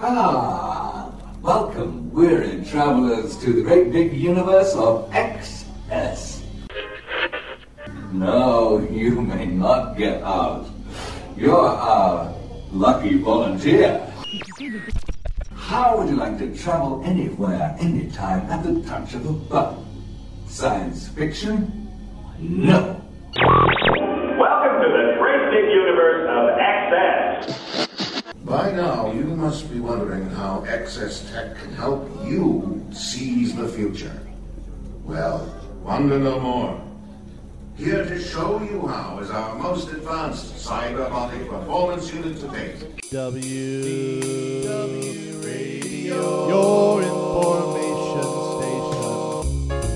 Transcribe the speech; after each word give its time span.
Ah, 0.00 1.12
welcome, 1.40 2.10
weary 2.12 2.64
travelers, 2.64 3.36
to 3.38 3.52
the 3.52 3.62
great 3.62 3.92
big 3.92 4.12
universe 4.12 4.74
of 4.74 5.08
XS. 5.10 6.42
No, 8.12 8.86
you 8.90 9.20
may 9.20 9.46
not 9.46 9.96
get 9.96 10.22
out. 10.22 10.66
You're 11.36 11.68
our 11.68 12.34
lucky 12.72 13.18
volunteer. 13.18 14.00
How 15.54 15.98
would 15.98 16.08
you 16.08 16.16
like 16.16 16.38
to 16.38 16.56
travel 16.56 17.02
anywhere, 17.04 17.76
anytime, 17.78 18.50
at 18.50 18.64
the 18.64 18.82
touch 18.82 19.14
of 19.14 19.26
a 19.26 19.32
button? 19.32 19.84
Science 20.48 21.08
fiction? 21.08 21.88
No. 22.40 22.95
Must 29.56 29.72
be 29.72 29.80
wondering 29.80 30.28
how 30.32 30.62
XS 30.68 31.32
Tech 31.32 31.56
can 31.56 31.72
help 31.72 32.06
you 32.26 32.86
seize 32.92 33.56
the 33.56 33.66
future. 33.66 34.12
Well, 35.02 35.50
wonder 35.82 36.18
no 36.18 36.38
more. 36.38 36.78
Here 37.74 38.04
to 38.04 38.20
show 38.20 38.62
you 38.62 38.86
how 38.86 39.18
is 39.20 39.30
our 39.30 39.54
most 39.54 39.88
advanced 39.88 40.56
cyberbolic 40.56 41.48
performance 41.48 42.12
unit 42.12 42.38
to 42.40 42.48
date. 42.48 43.00
W 43.10 44.62
W 44.62 45.38
Radio, 45.38 46.48
your 46.48 47.00
information 47.00 48.24
station. 48.58 49.86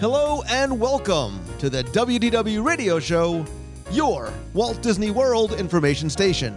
Hello 0.00 0.42
and 0.48 0.80
welcome 0.80 1.38
to 1.58 1.68
the 1.68 1.84
WDW 1.84 2.64
Radio 2.64 2.98
Show, 2.98 3.44
your 3.90 4.32
Walt 4.54 4.80
Disney 4.80 5.10
World 5.10 5.52
information 5.52 6.08
station. 6.08 6.56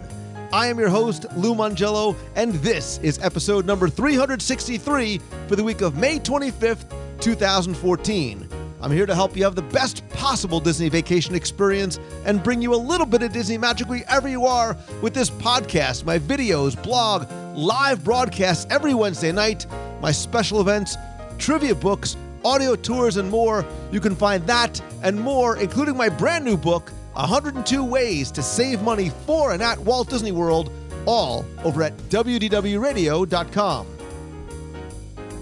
I 0.54 0.68
am 0.68 0.78
your 0.78 0.88
host, 0.88 1.26
Lou 1.34 1.52
Mongello, 1.52 2.14
and 2.36 2.52
this 2.52 2.98
is 2.98 3.18
episode 3.18 3.66
number 3.66 3.88
363 3.88 5.20
for 5.48 5.56
the 5.56 5.64
week 5.64 5.80
of 5.80 5.96
May 5.96 6.20
25th, 6.20 6.84
2014. 7.18 8.48
I'm 8.80 8.92
here 8.92 9.04
to 9.04 9.16
help 9.16 9.36
you 9.36 9.42
have 9.42 9.56
the 9.56 9.62
best 9.62 10.08
possible 10.10 10.60
Disney 10.60 10.88
vacation 10.88 11.34
experience 11.34 11.98
and 12.24 12.40
bring 12.40 12.62
you 12.62 12.72
a 12.72 12.76
little 12.76 13.04
bit 13.04 13.24
of 13.24 13.32
Disney 13.32 13.58
magic 13.58 13.88
wherever 13.88 14.28
you 14.28 14.46
are 14.46 14.76
with 15.02 15.12
this 15.12 15.28
podcast, 15.28 16.04
my 16.04 16.20
videos, 16.20 16.80
blog, 16.80 17.28
live 17.56 18.04
broadcasts 18.04 18.64
every 18.70 18.94
Wednesday 18.94 19.32
night, 19.32 19.66
my 20.00 20.12
special 20.12 20.60
events, 20.60 20.96
trivia 21.36 21.74
books, 21.74 22.16
audio 22.44 22.76
tours, 22.76 23.16
and 23.16 23.28
more. 23.28 23.66
You 23.90 23.98
can 23.98 24.14
find 24.14 24.46
that 24.46 24.80
and 25.02 25.20
more, 25.20 25.56
including 25.56 25.96
my 25.96 26.08
brand 26.08 26.44
new 26.44 26.56
book, 26.56 26.92
102 27.14 27.84
Ways 27.84 28.30
to 28.32 28.42
Save 28.42 28.82
Money 28.82 29.10
for 29.26 29.52
and 29.52 29.62
at 29.62 29.78
Walt 29.78 30.10
Disney 30.10 30.32
World, 30.32 30.72
all 31.06 31.44
over 31.64 31.82
at 31.82 31.96
WDWRadio.com. 32.08 33.86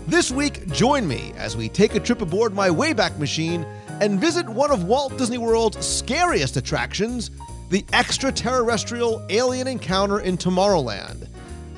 This 0.06 0.30
week, 0.30 0.66
join 0.68 1.06
me 1.06 1.32
as 1.36 1.56
we 1.56 1.68
take 1.68 1.94
a 1.94 2.00
trip 2.00 2.20
aboard 2.20 2.52
my 2.54 2.68
Wayback 2.68 3.18
Machine 3.18 3.64
and 4.00 4.20
visit 4.20 4.48
one 4.48 4.70
of 4.70 4.84
Walt 4.84 5.16
Disney 5.16 5.38
World's 5.38 5.86
scariest 5.86 6.56
attractions, 6.56 7.30
the 7.70 7.84
extraterrestrial 7.92 9.24
alien 9.30 9.66
encounter 9.66 10.20
in 10.20 10.36
Tomorrowland. 10.36 11.28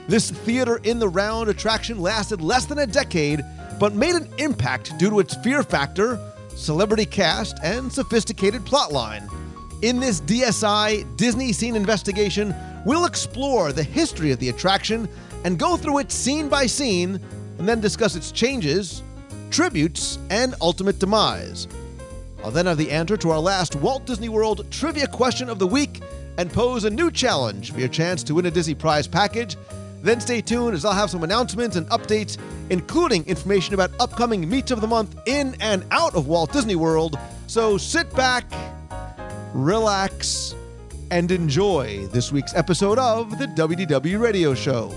This 0.08 0.30
theater 0.30 0.80
in 0.84 0.98
the 0.98 1.08
round 1.08 1.48
attraction 1.48 2.00
lasted 2.00 2.40
less 2.40 2.64
than 2.64 2.78
a 2.78 2.86
decade, 2.86 3.44
but 3.78 3.94
made 3.94 4.14
an 4.14 4.28
impact 4.38 4.98
due 4.98 5.10
to 5.10 5.20
its 5.20 5.34
fear 5.36 5.62
factor, 5.62 6.18
celebrity 6.48 7.06
cast, 7.06 7.58
and 7.62 7.92
sophisticated 7.92 8.62
plotline. 8.62 9.30
In 9.84 10.00
this 10.00 10.22
DSI 10.22 11.14
Disney 11.18 11.52
Scene 11.52 11.76
Investigation, 11.76 12.54
we'll 12.86 13.04
explore 13.04 13.70
the 13.70 13.82
history 13.82 14.32
of 14.32 14.38
the 14.38 14.48
attraction 14.48 15.06
and 15.44 15.58
go 15.58 15.76
through 15.76 15.98
it 15.98 16.10
scene 16.10 16.48
by 16.48 16.64
scene 16.64 17.20
and 17.58 17.68
then 17.68 17.82
discuss 17.82 18.16
its 18.16 18.32
changes, 18.32 19.02
tributes, 19.50 20.18
and 20.30 20.54
ultimate 20.62 20.98
demise. 20.98 21.68
I'll 22.42 22.50
then 22.50 22.64
have 22.64 22.78
the 22.78 22.90
answer 22.90 23.18
to 23.18 23.30
our 23.30 23.38
last 23.38 23.76
Walt 23.76 24.06
Disney 24.06 24.30
World 24.30 24.64
trivia 24.70 25.06
question 25.06 25.50
of 25.50 25.58
the 25.58 25.66
week 25.66 26.00
and 26.38 26.50
pose 26.50 26.84
a 26.84 26.90
new 26.90 27.10
challenge 27.10 27.70
for 27.70 27.78
your 27.78 27.90
chance 27.90 28.22
to 28.22 28.36
win 28.36 28.46
a 28.46 28.50
Disney 28.50 28.74
Prize 28.74 29.06
package. 29.06 29.54
Then 30.00 30.18
stay 30.18 30.40
tuned 30.40 30.74
as 30.74 30.86
I'll 30.86 30.94
have 30.94 31.10
some 31.10 31.24
announcements 31.24 31.76
and 31.76 31.86
updates, 31.90 32.38
including 32.70 33.26
information 33.26 33.74
about 33.74 33.90
upcoming 34.00 34.48
meets 34.48 34.70
of 34.70 34.80
the 34.80 34.88
month 34.88 35.14
in 35.26 35.54
and 35.60 35.84
out 35.90 36.14
of 36.14 36.26
Walt 36.26 36.54
Disney 36.54 36.74
World. 36.74 37.18
So 37.48 37.76
sit 37.76 38.10
back, 38.14 38.50
relax, 39.54 40.54
and 41.12 41.30
enjoy 41.30 42.06
this 42.08 42.32
week's 42.32 42.54
episode 42.54 42.98
of 42.98 43.38
the 43.38 43.46
WDW 43.46 44.20
Radio 44.20 44.52
Show. 44.52 44.92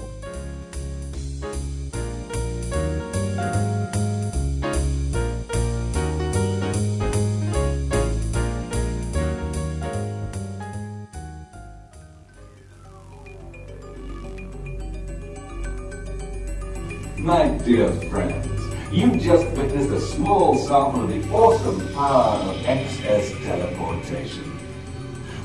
My 17.20 17.50
dear 17.64 17.92
friends, 18.10 18.48
you 18.92 19.20
just 19.20 19.46
witnessed 19.56 19.92
a 19.92 20.00
small 20.00 20.58
sample 20.58 21.04
of 21.04 21.10
the 21.10 21.30
awesome 21.32 21.94
power 21.94 22.40
of 22.40 22.56
XS 22.66 23.44
teleportation. 23.44 24.47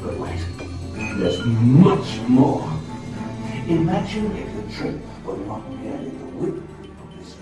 But 0.03 0.19
wait, 0.19 0.41
there's 1.19 1.45
much 1.45 2.21
more. 2.29 2.69
Imagine 3.69 4.37
if 4.37 4.57
the 4.57 4.73
trip 4.75 5.01
were 5.25 5.37
not 5.37 5.71
merely 5.77 6.11
the 6.11 6.25
width 6.25 6.57
of 6.57 7.19
this. 7.19 7.35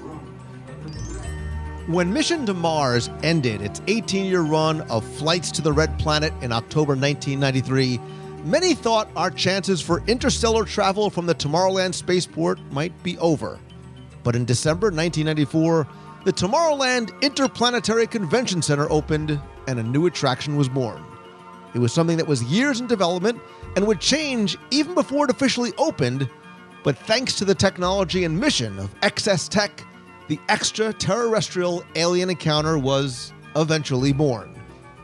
When 1.88 2.12
Mission 2.12 2.44
to 2.44 2.53
Mars 2.53 3.09
ended 3.22 3.62
its 3.62 3.81
18 3.87 4.26
year 4.26 4.43
run 4.43 4.82
of 4.82 5.04
flights 5.04 5.50
to 5.53 5.62
the 5.62 5.72
Red 5.72 5.99
Planet 5.99 6.34
in 6.43 6.53
October 6.53 6.93
1993, 6.93 7.99
many 8.44 8.75
thought 8.75 9.09
our 9.16 9.31
chances 9.31 9.81
for 9.81 10.03
interstellar 10.06 10.66
travel 10.66 11.09
from 11.09 11.25
the 11.25 11.34
Tomorrowland 11.34 11.94
spaceport 11.94 12.59
might 12.70 12.93
be 13.03 13.16
over. 13.19 13.59
But 14.22 14.37
in 14.37 14.44
December 14.44 14.88
1994, 14.88 15.87
the 16.26 16.32
Tomorrowland 16.34 17.19
Interplanetary 17.22 18.06
Convention 18.06 18.60
Center 18.60 18.91
opened 18.93 19.41
and 19.66 19.81
a 19.81 19.82
new 19.82 20.04
attraction 20.04 20.56
was 20.56 20.69
born. 20.69 21.03
It 21.75 21.78
was 21.78 21.92
something 21.92 22.16
that 22.16 22.26
was 22.26 22.42
years 22.44 22.81
in 22.81 22.86
development 22.86 23.41
and 23.76 23.86
would 23.86 24.00
change 24.00 24.58
even 24.70 24.94
before 24.94 25.25
it 25.25 25.31
officially 25.31 25.72
opened, 25.78 26.28
but 26.82 26.97
thanks 26.98 27.34
to 27.36 27.44
the 27.44 27.54
technology 27.54 28.25
and 28.25 28.38
mission 28.38 28.78
of 28.78 28.98
XS 29.00 29.48
Tech, 29.48 29.84
the 30.28 30.38
extraterrestrial 30.48 31.84
alien 31.94 32.31
encounter 32.31 32.78
was 32.78 33.32
eventually 33.56 34.12
born. 34.12 34.54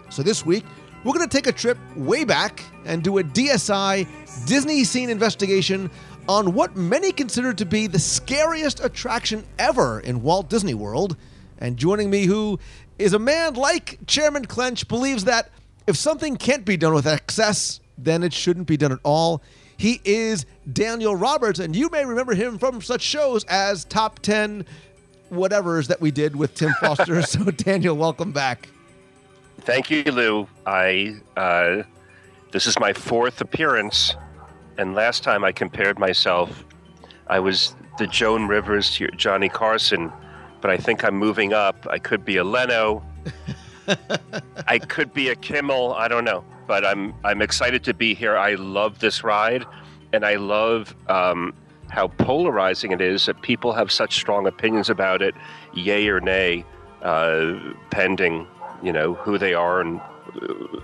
So 0.09 0.23
this 0.23 0.47
week, 0.47 0.65
we're 1.05 1.13
going 1.13 1.29
to 1.29 1.37
take 1.37 1.47
a 1.47 1.53
trip 1.53 1.79
way 1.95 2.25
back 2.25 2.65
and 2.85 3.03
do 3.03 3.19
a 3.19 3.23
DSI 3.23 4.07
Disney 4.47 4.83
scene 4.83 5.11
investigation 5.11 5.91
on 6.29 6.53
what 6.55 6.77
many 6.77 7.13
consider 7.13 7.53
to 7.55 7.65
be 7.65 7.87
the 7.87 7.99
scariest 7.99 8.81
attraction 8.85 9.45
ever 9.59 10.01
in 10.01 10.23
Walt 10.23 10.49
Disney 10.49 10.75
World. 10.75 11.17
And 11.59 11.77
joining 11.77 12.11
me, 12.11 12.25
who 12.25 12.59
is 12.99 13.13
a 13.13 13.19
man 13.19 13.55
like 13.55 13.99
Chairman 14.07 14.47
Clench, 14.47 14.89
believes 14.89 15.25
that 15.25 15.51
if 15.87 15.97
something 15.97 16.37
can't 16.37 16.65
be 16.65 16.77
done 16.77 16.95
with 16.95 17.07
excess, 17.07 17.81
then 17.99 18.23
it 18.23 18.33
shouldn't 18.33 18.67
be 18.67 18.77
done 18.77 18.93
at 18.93 18.99
all. 19.03 19.43
He 19.77 20.01
is 20.05 20.47
Daniel 20.73 21.15
Roberts, 21.15 21.59
and 21.59 21.77
you 21.77 21.89
may 21.91 22.05
remember 22.05 22.35
him 22.35 22.59
from 22.59 22.81
such 22.81 23.03
shows 23.03 23.45
as 23.45 23.85
Top 23.85 24.21
10 24.21 24.65
whatevers 25.31 25.89
that 25.89 26.01
we 26.01 26.11
did 26.11 26.35
with 26.37 26.55
Tim 26.55 26.73
Foster. 26.81 27.21
so, 27.23 27.45
Daniel, 27.51 27.97
welcome 27.97 28.33
back. 28.33 28.69
Thank 29.61 29.91
you, 29.91 30.05
Lou. 30.05 30.49
I 30.65 31.17
uh, 31.37 31.83
this 32.53 32.67
is 32.67 32.79
my 32.79 32.93
fourth 32.93 33.41
appearance, 33.41 34.15
and 34.79 34.95
last 34.95 35.23
time 35.23 35.45
I 35.45 35.53
compared 35.53 35.99
myself, 35.99 36.65
I 37.27 37.41
was 37.41 37.75
the 37.99 38.07
Joan 38.07 38.47
Rivers 38.47 38.95
to 38.97 39.09
Johnny 39.09 39.49
Carson, 39.49 40.13
but 40.61 40.71
I 40.71 40.77
think 40.77 41.05
I'm 41.05 41.17
moving 41.17 41.53
up. 41.53 41.87
I 41.91 41.99
could 41.99 42.25
be 42.25 42.37
a 42.37 42.45
Leno. 42.45 43.03
I 44.67 44.79
could 44.79 45.13
be 45.13 45.29
a 45.29 45.37
Kimmel. 45.37 45.95
I 45.95 46.09
don't 46.09 46.25
know, 46.25 46.45
but 46.67 46.85
I'm 46.85 47.15
I'm 47.25 47.43
excited 47.43 47.85
to 47.85 47.95
be 47.95 48.15
here. 48.15 48.37
I 48.37 48.55
love 48.55 48.99
this 48.99 49.25
ride, 49.25 49.65
and 50.13 50.25
I 50.25 50.37
love 50.37 50.95
um, 51.09 51.55
how 51.89 52.09
polarizing 52.09 52.93
it 52.93 53.01
is 53.01 53.27
that 53.27 53.43
people 53.43 53.73
have 53.73 53.91
such 53.91 54.17
strong 54.17 54.47
opinions 54.47 54.91
about 54.91 55.23
it, 55.23 55.35
yay 55.75 56.09
or 56.09 56.21
nay, 56.21 56.65
uh, 57.03 57.55
pending 57.91 58.47
you 58.83 58.93
know 58.93 59.15
who 59.15 59.39
they 59.39 59.55
are 59.55 59.81
and 59.81 60.01
uh, 60.01 60.81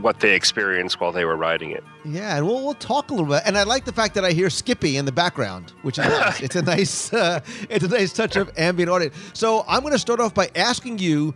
what 0.00 0.20
they 0.20 0.34
experienced 0.34 1.00
while 1.00 1.12
they 1.12 1.24
were 1.24 1.36
riding 1.36 1.70
it. 1.70 1.84
Yeah, 2.04 2.36
and 2.36 2.46
we'll, 2.46 2.64
we'll 2.64 2.74
talk 2.74 3.10
a 3.10 3.14
little 3.14 3.28
bit. 3.28 3.42
And 3.44 3.58
I 3.58 3.64
like 3.64 3.84
the 3.84 3.92
fact 3.92 4.14
that 4.14 4.24
I 4.24 4.32
hear 4.32 4.48
Skippy 4.48 4.96
in 4.96 5.04
the 5.04 5.12
background, 5.12 5.72
which 5.82 5.98
is 5.98 6.06
nice. 6.06 6.40
it's 6.42 6.56
a 6.56 6.62
nice 6.62 7.12
uh, 7.12 7.40
it's 7.68 7.84
a 7.84 7.88
nice 7.88 8.12
touch 8.12 8.36
of 8.36 8.50
ambient 8.56 8.90
audio. 8.90 9.10
So 9.32 9.64
I'm 9.68 9.80
going 9.80 9.92
to 9.92 9.98
start 9.98 10.20
off 10.20 10.34
by 10.34 10.50
asking 10.54 10.98
you 10.98 11.34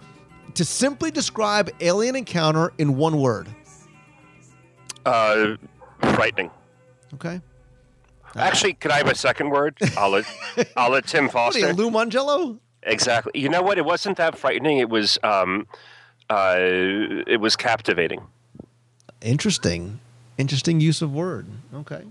to 0.55 0.65
simply 0.65 1.11
describe 1.11 1.71
Alien 1.81 2.17
Encounter 2.17 2.73
in 2.79 2.97
one 2.97 3.19
word. 3.19 3.49
Uh, 5.05 5.57
frightening. 6.01 6.51
Okay. 7.15 7.41
Actually, 8.37 8.75
could 8.75 8.91
I 8.91 8.99
have 8.99 9.09
a 9.09 9.15
second 9.15 9.51
word? 9.51 9.77
I'll 9.97 10.11
let 10.11 10.25
I'll 10.77 10.91
let 10.91 11.07
Tim 11.07 11.25
What 11.25 11.31
are 11.31 11.53
Foster. 11.53 11.61
you, 11.61 11.73
Lou 11.73 11.91
Mongello? 11.91 12.59
Exactly. 12.83 13.41
You 13.41 13.49
know 13.49 13.63
what? 13.63 13.79
It 13.79 13.85
wasn't 13.85 14.17
that 14.17 14.37
frightening. 14.37 14.79
It 14.79 14.89
was 14.89 15.19
um, 15.23 15.67
uh, 16.31 16.57
it 16.59 17.41
was 17.41 17.55
captivating. 17.57 18.23
Interesting. 19.21 20.01
Interesting 20.37 20.81
use 20.81 21.01
of 21.01 21.13
word. 21.15 21.47
Okay. 21.73 22.03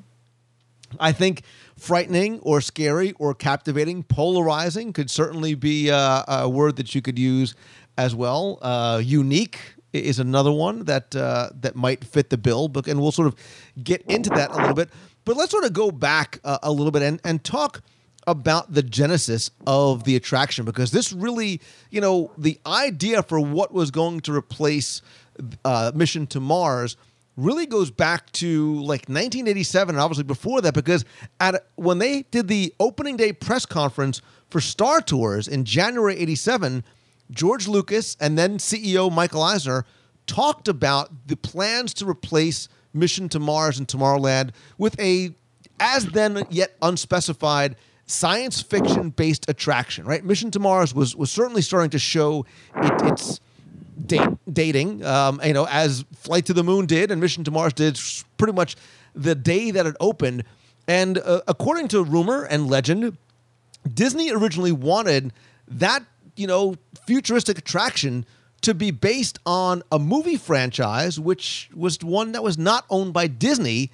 I 1.00 1.12
think 1.12 1.42
frightening 1.78 2.40
or 2.40 2.62
scary 2.62 3.14
or 3.14 3.34
captivating, 3.34 4.04
polarizing 4.04 4.94
could 4.94 5.10
certainly 5.10 5.56
be 5.56 5.90
uh, 5.92 6.24
a 6.28 6.48
word 6.48 6.76
that 6.78 6.94
you 6.96 7.02
could 7.02 7.18
use 7.18 7.56
as 7.98 8.16
well. 8.16 8.60
Uh, 8.62 9.02
unique 9.04 9.60
is 9.94 10.20
another 10.20 10.52
one 10.52 10.86
that 10.86 11.16
uh, 11.16 11.50
that 11.62 11.76
might 11.76 12.04
fit 12.04 12.30
the 12.30 12.38
bill, 12.38 12.68
but 12.68 12.88
and 12.88 13.00
we'll 13.00 13.12
sort 13.12 13.28
of 13.28 13.36
get 13.84 14.02
into 14.04 14.30
that 14.32 14.52
a 14.52 14.56
little 14.56 14.74
bit. 14.74 14.90
But 15.26 15.38
let's 15.38 15.52
sort 15.52 15.64
of 15.64 15.74
go 15.74 15.92
back 15.92 16.40
uh, 16.44 16.58
a 16.64 16.72
little 16.72 16.92
bit 16.92 17.02
and, 17.02 17.20
and 17.24 17.44
talk 17.44 17.82
about 18.26 18.74
the 18.74 18.84
genesis 18.84 19.52
of 19.68 20.04
the 20.06 20.16
attraction 20.16 20.66
because 20.66 20.92
this 20.92 21.12
really, 21.12 21.62
you 21.90 22.02
know, 22.02 22.32
the 22.38 22.60
idea 22.66 23.22
for 23.22 23.40
what 23.40 23.74
was 23.74 23.92
going 23.92 24.22
to 24.22 24.34
replace 24.34 25.02
uh, 25.66 25.92
Mission 25.94 26.28
to 26.28 26.40
Mars 26.40 26.98
really 27.36 27.66
goes 27.66 27.90
back 27.90 28.32
to 28.34 28.76
like 28.76 29.10
1987 29.10 29.96
and 29.96 30.02
obviously 30.02 30.24
before 30.24 30.62
that 30.62 30.74
because 30.74 31.04
at 31.40 31.66
when 31.76 31.98
they 31.98 32.24
did 32.32 32.48
the 32.48 32.74
opening 32.80 33.18
day 33.18 33.34
press 33.34 33.66
conference 33.66 34.22
for 34.50 34.62
Star 34.62 35.02
Tours 35.02 35.48
in 35.48 35.66
January 35.66 36.16
87 36.18 36.84
George 37.32 37.68
Lucas 37.68 38.18
and 38.20 38.38
then 38.38 38.58
CEO 38.58 39.12
Michael 39.12 39.42
Eisner 39.42 39.86
talked 40.28 40.68
about 40.68 41.28
the 41.28 41.36
plans 41.36 41.94
to 41.96 42.08
replace 42.08 42.70
Mission 42.94 43.30
to 43.30 43.40
Mars 43.40 43.80
and 43.80 43.88
Tomorrowland 43.88 44.52
with 44.78 45.00
a 45.00 45.36
as 45.80 46.06
then 46.08 46.46
yet 46.50 46.76
unspecified 46.82 47.76
science 48.06 48.62
fiction 48.62 49.10
based 49.10 49.50
attraction 49.50 50.06
right 50.06 50.24
Mission 50.24 50.52
to 50.52 50.60
Mars 50.60 50.94
was 50.94 51.16
was 51.16 51.32
certainly 51.32 51.62
starting 51.62 51.90
to 51.90 52.00
show 52.00 52.46
it, 52.76 53.02
its 53.12 53.40
date, 54.06 54.30
dating, 54.52 55.04
um, 55.06 55.40
you 55.44 55.54
know, 55.54 55.68
as 55.70 56.06
Flight 56.16 56.46
to 56.48 56.54
the 56.54 56.64
Moon 56.64 56.86
did 56.86 57.12
and 57.12 57.20
Mission 57.22 57.44
to 57.44 57.52
Mars 57.52 57.74
did 57.74 58.00
pretty 58.38 58.54
much 58.54 58.76
the 59.16 59.36
day 59.36 59.72
that 59.72 59.86
it 59.86 59.96
opened. 60.00 60.44
And 60.88 61.18
uh, 61.18 61.42
according 61.48 61.88
to 61.90 62.04
rumor 62.04 62.44
and 62.44 62.70
legend, 62.70 63.18
Disney 63.92 64.32
originally 64.32 64.72
wanted 64.72 65.32
that, 65.68 66.04
you 66.36 66.48
know, 66.48 66.76
futuristic 67.06 67.58
attraction 67.58 68.26
to 68.62 68.74
be 68.74 68.92
based 68.92 69.40
on 69.46 69.84
a 69.92 70.00
movie 70.00 70.38
franchise, 70.38 71.20
which 71.20 71.70
was 71.76 72.00
one 72.00 72.32
that 72.32 72.44
was 72.44 72.58
not 72.58 72.86
owned 72.90 73.14
by 73.14 73.28
Disney. 73.28 73.92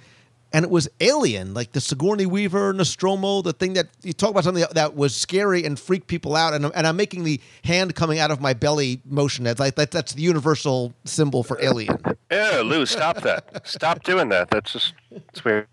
And 0.52 0.66
it 0.66 0.72
was 0.72 0.90
Alien, 1.00 1.54
like 1.54 1.74
the 1.74 1.82
Sigourney 1.82 2.26
Weaver, 2.26 2.74
Nostromo, 2.74 3.44
the 3.44 3.54
thing 3.54 3.74
that 3.74 3.88
you 4.02 4.14
talk 4.14 4.32
about 4.32 4.44
something 4.44 4.66
that, 4.72 4.96
was 4.96 5.16
scary 5.16 5.64
and 5.64 5.80
freaked 5.80 6.08
people 6.08 6.36
out. 6.36 6.56
And, 6.56 6.66
and 6.74 6.88
I'm 6.88 6.98
making 6.98 7.24
the 7.24 7.40
hand 7.64 7.94
coming 7.94 8.18
out 8.18 8.32
of 8.32 8.42
my 8.42 8.54
belly 8.54 9.00
motion. 9.06 9.44
That's 9.44 9.60
like 9.60 9.76
that, 9.76 9.92
that's 9.92 10.14
the 10.14 10.24
universal 10.24 10.94
symbol 11.06 11.44
for 11.44 11.62
Alien. 11.62 11.98
Yeah, 12.32 12.62
Lou, 12.64 12.86
stop 12.86 13.22
that. 13.22 13.68
stop 13.68 14.04
doing 14.04 14.30
that. 14.30 14.52
That's 14.52 14.74
just 14.74 14.94
it's 15.10 15.44
weird. 15.44 15.68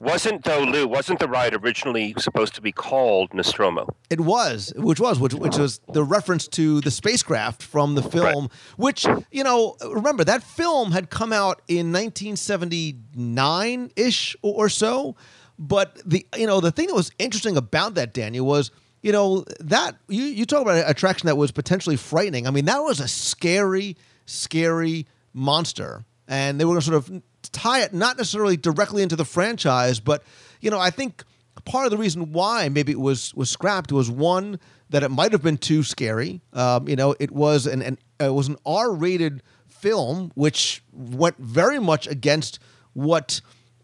Wasn't 0.00 0.44
though, 0.44 0.62
Lou? 0.62 0.88
Wasn't 0.88 1.18
the 1.18 1.28
ride 1.28 1.54
originally 1.54 2.14
supposed 2.16 2.54
to 2.54 2.62
be 2.62 2.72
called 2.72 3.34
Nostromo? 3.34 3.86
It 4.08 4.20
was, 4.20 4.72
which 4.74 4.98
was, 4.98 5.20
which, 5.20 5.34
which 5.34 5.58
was 5.58 5.82
the 5.92 6.02
reference 6.02 6.48
to 6.48 6.80
the 6.80 6.90
spacecraft 6.90 7.62
from 7.62 7.96
the 7.96 8.02
film, 8.02 8.48
which, 8.78 9.06
you 9.30 9.44
know, 9.44 9.76
remember 9.92 10.24
that 10.24 10.42
film 10.42 10.92
had 10.92 11.10
come 11.10 11.34
out 11.34 11.60
in 11.68 11.92
1979 11.92 13.90
ish 13.94 14.34
or 14.40 14.70
so. 14.70 15.16
But 15.58 16.00
the, 16.06 16.26
you 16.34 16.46
know, 16.46 16.60
the 16.60 16.72
thing 16.72 16.86
that 16.86 16.94
was 16.94 17.12
interesting 17.18 17.58
about 17.58 17.92
that, 17.96 18.14
Daniel, 18.14 18.46
was, 18.46 18.70
you 19.02 19.12
know, 19.12 19.44
that 19.60 19.96
you, 20.08 20.22
you 20.22 20.46
talk 20.46 20.62
about 20.62 20.76
an 20.76 20.84
attraction 20.86 21.26
that 21.26 21.36
was 21.36 21.50
potentially 21.50 21.96
frightening. 21.96 22.46
I 22.46 22.50
mean, 22.50 22.64
that 22.64 22.78
was 22.78 23.00
a 23.00 23.08
scary, 23.08 23.98
scary 24.24 25.06
monster. 25.34 26.06
And 26.26 26.58
they 26.58 26.64
were 26.64 26.70
going 26.70 26.80
to 26.80 26.86
sort 26.86 26.96
of 26.96 27.22
tie 27.42 27.82
it 27.82 27.92
not 27.92 28.16
necessarily 28.16 28.56
directly 28.56 29.02
into 29.02 29.16
the 29.16 29.24
franchise, 29.24 30.00
but, 30.00 30.22
you 30.60 30.70
know, 30.70 30.78
I 30.78 30.90
think 30.90 31.24
part 31.64 31.84
of 31.84 31.90
the 31.90 31.98
reason 31.98 32.32
why 32.32 32.68
maybe 32.68 32.92
it 32.92 33.00
was 33.00 33.34
was 33.34 33.50
scrapped 33.50 33.92
was 33.92 34.10
one 34.10 34.58
that 34.90 35.02
it 35.02 35.10
might 35.10 35.32
have 35.32 35.42
been 35.42 35.58
too 35.58 35.82
scary. 35.82 36.40
Um, 36.52 36.88
you 36.88 36.96
know, 36.96 37.14
it 37.20 37.30
was 37.30 37.66
an, 37.66 37.82
an 37.82 37.98
it 38.18 38.34
was 38.34 38.48
an 38.48 38.56
R 38.66 38.92
rated 38.92 39.42
film, 39.68 40.32
which 40.34 40.82
went 40.92 41.38
very 41.38 41.78
much 41.78 42.06
against 42.06 42.58
what 42.92 43.40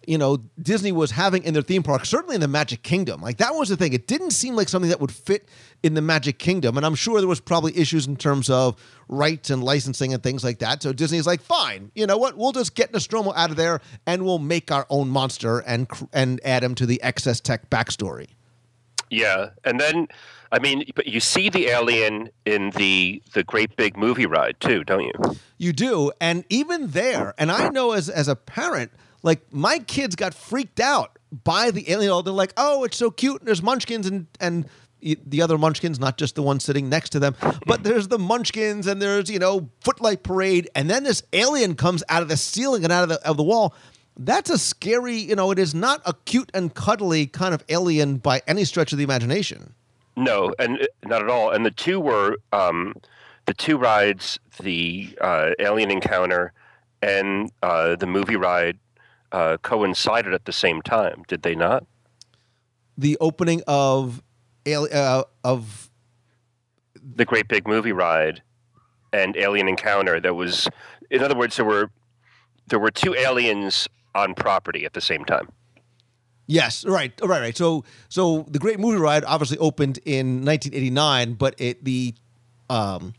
you 0.06 0.18
know 0.18 0.38
Disney 0.60 0.92
was 0.92 1.10
having 1.10 1.42
in 1.44 1.54
their 1.54 1.62
theme 1.62 1.82
park, 1.82 2.04
certainly 2.04 2.34
in 2.34 2.40
the 2.40 2.48
Magic 2.48 2.82
Kingdom. 2.82 3.20
Like 3.20 3.38
that 3.38 3.54
was 3.54 3.68
the 3.68 3.76
thing; 3.76 3.92
it 3.92 4.06
didn't 4.06 4.30
seem 4.30 4.56
like 4.56 4.68
something 4.68 4.90
that 4.90 5.00
would 5.00 5.12
fit 5.12 5.48
in 5.82 5.94
the 5.94 6.02
Magic 6.02 6.38
Kingdom, 6.38 6.76
and 6.76 6.86
I'm 6.86 6.94
sure 6.94 7.20
there 7.20 7.28
was 7.28 7.40
probably 7.40 7.76
issues 7.76 8.06
in 8.06 8.16
terms 8.16 8.48
of 8.50 8.80
rights 9.08 9.50
and 9.50 9.62
licensing 9.62 10.12
and 10.12 10.22
things 10.22 10.42
like 10.42 10.58
that. 10.58 10.82
So 10.82 10.92
Disney's 10.92 11.26
like, 11.26 11.40
fine, 11.40 11.90
you 11.94 12.06
know 12.06 12.18
what? 12.18 12.36
We'll 12.36 12.52
just 12.52 12.74
get 12.74 12.92
Nostromo 12.92 13.32
out 13.34 13.50
of 13.50 13.56
there, 13.56 13.80
and 14.06 14.24
we'll 14.24 14.38
make 14.38 14.70
our 14.70 14.86
own 14.90 15.08
monster 15.08 15.60
and 15.60 15.88
and 16.12 16.40
add 16.44 16.62
him 16.62 16.74
to 16.76 16.86
the 16.86 17.00
XS 17.02 17.42
Tech 17.42 17.70
backstory. 17.70 18.28
Yeah, 19.10 19.50
and 19.64 19.78
then 19.78 20.08
I 20.52 20.58
mean, 20.58 20.84
but 20.94 21.06
you 21.06 21.20
see 21.20 21.48
the 21.48 21.66
alien 21.66 22.30
in 22.44 22.70
the 22.70 23.22
the 23.34 23.44
great 23.44 23.76
big 23.76 23.96
movie 23.96 24.26
ride 24.26 24.56
too, 24.60 24.84
don't 24.84 25.02
you? 25.02 25.36
You 25.58 25.72
do, 25.72 26.12
and 26.20 26.44
even 26.48 26.88
there, 26.88 27.34
and 27.38 27.50
I 27.50 27.68
know 27.68 27.92
as 27.92 28.08
as 28.08 28.28
a 28.28 28.36
parent, 28.36 28.92
like 29.26 29.52
my 29.52 29.80
kids 29.80 30.14
got 30.14 30.32
freaked 30.32 30.78
out 30.78 31.18
by 31.44 31.72
the 31.72 31.90
alien. 31.90 32.24
They're 32.24 32.32
like, 32.32 32.54
"Oh, 32.56 32.84
it's 32.84 32.96
so 32.96 33.10
cute!" 33.10 33.40
And 33.40 33.48
there's 33.48 33.62
Munchkins 33.62 34.06
and 34.06 34.26
and 34.40 34.68
the 35.00 35.42
other 35.42 35.58
Munchkins, 35.58 36.00
not 36.00 36.16
just 36.16 36.36
the 36.36 36.42
one 36.42 36.58
sitting 36.60 36.88
next 36.88 37.10
to 37.10 37.18
them, 37.18 37.34
but 37.66 37.82
there's 37.82 38.08
the 38.08 38.18
Munchkins 38.18 38.86
and 38.86 39.02
there's 39.02 39.28
you 39.28 39.40
know 39.40 39.68
Footlight 39.80 40.22
Parade, 40.22 40.70
and 40.76 40.88
then 40.88 41.02
this 41.02 41.24
alien 41.32 41.74
comes 41.74 42.04
out 42.08 42.22
of 42.22 42.28
the 42.28 42.36
ceiling 42.36 42.84
and 42.84 42.92
out 42.92 43.02
of 43.02 43.08
the 43.08 43.28
of 43.28 43.36
the 43.36 43.42
wall. 43.42 43.74
That's 44.16 44.48
a 44.48 44.58
scary, 44.58 45.16
you 45.16 45.34
know. 45.34 45.50
It 45.50 45.58
is 45.58 45.74
not 45.74 46.00
a 46.06 46.14
cute 46.24 46.50
and 46.54 46.72
cuddly 46.72 47.26
kind 47.26 47.52
of 47.52 47.64
alien 47.68 48.18
by 48.18 48.42
any 48.46 48.64
stretch 48.64 48.92
of 48.92 48.98
the 48.98 49.04
imagination. 49.04 49.74
No, 50.16 50.54
and 50.58 50.80
uh, 50.80 50.86
not 51.04 51.22
at 51.22 51.28
all. 51.28 51.50
And 51.50 51.66
the 51.66 51.72
two 51.72 51.98
were 51.98 52.38
um, 52.52 52.94
the 53.46 53.54
two 53.54 53.76
rides, 53.76 54.38
the 54.62 55.18
uh, 55.20 55.50
alien 55.58 55.90
encounter 55.90 56.52
and 57.02 57.50
uh, 57.62 57.96
the 57.96 58.06
movie 58.06 58.36
ride, 58.36 58.78
uh, 59.32 59.56
coincided 59.62 60.34
at 60.34 60.44
the 60.44 60.52
same 60.52 60.82
time. 60.82 61.24
Did 61.28 61.42
they 61.42 61.54
not? 61.54 61.84
The 62.98 63.16
opening 63.20 63.62
of 63.66 64.22
uh, 64.66 65.24
of 65.44 65.90
The 67.00 67.24
great 67.24 67.48
big 67.48 67.68
movie 67.68 67.92
ride 67.92 68.42
and 69.12 69.36
alien 69.36 69.68
encounter. 69.68 70.20
That 70.20 70.34
was, 70.34 70.68
in 71.10 71.22
other 71.22 71.36
words, 71.36 71.56
there 71.56 71.64
were 71.64 71.90
there 72.66 72.78
were 72.78 72.90
two 72.90 73.14
aliens 73.14 73.88
on 74.14 74.34
property 74.34 74.84
at 74.84 74.92
the 74.94 75.00
same 75.00 75.24
time. 75.24 75.48
Yes, 76.48 76.84
right, 76.84 77.12
right, 77.22 77.40
right. 77.40 77.56
So, 77.56 77.84
so 78.08 78.46
the 78.48 78.60
Great 78.60 78.78
Movie 78.78 78.98
Ride 78.98 79.24
obviously 79.24 79.58
opened 79.58 79.98
in 80.04 80.44
1989, 80.44 81.34
but 81.34 81.54
it 81.58 81.84
the 81.84 82.14
um, 82.70 83.14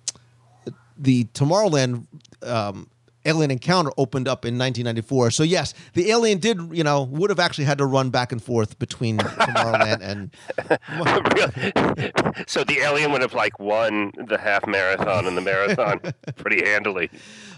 the 0.97 1.25
Tomorrowland 1.25 2.07
um, 2.41 2.89
Alien 3.27 3.51
Encounter 3.51 3.91
opened 3.97 4.27
up 4.27 4.45
in 4.45 4.57
1994. 4.57 5.31
So 5.31 5.43
yes, 5.43 5.73
the 5.93 6.09
alien 6.09 6.39
did, 6.39 6.59
you 6.71 6.83
know, 6.83 7.03
would 7.03 7.29
have 7.29 7.39
actually 7.39 7.65
had 7.65 7.77
to 7.77 7.85
run 7.85 8.09
back 8.09 8.31
and 8.31 8.41
forth 8.41 8.79
between 8.79 9.17
Tomorrowland 9.19 10.01
and 10.01 10.31
so 12.47 12.63
the 12.63 12.79
alien 12.79 13.11
would 13.11 13.21
have 13.21 13.33
like 13.33 13.59
won 13.59 14.11
the 14.27 14.37
half 14.37 14.65
marathon 14.65 15.25
and 15.25 15.37
the 15.37 15.41
marathon 15.41 15.99
pretty 16.37 16.65
handily. 16.65 17.09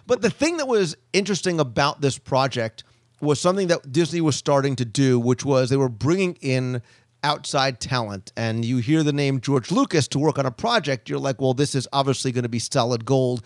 But 0.08 0.22
the 0.22 0.30
thing 0.30 0.58
that 0.58 0.68
was 0.68 0.98
interesting 1.14 1.60
about 1.60 2.02
this 2.02 2.18
project 2.18 2.84
was 3.22 3.40
something 3.40 3.68
that 3.68 3.92
Disney 3.92 4.22
was 4.22 4.36
starting 4.36 4.76
to 4.78 4.86
do, 4.86 5.20
which 5.20 5.46
was 5.46 5.70
they 5.70 5.78
were 5.78 5.90
bringing 5.90 6.36
in 6.42 6.82
outside 7.24 7.80
talent. 7.80 8.32
And 8.36 8.64
you 8.64 8.78
hear 8.78 9.04
the 9.04 9.14
name 9.14 9.42
George 9.42 9.72
Lucas 9.72 10.08
to 10.10 10.20
work 10.20 10.40
on 10.40 10.46
a 10.46 10.52
project, 10.52 11.10
you're 11.10 11.20
like, 11.20 11.42
well, 11.42 11.54
this 11.54 11.76
is 11.76 11.88
obviously 11.92 12.32
going 12.32 12.44
to 12.44 12.50
be 12.50 12.60
solid 12.60 13.06
gold. 13.06 13.44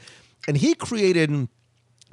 And 0.47 0.57
he 0.57 0.73
created, 0.73 1.47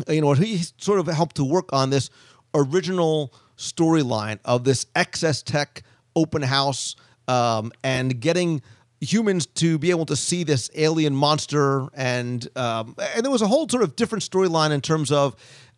you 0.09 0.21
know, 0.21 0.33
he 0.33 0.59
sort 0.79 1.01
of 1.01 1.07
helped 1.07 1.37
to 1.37 1.45
work 1.45 1.73
on 1.73 1.91
this 1.91 2.11
original 2.55 3.33
storyline 3.57 4.39
of 4.45 4.65
this 4.65 4.87
XS 4.97 5.45
Tech 5.45 5.83
open 6.17 6.43
house 6.43 6.97
um, 7.29 7.73
and 7.85 8.21
getting 8.21 8.63
humans 9.01 9.47
to 9.47 9.79
be 9.79 9.91
able 9.91 10.07
to 10.07 10.17
see 10.17 10.45
this 10.45 10.71
alien 10.75 11.15
monster. 11.15 11.89
And 11.95 12.47
um, 12.57 12.97
and 13.15 13.25
there 13.25 13.31
was 13.31 13.43
a 13.43 13.47
whole 13.47 13.69
sort 13.69 13.83
of 13.83 13.97
different 13.97 14.25
storyline 14.25 14.71
in 14.73 14.81
terms 14.81 15.13
of 15.13 15.37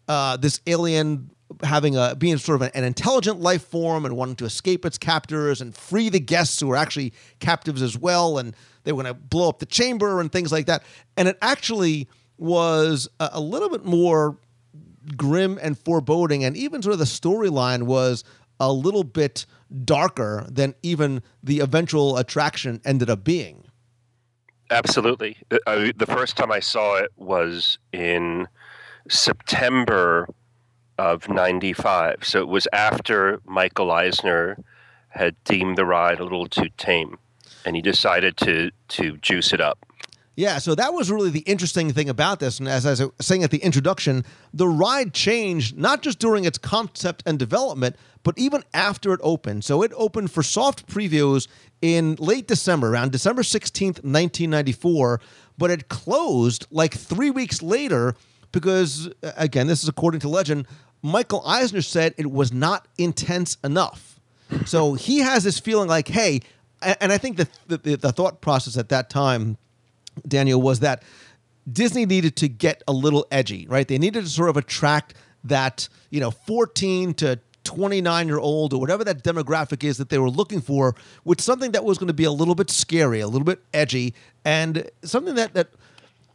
uh, 0.09 0.37
this 0.37 0.61
alien 0.67 1.31
having 1.63 1.97
a 1.97 2.15
being 2.17 2.39
sort 2.39 2.57
of 2.57 2.63
an, 2.63 2.71
an 2.75 2.85
intelligent 2.85 3.41
life 3.41 3.63
form 3.65 4.05
and 4.07 4.17
wanting 4.17 4.37
to 4.37 4.45
escape 4.45 4.85
its 4.85 4.99
captors 4.99 5.61
and 5.61 5.75
free 5.75 6.09
the 6.09 6.21
guests 6.21 6.59
who 6.59 6.69
were 6.69 6.77
actually 6.77 7.13
captives 7.41 7.83
as 7.83 7.97
well. 7.97 8.39
And 8.39 8.57
they 8.85 8.93
were 8.93 9.03
going 9.03 9.15
to 9.15 9.21
blow 9.21 9.49
up 9.49 9.59
the 9.59 9.67
chamber 9.67 10.21
and 10.21 10.33
things 10.33 10.51
like 10.51 10.67
that. 10.67 10.83
And 11.17 11.29
it 11.29 11.39
actually 11.43 12.09
was 12.43 13.09
a, 13.21 13.41
little 13.41 13.69
bit 13.69 13.85
more 13.85 14.37
grim 15.17 15.59
and 15.63 15.79
foreboding 15.79 16.45
and 16.45 16.57
even 16.57 16.83
sort 16.83 16.93
of 16.93 16.99
the 16.99 17.05
storyline 17.05 17.85
was 17.85 18.25
a 18.59 18.73
little 18.73 19.05
bit 19.05 19.47
darker 19.85 20.47
than 20.49 20.75
even 20.83 21.23
the 21.43 21.61
eventual 21.61 22.17
attraction 22.19 22.81
ended 22.85 23.09
up 23.09 23.25
being. 23.25 23.65
Absolutely. 24.71 25.37
Uh, 25.51 25.59
I, 25.67 25.93
the 25.97 26.07
first 26.07 26.37
time 26.37 26.51
I 26.51 26.61
saw 26.61 26.97
it 26.97 27.11
was 27.17 27.79
in 27.93 28.49
September 29.09 30.29
of 30.99 31.29
95. 31.29 32.25
So 32.25 32.41
it 32.41 32.49
was 32.49 32.67
after 32.73 33.41
Michael 33.45 33.91
Eisner 33.91 34.63
had 35.09 35.37
deemed 35.45 35.77
the 35.77 35.85
ride 35.85 36.21
a 36.21 36.25
little 36.25 36.47
too 36.47 36.69
tame 36.77 37.19
and 37.65 37.77
he 37.77 37.83
decided 37.83 38.37
to 38.39 38.71
to 38.89 39.17
juice 39.19 39.53
it 39.53 39.61
up. 39.61 39.79
Yeah, 40.35 40.59
so 40.59 40.75
that 40.75 40.95
was 40.95 41.11
really 41.11 41.29
the 41.29 41.41
interesting 41.41 41.93
thing 41.93 42.09
about 42.09 42.41
this. 42.41 42.59
And 42.59 42.67
as 42.67 42.87
I 42.87 43.05
was 43.05 43.13
saying 43.21 43.45
at 43.45 43.51
the 43.51 43.59
introduction, 43.59 44.25
the 44.55 44.67
ride 44.67 45.13
changed 45.13 45.77
not 45.77 46.01
just 46.01 46.19
during 46.19 46.45
its 46.45 46.57
concept 46.57 47.23
and 47.27 47.39
development, 47.39 47.97
but 48.23 48.39
even 48.39 48.65
after 48.73 49.13
it 49.13 49.21
opened. 49.23 49.65
So 49.65 49.83
it 49.83 49.93
opened 49.95 50.31
for 50.31 50.43
soft 50.43 50.87
previews 50.87 51.49
in 51.83 52.15
late 52.15 52.47
December, 52.47 52.91
around 52.91 53.13
December 53.13 53.43
16th, 53.43 54.03
1994, 54.05 55.21
but 55.59 55.71
it 55.71 55.89
closed 55.89 56.67
like 56.71 56.95
three 56.95 57.31
weeks 57.31 57.61
later 57.61 58.15
because, 58.53 59.11
again, 59.23 59.67
this 59.67 59.83
is 59.83 59.89
according 59.89 60.21
to 60.21 60.29
legend, 60.29 60.67
Michael 61.03 61.43
Eisner 61.45 61.83
said 61.83 62.15
it 62.17 62.31
was 62.31 62.53
not 62.53 62.89
intense 62.97 63.59
enough. 63.65 64.21
so 64.65 64.95
he 64.95 65.19
has 65.19 65.45
this 65.45 65.59
feeling 65.59 65.89
like, 65.89 66.09
hey, 66.09 66.41
and 66.81 67.13
I 67.13 67.19
think 67.19 67.37
the, 67.37 67.49
the, 67.67 67.97
the 67.97 68.13
thought 68.13 68.41
process 68.41 68.77
at 68.77 68.89
that 68.89 69.11
time 69.11 69.59
Daniel, 70.27 70.61
was 70.61 70.81
that 70.81 71.03
Disney 71.71 72.07
needed 72.07 72.37
to 72.37 72.49
get 72.49 72.83
a 72.89 72.93
little 72.93 73.27
edgy, 73.31 73.67
right? 73.69 73.87
They 73.87 73.99
needed 73.99 74.25
to 74.25 74.31
sort 74.31 74.51
of 74.51 74.57
attract 74.57 75.15
that, 75.45 75.89
you 76.11 76.21
know, 76.21 76.31
14 76.31 77.15
to 77.15 77.41
29 77.65 78.27
year 78.27 78.39
old 78.39 78.73
or 78.73 78.81
whatever 78.81 79.05
that 79.05 79.23
demographic 79.23 79.85
is 79.85 79.97
that 79.99 80.09
they 80.09 80.19
were 80.19 80.31
looking 80.31 80.61
for 80.61 80.95
with 81.25 81.41
something 81.41 81.73
that 81.73 81.85
was 81.85 81.99
going 81.99 82.09
to 82.09 82.15
be 82.15 82.25
a 82.25 82.33
little 82.33 82.55
bit 82.55 82.71
scary, 82.71 83.21
a 83.21 83.27
little 83.27 83.45
bit 83.45 83.63
edgy, 83.73 84.15
and 84.45 84.91
something 85.05 85.35
that, 85.37 85.55
that 85.55 85.69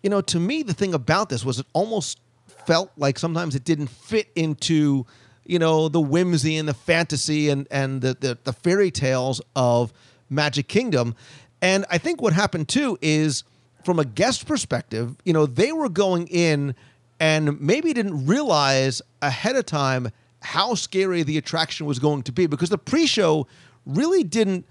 you 0.01 0.10
know, 0.10 0.22
to 0.22 0.39
me, 0.39 0.63
the 0.63 0.74
thing 0.74 0.93
about 0.93 1.29
this 1.29 1.43
was 1.43 1.60
it 1.60 1.65
almost 1.74 2.19
felt 2.65 2.91
like 2.98 3.19
sometimes 3.19 3.55
it 3.55 3.63
didn't 3.63 3.88
fit 3.88 4.29
into, 4.36 5.05
you 5.46 5.60
know, 5.60 5.89
the 5.89 6.01
whimsy 6.01 6.57
and 6.57 6.67
the 6.67 6.74
fantasy 6.74 7.50
and, 7.50 7.67
and 7.72 8.01
the, 8.01 8.15
the, 8.19 8.38
the 8.43 8.53
fairy 8.53 8.91
tales 8.91 9.41
of 9.55 9.91
Magic 10.29 10.67
Kingdom. 10.67 11.15
And 11.62 11.86
I 11.89 11.98
think 11.98 12.22
what 12.22 12.34
happened 12.34 12.67
too 12.69 12.98
is 13.01 13.43
from 13.88 14.00
a 14.00 14.03
guest 14.03 14.46
perspective, 14.46 15.15
you 15.24 15.32
know, 15.32 15.46
they 15.46 15.72
were 15.72 15.88
going 15.88 16.27
in 16.27 16.75
and 17.22 17.58
maybe 17.62 17.94
didn't 17.94 18.27
realize 18.27 19.01
ahead 19.22 19.56
of 19.56 19.65
time 19.65 20.10
how 20.41 20.75
scary 20.75 21.24
the 21.24 21.38
attraction 21.38 21.86
was 21.86 21.98
going 21.98 22.22
to 22.22 22.34
be 22.34 22.48
because 22.48 22.70
the 22.70 22.77
pre-show 22.77 23.48
really 23.86 24.25
didn't 24.25 24.65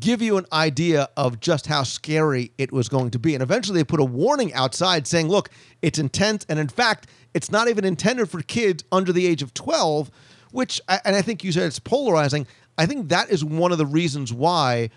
give 0.00 0.20
you 0.20 0.36
an 0.36 0.46
idea 0.52 1.08
of 1.16 1.38
just 1.38 1.68
how 1.68 1.84
scary 1.84 2.50
it 2.58 2.72
was 2.72 2.88
going 2.88 3.08
to 3.12 3.20
be. 3.20 3.34
And 3.34 3.42
eventually 3.44 3.78
they 3.78 3.84
put 3.84 4.00
a 4.00 4.04
warning 4.04 4.52
outside 4.52 5.06
saying, 5.06 5.28
look, 5.28 5.48
it's 5.80 6.00
intense. 6.00 6.44
And 6.48 6.58
in 6.58 6.66
fact, 6.66 7.06
it's 7.34 7.52
not 7.52 7.68
even 7.68 7.84
intended 7.84 8.28
for 8.28 8.42
kids 8.42 8.82
under 8.90 9.12
the 9.12 9.28
age 9.28 9.42
of 9.42 9.54
12, 9.54 10.10
which, 10.50 10.80
and 10.88 11.14
I 11.14 11.22
think 11.22 11.44
you 11.44 11.52
said 11.52 11.68
it's 11.68 11.78
polarizing. 11.78 12.48
I 12.76 12.86
think 12.86 13.10
that 13.10 13.30
is 13.30 13.44
one 13.44 13.70
of 13.70 13.78
the 13.78 13.86
reasons 13.86 14.32
why 14.32 14.90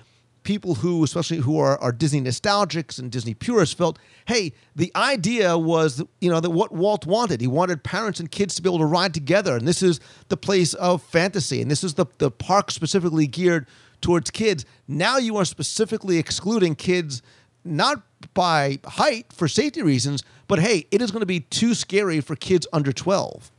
people 0.49 0.73
who, 0.73 1.03
especially 1.03 1.37
who 1.37 1.59
are, 1.59 1.77
are 1.77 1.91
Disney 1.91 2.19
nostalgics 2.19 2.97
and 2.97 3.11
Disney 3.11 3.35
purists, 3.35 3.75
felt, 3.75 3.99
hey, 4.25 4.51
the 4.75 4.91
idea 4.95 5.55
was, 5.55 6.03
you 6.21 6.27
know, 6.31 6.39
that 6.39 6.49
what 6.49 6.71
Walt 6.71 7.05
wanted. 7.05 7.39
He 7.39 7.45
wanted 7.45 7.83
parents 7.83 8.19
and 8.19 8.31
kids 8.31 8.55
to 8.55 8.63
be 8.63 8.67
able 8.67 8.79
to 8.79 8.85
ride 8.85 9.13
together, 9.13 9.55
and 9.55 9.67
this 9.67 9.83
is 9.83 9.99
the 10.29 10.37
place 10.37 10.73
of 10.73 11.03
fantasy, 11.03 11.61
and 11.61 11.69
this 11.69 11.83
is 11.83 11.93
the 11.93 12.07
the 12.17 12.31
park 12.31 12.71
specifically 12.71 13.27
geared 13.27 13.67
towards 14.01 14.31
kids. 14.31 14.65
Now 14.87 15.19
you 15.19 15.37
are 15.37 15.45
specifically 15.45 16.17
excluding 16.17 16.73
kids, 16.73 17.21
not 17.63 18.01
by 18.33 18.79
height 18.85 19.31
for 19.31 19.47
safety 19.47 19.83
reasons, 19.83 20.23
but 20.47 20.57
hey, 20.57 20.87
it 20.89 20.99
is 20.99 21.11
going 21.11 21.21
to 21.21 21.27
be 21.27 21.41
too 21.41 21.75
scary 21.75 22.21
for 22.21 22.35
kids 22.35 22.65
under 22.73 22.91
twelve. 22.91 23.51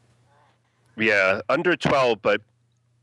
Yeah, 0.97 1.43
under 1.49 1.77
twelve, 1.77 2.21
but 2.21 2.41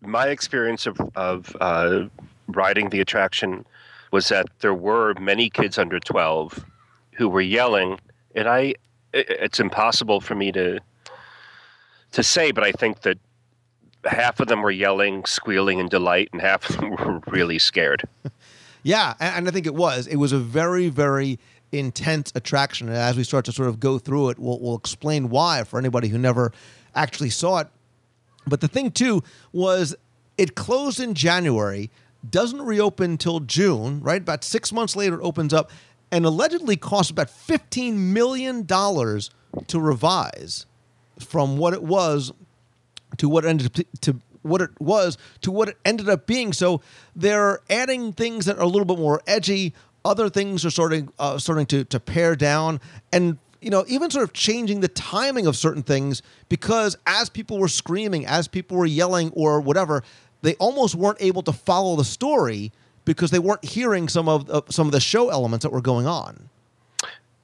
my 0.01 0.27
experience 0.27 0.85
of 0.87 0.99
of 1.15 1.55
uh, 1.61 2.09
riding 2.49 2.89
the 2.89 2.99
attraction 2.99 3.65
was 4.11 4.29
that 4.29 4.47
there 4.59 4.73
were 4.73 5.13
many 5.15 5.49
kids 5.49 5.77
under 5.77 5.99
12 5.99 6.65
who 7.13 7.27
were 7.27 7.41
yelling 7.41 7.99
and 8.35 8.47
i 8.47 8.73
it's 9.13 9.59
impossible 9.59 10.21
for 10.21 10.35
me 10.35 10.51
to 10.51 10.79
to 12.11 12.23
say 12.23 12.51
but 12.51 12.63
i 12.63 12.71
think 12.71 13.01
that 13.01 13.17
half 14.05 14.39
of 14.39 14.47
them 14.47 14.61
were 14.61 14.71
yelling 14.71 15.25
squealing 15.25 15.79
in 15.79 15.87
delight 15.87 16.29
and 16.31 16.41
half 16.41 16.69
of 16.69 16.77
them 16.77 16.91
were 16.99 17.21
really 17.27 17.59
scared. 17.59 18.03
Yeah 18.83 19.15
and 19.19 19.49
i 19.49 19.51
think 19.51 19.65
it 19.65 19.75
was. 19.75 20.07
It 20.07 20.15
was 20.15 20.31
a 20.31 20.39
very 20.39 20.87
very 20.87 21.39
intense 21.73 22.31
attraction 22.35 22.87
and 22.87 22.95
as 22.95 23.17
we 23.17 23.23
start 23.25 23.43
to 23.45 23.51
sort 23.51 23.67
of 23.67 23.81
go 23.81 23.99
through 23.99 24.29
it 24.29 24.39
we'll, 24.39 24.59
we'll 24.61 24.77
explain 24.77 25.27
why 25.27 25.65
for 25.65 25.77
anybody 25.77 26.07
who 26.07 26.17
never 26.17 26.53
actually 26.95 27.29
saw 27.29 27.57
it. 27.57 27.67
But 28.45 28.61
the 28.61 28.69
thing 28.69 28.91
too 28.91 29.23
was 29.51 29.93
it 30.37 30.55
closed 30.55 31.01
in 31.01 31.15
january 31.15 31.89
doesn't 32.31 32.61
reopen 32.61 33.11
until 33.11 33.39
June, 33.39 34.01
right? 34.01 34.21
About 34.21 34.43
six 34.43 34.71
months 34.71 34.95
later, 34.95 35.19
it 35.19 35.23
opens 35.23 35.53
up 35.53 35.71
and 36.11 36.25
allegedly 36.25 36.77
costs 36.77 37.11
about 37.11 37.27
$15 37.27 37.93
million 37.93 38.65
to 38.65 39.79
revise 39.79 40.65
from 41.19 41.57
what 41.57 41.73
it 41.73 41.83
was 41.83 42.31
to 43.17 43.29
what 43.29 43.45
it 43.45 43.47
ended 43.47 43.65
up 43.67 43.85
to 44.01 44.19
what 44.41 44.61
it 44.61 44.69
was 44.79 45.17
to 45.41 45.51
what 45.51 45.69
it 45.69 45.77
ended 45.83 46.09
up 46.09 46.25
being. 46.25 46.53
So 46.53 46.81
they're 47.15 47.59
adding 47.69 48.13
things 48.13 48.45
that 48.45 48.57
are 48.57 48.63
a 48.63 48.67
little 48.67 48.85
bit 48.85 48.97
more 48.97 49.21
edgy. 49.27 49.73
Other 50.05 50.29
things 50.29 50.65
are 50.65 50.69
starting 50.69 51.09
uh, 51.19 51.37
starting 51.37 51.65
to 51.67 51.83
to 51.85 51.99
pare 51.99 52.35
down, 52.35 52.79
and 53.11 53.37
you 53.61 53.69
know 53.69 53.83
even 53.87 54.09
sort 54.09 54.23
of 54.23 54.33
changing 54.33 54.79
the 54.79 54.87
timing 54.87 55.47
of 55.47 55.57
certain 55.57 55.83
things 55.83 56.21
because 56.49 56.97
as 57.05 57.29
people 57.29 57.57
were 57.57 57.67
screaming, 57.67 58.25
as 58.25 58.47
people 58.47 58.77
were 58.77 58.85
yelling 58.85 59.31
or 59.31 59.59
whatever, 59.59 60.03
they 60.47 60.55
almost 60.55 60.95
weren't 60.95 61.21
able 61.21 61.41
to 61.43 61.51
follow 61.51 61.95
the 61.97 62.05
story 62.05 62.71
because 63.03 63.31
they 63.31 63.39
weren't 63.39 63.65
hearing 63.65 64.07
some 64.07 64.29
of 64.29 64.49
uh, 64.49 64.61
some 64.69 64.87
of 64.87 64.93
the 64.93 64.99
show 64.99 65.29
elements 65.29 65.63
that 65.63 65.71
were 65.71 65.81
going 65.81 66.07
on. 66.07 66.49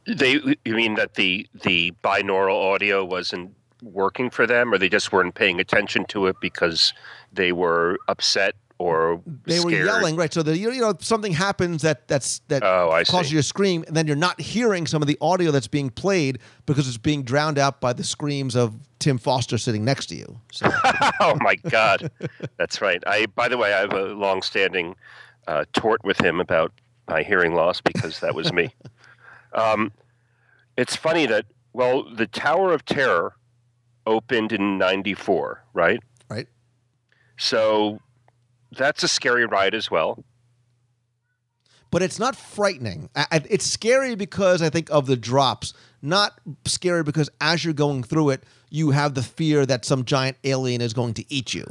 They, 0.06 0.34
you 0.66 0.76
mean 0.76 0.96
that 0.96 1.16
the 1.16 1.48
the 1.64 1.94
binaural 2.04 2.74
audio 2.74 3.04
wasn't 3.04 3.54
working 3.82 4.30
for 4.30 4.48
them, 4.48 4.74
or 4.74 4.78
they 4.78 4.90
just 4.90 5.12
weren't 5.12 5.36
paying 5.36 5.60
attention 5.60 6.06
to 6.06 6.28
it 6.28 6.38
because 6.40 6.94
they 7.34 7.52
were 7.52 7.98
upset 8.08 8.56
or 8.84 9.22
they 9.46 9.60
scared. 9.60 9.66
were 9.66 9.86
yelling, 9.86 10.18
right? 10.18 10.34
So 10.34 10.44
the 10.44 10.58
you 10.58 10.70
know 10.82 10.94
something 11.00 11.32
happens 11.32 11.84
that 11.84 12.06
that's 12.10 12.40
that 12.50 12.64
oh, 12.64 12.90
causes 13.08 13.30
see. 13.30 13.36
you 13.36 13.40
to 13.40 13.44
scream, 13.44 13.86
and 13.88 13.96
then 13.96 14.08
you're 14.08 14.18
not 14.18 14.42
hearing 14.42 14.86
some 14.86 15.02
of 15.02 15.08
the 15.08 15.18
audio 15.22 15.52
that's 15.52 15.70
being 15.70 15.90
played 15.90 16.40
because 16.66 16.86
it's 16.86 16.98
being 16.98 17.24
drowned 17.24 17.58
out 17.58 17.80
by 17.80 17.94
the 17.94 18.04
screams 18.04 18.58
of 18.58 18.76
Tim 19.00 19.18
Foster 19.18 19.58
sitting 19.58 19.86
next 19.86 20.08
to 20.08 20.16
you. 20.16 20.38
So. 20.52 20.70
oh 21.22 21.38
my 21.40 21.56
God, 21.56 22.12
that's 22.58 22.82
right. 22.82 23.02
I 23.08 23.28
by 23.28 23.48
the 23.48 23.58
way, 23.58 23.74
I 23.74 23.80
have 23.80 23.94
a 23.94 24.08
long-standing 24.08 24.96
uh, 25.48 25.64
tort 25.72 26.04
with 26.04 26.20
him 26.20 26.42
about 26.42 26.74
my 27.08 27.24
hearing 27.24 27.56
loss 27.56 27.80
because 27.80 28.20
that 28.20 28.36
was 28.36 28.52
me. 28.52 28.74
um, 29.54 29.94
it's 30.76 30.96
funny 30.96 31.26
that 31.28 31.46
well, 31.72 32.04
the 32.04 32.28
Tower 32.28 32.74
of 32.74 32.84
Terror 32.84 33.34
opened 34.06 34.52
in 34.52 34.78
'94, 34.78 35.64
right? 35.74 36.02
Right. 36.30 36.48
So 37.38 38.02
that's 38.78 39.04
a 39.04 39.08
scary 39.08 39.46
ride 39.46 39.74
as 39.76 39.90
well. 39.90 40.24
But 41.92 42.02
it's 42.02 42.18
not 42.18 42.36
frightening. 42.36 43.10
It's 43.32 43.66
scary 43.66 44.16
because 44.16 44.64
I 44.64 44.72
think 44.72 44.90
of 44.90 45.06
the 45.06 45.16
drops, 45.16 45.76
not 46.02 46.40
scary 46.66 47.04
because 47.04 47.30
as 47.40 47.64
you're 47.64 47.76
going 47.76 48.02
through 48.02 48.32
it, 48.32 48.44
you 48.72 48.90
have 48.90 49.14
the 49.14 49.22
fear 49.22 49.64
that 49.68 49.86
some 49.86 50.04
giant 50.04 50.38
alien 50.44 50.82
is 50.82 50.94
going 50.94 51.14
to 51.14 51.34
eat 51.34 51.54
you. 51.54 51.66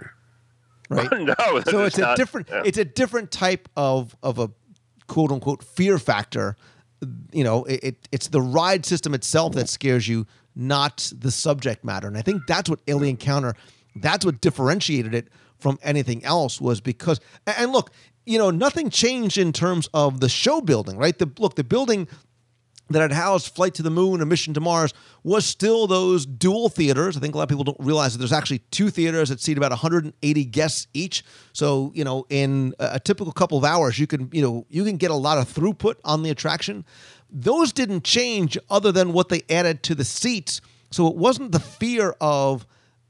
Right? 0.88 1.10
no, 1.12 1.60
so 1.66 1.84
it's 1.84 1.98
not, 1.98 2.12
a 2.12 2.16
different 2.16 2.48
yeah. 2.50 2.62
it's 2.64 2.78
a 2.78 2.84
different 2.84 3.32
type 3.32 3.68
of 3.76 4.14
of 4.22 4.38
a 4.38 4.50
quote 5.08 5.32
unquote 5.32 5.64
fear 5.64 5.98
factor. 5.98 6.56
You 7.32 7.42
know, 7.42 7.64
it, 7.64 7.80
it 7.82 8.08
it's 8.12 8.28
the 8.28 8.40
ride 8.40 8.86
system 8.86 9.14
itself 9.14 9.54
that 9.54 9.68
scares 9.68 10.06
you, 10.06 10.26
not 10.54 11.12
the 11.18 11.32
subject 11.32 11.84
matter. 11.84 12.06
And 12.06 12.16
I 12.16 12.22
think 12.22 12.46
that's 12.46 12.70
what 12.70 12.78
Alien 12.86 13.16
Encounter, 13.16 13.56
that's 13.96 14.24
what 14.24 14.40
differentiated 14.40 15.14
it 15.14 15.28
from 15.62 15.78
anything 15.82 16.24
else 16.24 16.60
was 16.60 16.80
because 16.80 17.20
and 17.46 17.72
look, 17.72 17.90
you 18.26 18.38
know, 18.38 18.50
nothing 18.50 18.90
changed 18.90 19.38
in 19.38 19.52
terms 19.52 19.88
of 19.94 20.20
the 20.20 20.28
show 20.28 20.60
building, 20.60 20.96
right? 20.96 21.18
The 21.18 21.30
look, 21.38 21.54
the 21.54 21.64
building 21.64 22.08
that 22.90 23.00
had 23.00 23.12
housed 23.12 23.54
Flight 23.54 23.74
to 23.74 23.82
the 23.82 23.90
Moon 23.90 24.20
and 24.20 24.28
Mission 24.28 24.52
to 24.54 24.60
Mars 24.60 24.92
was 25.22 25.46
still 25.46 25.86
those 25.86 26.26
dual 26.26 26.68
theaters. 26.68 27.16
I 27.16 27.20
think 27.20 27.34
a 27.34 27.38
lot 27.38 27.44
of 27.44 27.48
people 27.48 27.64
don't 27.64 27.80
realize 27.80 28.12
that 28.12 28.18
there's 28.18 28.32
actually 28.32 28.58
two 28.70 28.90
theaters 28.90 29.30
that 29.30 29.40
seat 29.40 29.56
about 29.56 29.70
180 29.70 30.44
guests 30.46 30.88
each. 30.92 31.24
So, 31.52 31.90
you 31.94 32.04
know, 32.04 32.26
in 32.28 32.74
a 32.78 33.00
typical 33.00 33.32
couple 33.32 33.56
of 33.56 33.64
hours, 33.64 33.98
you 33.98 34.06
can, 34.06 34.28
you 34.32 34.42
know, 34.42 34.66
you 34.68 34.84
can 34.84 34.98
get 34.98 35.10
a 35.10 35.16
lot 35.16 35.38
of 35.38 35.52
throughput 35.52 35.94
on 36.04 36.22
the 36.22 36.30
attraction. 36.30 36.84
Those 37.30 37.72
didn't 37.72 38.04
change 38.04 38.58
other 38.68 38.92
than 38.92 39.12
what 39.14 39.30
they 39.30 39.42
added 39.48 39.82
to 39.84 39.94
the 39.94 40.04
seats. 40.04 40.60
So 40.90 41.06
it 41.06 41.16
wasn't 41.16 41.52
the 41.52 41.60
fear 41.60 42.14
of 42.20 42.66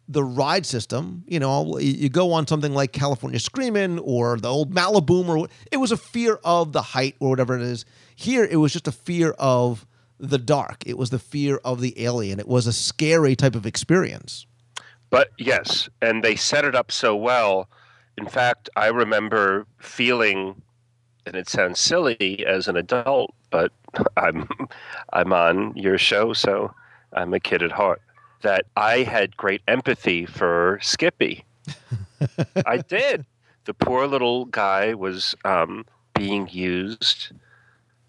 the 0.08 0.24
ride 0.24 0.66
system. 0.66 1.24
You 1.26 1.40
know, 1.40 1.78
you 1.78 2.08
go 2.08 2.32
on 2.32 2.46
something 2.46 2.74
like 2.74 2.92
California 2.92 3.38
Screamin' 3.38 3.98
or 4.00 4.38
the 4.38 4.48
old 4.48 4.74
Malibu, 4.74 5.26
or 5.28 5.48
it 5.70 5.78
was 5.78 5.92
a 5.92 5.96
fear 5.96 6.38
of 6.44 6.72
the 6.72 6.82
height 6.82 7.16
or 7.20 7.30
whatever 7.30 7.56
it 7.56 7.62
is. 7.62 7.84
Here, 8.14 8.44
it 8.44 8.56
was 8.56 8.72
just 8.72 8.88
a 8.88 8.92
fear 8.92 9.30
of 9.38 9.86
the 10.18 10.38
dark. 10.38 10.84
It 10.86 10.96
was 10.96 11.10
the 11.10 11.18
fear 11.18 11.60
of 11.64 11.80
the 11.80 12.00
alien. 12.02 12.38
It 12.38 12.48
was 12.48 12.66
a 12.66 12.72
scary 12.72 13.34
type 13.34 13.54
of 13.54 13.66
experience. 13.66 14.46
But 15.10 15.30
yes, 15.36 15.88
and 16.00 16.22
they 16.22 16.36
set 16.36 16.64
it 16.64 16.74
up 16.74 16.90
so 16.90 17.14
well. 17.14 17.68
In 18.16 18.26
fact, 18.26 18.70
I 18.76 18.86
remember 18.86 19.66
feeling, 19.78 20.62
and 21.26 21.34
it 21.34 21.48
sounds 21.48 21.80
silly 21.80 22.44
as 22.46 22.68
an 22.68 22.76
adult, 22.76 23.34
but 23.50 23.72
I'm 24.16 24.48
I'm 25.12 25.32
on 25.32 25.76
your 25.76 25.98
show, 25.98 26.32
so 26.32 26.72
I'm 27.12 27.34
a 27.34 27.40
kid 27.40 27.62
at 27.62 27.72
heart. 27.72 28.00
That 28.42 28.66
I 28.76 28.98
had 28.98 29.36
great 29.36 29.62
empathy 29.68 30.26
for 30.26 30.78
Skippy. 30.82 31.44
I 32.66 32.78
did. 32.78 33.24
The 33.64 33.74
poor 33.74 34.06
little 34.06 34.46
guy 34.46 34.94
was 34.94 35.36
um, 35.44 35.86
being 36.14 36.48
used 36.48 37.32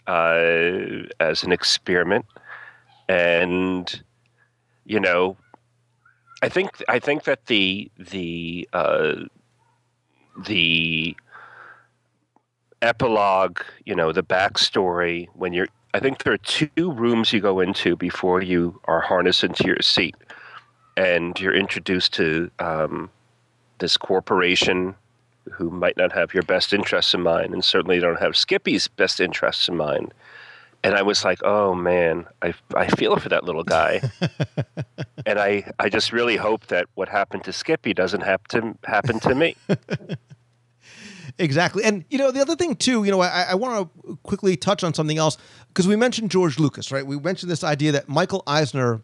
uh, 0.07 1.03
as 1.19 1.43
an 1.43 1.51
experiment, 1.51 2.25
and 3.07 4.03
you 4.85 4.99
know, 4.99 5.37
I 6.41 6.49
think 6.49 6.83
I 6.87 6.99
think 6.99 7.23
that 7.23 7.45
the 7.45 7.89
the 7.97 8.67
uh, 8.73 9.15
the 10.45 11.15
epilogue, 12.81 13.61
you 13.85 13.95
know, 13.95 14.11
the 14.11 14.23
backstory 14.23 15.27
when 15.33 15.53
you're. 15.53 15.67
I 15.95 15.99
think 15.99 16.23
there 16.23 16.33
are 16.33 16.37
two 16.39 16.91
rooms 16.91 17.31
you 17.31 17.39
go 17.39 17.59
into 17.59 17.95
before 17.95 18.41
you 18.41 18.81
are 18.85 18.99
harnessed 18.99 19.43
into 19.43 19.65
your 19.65 19.77
seat, 19.81 20.15
and 20.97 21.39
you're 21.39 21.55
introduced 21.55 22.13
to 22.13 22.49
um, 22.59 23.09
this 23.79 23.97
corporation 23.97 24.95
who 25.51 25.69
might 25.69 25.97
not 25.97 26.11
have 26.11 26.33
your 26.33 26.43
best 26.43 26.73
interests 26.73 27.13
in 27.13 27.21
mind, 27.21 27.53
and 27.53 27.63
certainly 27.63 27.99
don't 27.99 28.19
have 28.19 28.37
Skippy's 28.37 28.87
best 28.87 29.19
interests 29.19 29.67
in 29.67 29.75
mind. 29.75 30.13
And 30.85 30.95
I 30.95 31.01
was 31.01 31.23
like, 31.23 31.39
oh 31.43 31.73
man, 31.75 32.25
I, 32.41 32.53
I 32.75 32.87
feel 32.87 33.17
for 33.17 33.29
that 33.29 33.45
little 33.45 33.63
guy. 33.63 34.01
and 35.25 35.39
I, 35.39 35.71
I 35.79 35.89
just 35.89 36.11
really 36.11 36.35
hope 36.35 36.67
that 36.67 36.87
what 36.95 37.07
happened 37.07 37.45
to 37.45 37.53
Skippy 37.53 37.93
doesn't 37.93 38.21
have 38.21 38.43
to 38.49 38.75
happen 38.83 39.19
to 39.21 39.35
me. 39.35 39.55
Exactly. 41.39 41.83
And, 41.83 42.05
you 42.09 42.17
know, 42.17 42.31
the 42.31 42.41
other 42.41 42.55
thing, 42.55 42.75
too, 42.75 43.03
you 43.03 43.11
know, 43.11 43.21
I, 43.21 43.47
I 43.49 43.55
want 43.55 43.89
to 44.05 44.17
quickly 44.23 44.55
touch 44.55 44.83
on 44.83 44.93
something 44.93 45.17
else 45.17 45.37
because 45.69 45.87
we 45.87 45.95
mentioned 45.95 46.29
George 46.29 46.59
Lucas, 46.59 46.91
right? 46.91 47.05
We 47.05 47.17
mentioned 47.17 47.51
this 47.51 47.63
idea 47.63 47.91
that 47.93 48.07
Michael 48.07 48.43
Eisner 48.45 49.01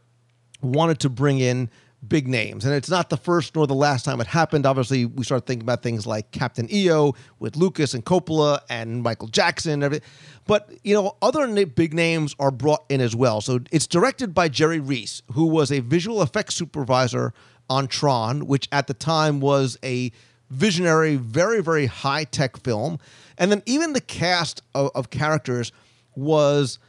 wanted 0.61 0.99
to 0.99 1.09
bring 1.09 1.39
in 1.39 1.69
big 2.07 2.27
names. 2.27 2.65
And 2.65 2.73
it's 2.73 2.89
not 2.89 3.09
the 3.09 3.17
first 3.17 3.55
nor 3.55 3.67
the 3.67 3.75
last 3.75 4.05
time 4.05 4.21
it 4.21 4.27
happened. 4.27 4.65
Obviously, 4.65 5.05
we 5.05 5.23
start 5.23 5.45
thinking 5.45 5.63
about 5.63 5.83
things 5.83 6.07
like 6.07 6.31
Captain 6.31 6.67
EO 6.71 7.13
with 7.39 7.57
Lucas 7.57 7.93
and 7.93 8.05
Coppola 8.05 8.61
and 8.69 9.03
Michael 9.03 9.27
Jackson 9.27 9.73
and 9.73 9.83
everything. 9.83 10.07
But, 10.47 10.71
you 10.83 10.93
know, 10.93 11.17
other 11.21 11.65
big 11.65 11.93
names 11.93 12.35
are 12.39 12.51
brought 12.51 12.85
in 12.89 13.01
as 13.01 13.15
well. 13.15 13.41
So 13.41 13.59
it's 13.71 13.85
directed 13.85 14.33
by 14.33 14.49
Jerry 14.49 14.79
Rees, 14.79 15.23
who 15.33 15.45
was 15.45 15.71
a 15.71 15.79
visual 15.81 16.21
effects 16.21 16.55
supervisor 16.55 17.33
on 17.69 17.87
Tron, 17.87 18.47
which 18.47 18.67
at 18.71 18.87
the 18.87 18.93
time 18.93 19.41
was 19.41 19.77
a 19.83 20.11
visionary, 20.49 21.15
very, 21.17 21.61
very 21.61 21.85
high 21.85 22.23
tech 22.23 22.57
film. 22.57 22.99
And 23.37 23.51
then 23.51 23.61
even 23.65 23.93
the 23.93 24.01
cast 24.01 24.63
of, 24.73 24.89
of 24.95 25.09
characters 25.09 25.71
was 26.15 26.79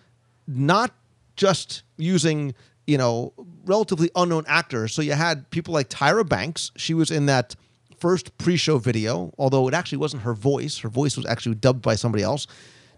not 0.47 0.93
just 1.37 1.83
using 1.97 2.55
you 2.91 2.99
know 2.99 3.33
relatively 3.65 4.11
unknown 4.17 4.45
actors. 4.49 4.93
So 4.93 5.01
you 5.01 5.13
had 5.13 5.49
people 5.51 5.73
like 5.73 5.89
Tyra 5.89 6.29
Banks. 6.29 6.73
She 6.77 6.93
was 6.93 7.11
in 7.11 7.27
that 7.27 7.55
first 8.01 8.37
pre-show 8.39 8.79
video, 8.79 9.33
although 9.39 9.69
it 9.69 9.75
actually 9.75 9.99
wasn't 9.99 10.25
her 10.25 10.35
voice. 10.35 10.79
Her 10.79 10.89
voice 10.89 11.17
was 11.17 11.25
actually 11.27 11.55
dubbed 11.55 11.83
by 11.83 11.95
somebody 11.95 12.25
else. 12.25 12.49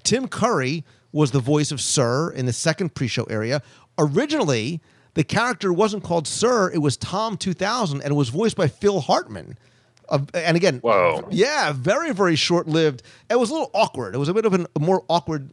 Tim 0.02 0.28
Curry 0.28 0.84
was 1.12 1.32
the 1.32 1.40
voice 1.40 1.70
of 1.72 1.80
Sir 1.80 2.30
in 2.30 2.46
the 2.46 2.52
second 2.54 2.94
pre-show 2.94 3.24
area. 3.24 3.60
Originally, 3.98 4.80
the 5.12 5.24
character 5.24 5.72
wasn't 5.74 6.04
called 6.04 6.26
Sir; 6.26 6.70
it 6.72 6.78
was 6.78 6.96
Tom 6.96 7.36
2000, 7.36 8.00
and 8.00 8.10
it 8.10 8.14
was 8.14 8.30
voiced 8.30 8.56
by 8.56 8.68
Phil 8.68 9.00
Hartman. 9.00 9.58
Uh, 10.08 10.20
and 10.32 10.56
again, 10.56 10.78
Whoa. 10.78 11.28
yeah, 11.30 11.72
very, 11.72 12.12
very 12.12 12.36
short 12.36 12.66
lived. 12.66 13.02
It 13.28 13.38
was 13.38 13.50
a 13.50 13.52
little 13.52 13.70
awkward. 13.74 14.14
It 14.14 14.18
was 14.18 14.30
a 14.30 14.34
bit 14.34 14.46
of 14.46 14.54
an, 14.54 14.66
a 14.74 14.80
more 14.80 15.04
awkward 15.08 15.50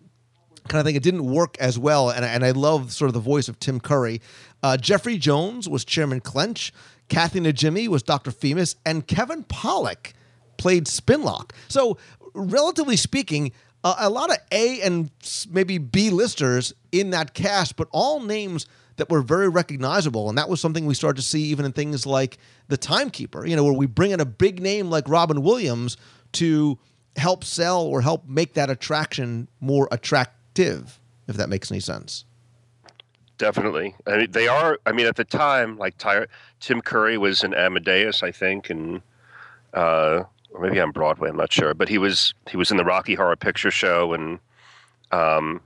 kind 0.68 0.80
of 0.80 0.86
thing. 0.86 0.96
It 0.96 1.04
didn't 1.04 1.26
work 1.26 1.58
as 1.60 1.80
well. 1.80 2.10
And, 2.10 2.26
and 2.26 2.46
I 2.46 2.52
love 2.52 2.92
sort 2.92 3.10
of 3.10 3.14
the 3.14 3.20
voice 3.20 3.48
of 3.48 3.60
Tim 3.60 3.80
Curry. 3.80 4.22
Uh, 4.62 4.78
Jeffrey 4.78 5.18
Jones 5.18 5.68
was 5.68 5.86
Chairman 5.86 6.20
Clench. 6.20 6.74
Kathy 7.08 7.40
Najimy 7.40 7.88
was 7.88 8.04
Dr. 8.04 8.32
Femus. 8.32 8.76
And 8.86 9.08
Kevin 9.08 9.44
Pollak 9.44 10.14
played 10.58 10.86
Spinlock. 10.86 11.52
So, 11.68 11.98
relatively 12.34 12.98
speaking, 12.98 13.52
uh, 13.84 13.96
a 14.00 14.10
lot 14.10 14.30
of 14.30 14.38
A 14.52 14.82
and 14.82 15.10
maybe 15.50 15.78
B 15.78 16.10
listers 16.10 16.74
in 16.92 17.12
that 17.12 17.34
cast, 17.34 17.76
but 17.76 17.88
all 17.92 18.20
names 18.20 18.68
that 18.98 19.10
were 19.10 19.22
very 19.22 19.48
recognizable. 19.48 20.30
And 20.30 20.38
that 20.38 20.50
was 20.50 20.60
something 20.60 20.86
we 20.86 20.94
started 20.94 21.22
to 21.22 21.28
see 21.28 21.44
even 21.44 21.66
in 21.66 21.72
things 21.72 22.06
like 22.06 22.38
The 22.68 22.78
Timekeeper, 22.78 23.46
you 23.46 23.56
know, 23.56 23.64
where 23.64 23.74
we 23.74 23.86
bring 23.86 24.12
in 24.12 24.20
a 24.20 24.26
big 24.26 24.62
name 24.62 24.90
like 24.90 25.08
Robin 25.08 25.42
Williams 25.42 25.96
to 26.34 26.78
help 27.16 27.44
sell 27.44 27.82
or 27.82 28.02
help 28.02 28.28
make 28.28 28.54
that 28.54 28.70
attraction 28.70 29.48
more 29.62 29.88
if 30.60 31.38
that 31.38 31.50
makes 31.50 31.72
any 31.72 31.80
sense. 31.80 32.26
Definitely. 33.38 33.96
I 34.06 34.18
mean, 34.18 34.32
they 34.32 34.48
are. 34.50 34.78
I 34.86 34.92
mean, 34.92 35.06
at 35.06 35.16
the 35.16 35.24
time, 35.24 35.78
like 35.78 35.98
Ty, 35.98 36.26
Tim 36.60 36.82
Curry 36.82 37.18
was 37.18 37.44
in 37.44 37.54
Amadeus, 37.54 38.22
I 38.22 38.32
think, 38.32 38.70
and 38.70 39.02
uh, 39.74 40.24
or 40.52 40.62
maybe 40.62 40.80
on 40.80 40.92
Broadway. 40.92 41.30
I'm 41.30 41.38
not 41.38 41.52
sure, 41.52 41.74
but 41.74 41.88
he 41.88 41.98
was 41.98 42.34
he 42.50 42.58
was 42.58 42.70
in 42.70 42.78
the 42.78 42.84
Rocky 42.84 43.16
Horror 43.16 43.38
Picture 43.38 43.72
Show, 43.72 44.14
and 44.14 44.40
um, 45.12 45.62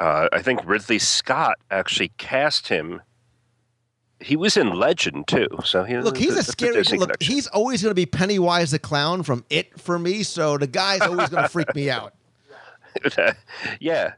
uh, 0.00 0.28
I 0.32 0.42
think 0.42 0.60
Ridley 0.64 0.98
Scott 0.98 1.58
actually 1.70 2.08
cast 2.18 2.68
him. 2.68 3.02
He 4.18 4.34
was 4.34 4.56
in 4.56 4.70
Legend 4.70 5.28
too, 5.28 5.48
so 5.64 5.84
he 5.84 5.96
Look, 5.98 6.16
he's 6.16 6.32
a 6.32 6.36
that's 6.36 6.48
scary. 6.48 6.82
Look, 6.98 7.22
he's 7.22 7.46
always 7.48 7.82
going 7.82 7.90
to 7.90 7.94
be 7.94 8.06
Pennywise 8.06 8.72
the 8.72 8.78
clown 8.80 9.22
from 9.22 9.44
It 9.48 9.78
for 9.78 9.96
me. 9.98 10.24
So 10.24 10.58
the 10.58 10.66
guy's 10.66 11.02
always 11.02 11.28
going 11.28 11.42
to 11.44 11.48
freak 11.48 11.72
me 11.74 11.90
out. 11.90 12.14
yeah, 13.80 14.12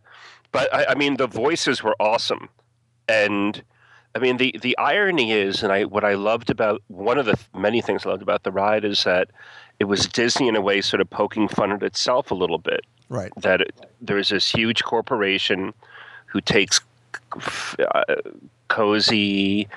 but 0.53 0.73
I, 0.75 0.87
I 0.87 0.95
mean 0.95 1.17
the 1.17 1.27
voices 1.27 1.83
were 1.83 1.97
awesome, 2.01 2.49
and 3.09 3.63
I 4.15 4.19
mean 4.19 4.37
the 4.37 4.55
the 4.61 4.77
irony 4.79 5.33
is, 5.33 5.63
and 5.63 5.73
I 5.73 5.85
what 5.85 6.05
I 6.05 6.15
loved 6.15 6.51
about 6.51 6.83
one 6.89 7.19
of 7.19 7.27
the 7.27 7.39
many 7.55 7.81
things 7.81 8.07
I 8.07 8.11
loved 8.11 8.23
about 8.23 8.43
the 8.43 8.53
ride 8.53 8.85
is 8.85 9.05
that 9.05 9.31
it 9.79 9.85
was 9.85 10.07
Disney 10.07 10.49
in 10.49 10.57
a 10.57 10.61
way 10.61 10.81
sort 10.81 11.01
of 11.01 11.11
poking 11.11 11.49
fun 11.49 11.73
at 11.73 11.83
itself 11.83 12.31
a 12.31 12.35
little 12.35 12.59
bit. 12.59 12.85
Right. 13.09 13.33
That 13.37 13.61
it, 13.61 13.75
there's 14.01 14.31
this 14.31 14.51
huge 14.51 14.83
corporation 14.83 15.75
who 16.27 16.41
takes 16.41 16.81
uh, 17.95 18.05
cozy, 18.69 19.69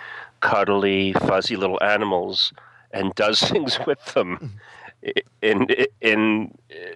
cuddly, 0.41 1.13
fuzzy 1.13 1.55
little 1.55 1.81
animals 1.83 2.53
and 2.91 3.13
does 3.15 3.39
things 3.49 3.79
with 3.85 4.03
them 4.13 4.59
in 5.41 5.67
in 6.01 6.53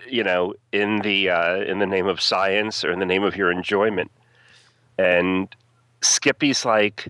you 0.09 0.23
know 0.23 0.53
in 0.71 0.99
the 0.99 1.29
uh, 1.29 1.57
in 1.57 1.79
the 1.79 1.85
name 1.85 2.07
of 2.07 2.21
science 2.21 2.83
or 2.83 2.91
in 2.91 2.99
the 2.99 3.05
name 3.05 3.23
of 3.23 3.35
your 3.35 3.51
enjoyment. 3.51 4.11
And 4.97 5.53
Skippy's 6.01 6.65
like, 6.65 7.07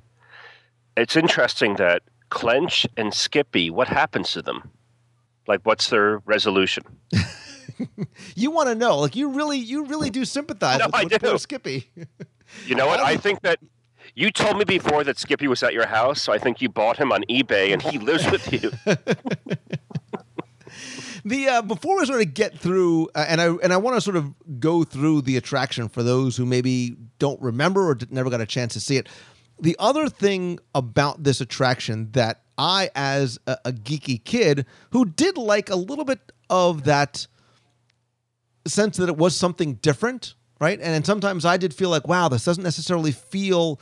it's 0.95 1.15
interesting 1.15 1.75
that 1.75 2.03
Clench 2.29 2.87
and 2.95 3.13
Skippy, 3.13 3.69
what 3.69 3.87
happens 3.87 4.31
to 4.33 4.41
them? 4.41 4.69
Like, 5.47 5.61
what's 5.63 5.89
their 5.89 6.19
resolution? 6.19 6.83
You 8.35 8.51
want 8.51 8.69
to 8.69 8.75
know, 8.75 8.99
like 8.99 9.15
you 9.15 9.29
really, 9.29 9.57
you 9.57 9.85
really 9.85 10.09
do 10.09 10.25
sympathize 10.25 10.79
No, 10.79 10.85
with, 10.87 10.95
I 10.95 11.03
with 11.05 11.21
do. 11.21 11.37
Skippy. 11.37 11.89
You 12.67 12.75
know 12.75 12.85
what? 12.85 12.99
I 12.99 13.17
think 13.17 13.41
that 13.41 13.57
you 14.13 14.29
told 14.29 14.57
me 14.57 14.63
before 14.63 15.03
that 15.05 15.17
Skippy 15.17 15.47
was 15.47 15.63
at 15.63 15.73
your 15.73 15.87
house, 15.87 16.21
so 16.21 16.31
I 16.31 16.37
think 16.37 16.61
you 16.61 16.69
bought 16.69 16.97
him 16.97 17.11
on 17.11 17.23
eBay 17.23 17.73
and 17.73 17.81
he 17.81 17.97
lives 17.97 18.29
with 18.29 18.53
you. 18.53 18.71
The 21.25 21.47
uh, 21.47 21.61
before 21.61 21.99
we 21.99 22.05
sort 22.05 22.21
of 22.21 22.33
get 22.33 22.57
through, 22.59 23.09
uh, 23.15 23.25
and 23.27 23.39
I 23.39 23.47
and 23.63 23.71
I 23.71 23.77
want 23.77 23.95
to 23.97 24.01
sort 24.01 24.17
of 24.17 24.33
go 24.59 24.83
through 24.83 25.21
the 25.21 25.37
attraction 25.37 25.89
for 25.89 26.03
those 26.03 26.35
who 26.35 26.45
maybe 26.45 26.95
don't 27.19 27.41
remember 27.41 27.89
or 27.89 27.97
never 28.09 28.29
got 28.29 28.41
a 28.41 28.45
chance 28.45 28.73
to 28.73 28.79
see 28.79 28.97
it. 28.97 29.07
The 29.59 29.75
other 29.79 30.09
thing 30.09 30.59
about 30.75 31.23
this 31.23 31.39
attraction 31.39 32.11
that 32.11 32.41
I, 32.57 32.89
as 32.95 33.39
a, 33.47 33.57
a 33.65 33.71
geeky 33.71 34.23
kid 34.23 34.65
who 34.91 35.05
did 35.05 35.37
like 35.37 35.69
a 35.69 35.75
little 35.75 36.05
bit 36.05 36.19
of 36.49 36.83
that 36.83 37.27
sense 38.67 38.97
that 38.97 39.09
it 39.09 39.17
was 39.17 39.35
something 39.35 39.75
different, 39.75 40.35
right? 40.59 40.79
And, 40.79 40.95
and 40.95 41.05
sometimes 41.05 41.45
I 41.45 41.57
did 41.57 41.73
feel 41.73 41.89
like, 41.89 42.07
wow, 42.07 42.27
this 42.29 42.45
doesn't 42.45 42.63
necessarily 42.63 43.11
feel 43.11 43.79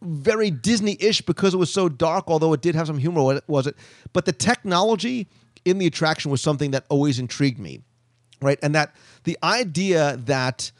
very 0.00 0.50
Disney-ish 0.50 1.22
because 1.22 1.54
it 1.54 1.58
was 1.58 1.72
so 1.72 1.88
dark, 1.88 2.24
although 2.28 2.52
it 2.52 2.62
did 2.62 2.74
have 2.74 2.86
some 2.86 2.98
humor, 2.98 3.22
wa- 3.22 3.40
was 3.46 3.66
it? 3.66 3.76
But 4.12 4.24
the 4.24 4.32
technology 4.32 5.28
in 5.64 5.78
the 5.78 5.86
attraction 5.86 6.30
was 6.30 6.40
something 6.40 6.70
that 6.72 6.84
always 6.88 7.18
intrigued 7.18 7.58
me, 7.58 7.80
right? 8.40 8.58
And 8.62 8.74
that 8.74 8.94
the 9.24 9.38
idea 9.42 10.16
that 10.24 10.70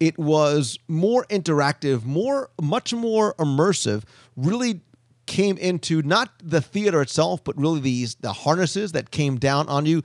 it 0.00 0.18
was 0.18 0.78
more 0.86 1.24
interactive, 1.28 2.04
more, 2.04 2.50
much 2.60 2.92
more 2.92 3.34
immersive, 3.34 4.04
really 4.36 4.80
came 5.26 5.58
into 5.58 6.02
not 6.02 6.30
the 6.42 6.60
theater 6.60 7.02
itself, 7.02 7.44
but 7.44 7.56
really 7.58 7.80
these 7.80 8.14
the 8.16 8.32
harnesses 8.32 8.92
that 8.92 9.10
came 9.10 9.36
down 9.36 9.68
on 9.68 9.86
you. 9.86 10.02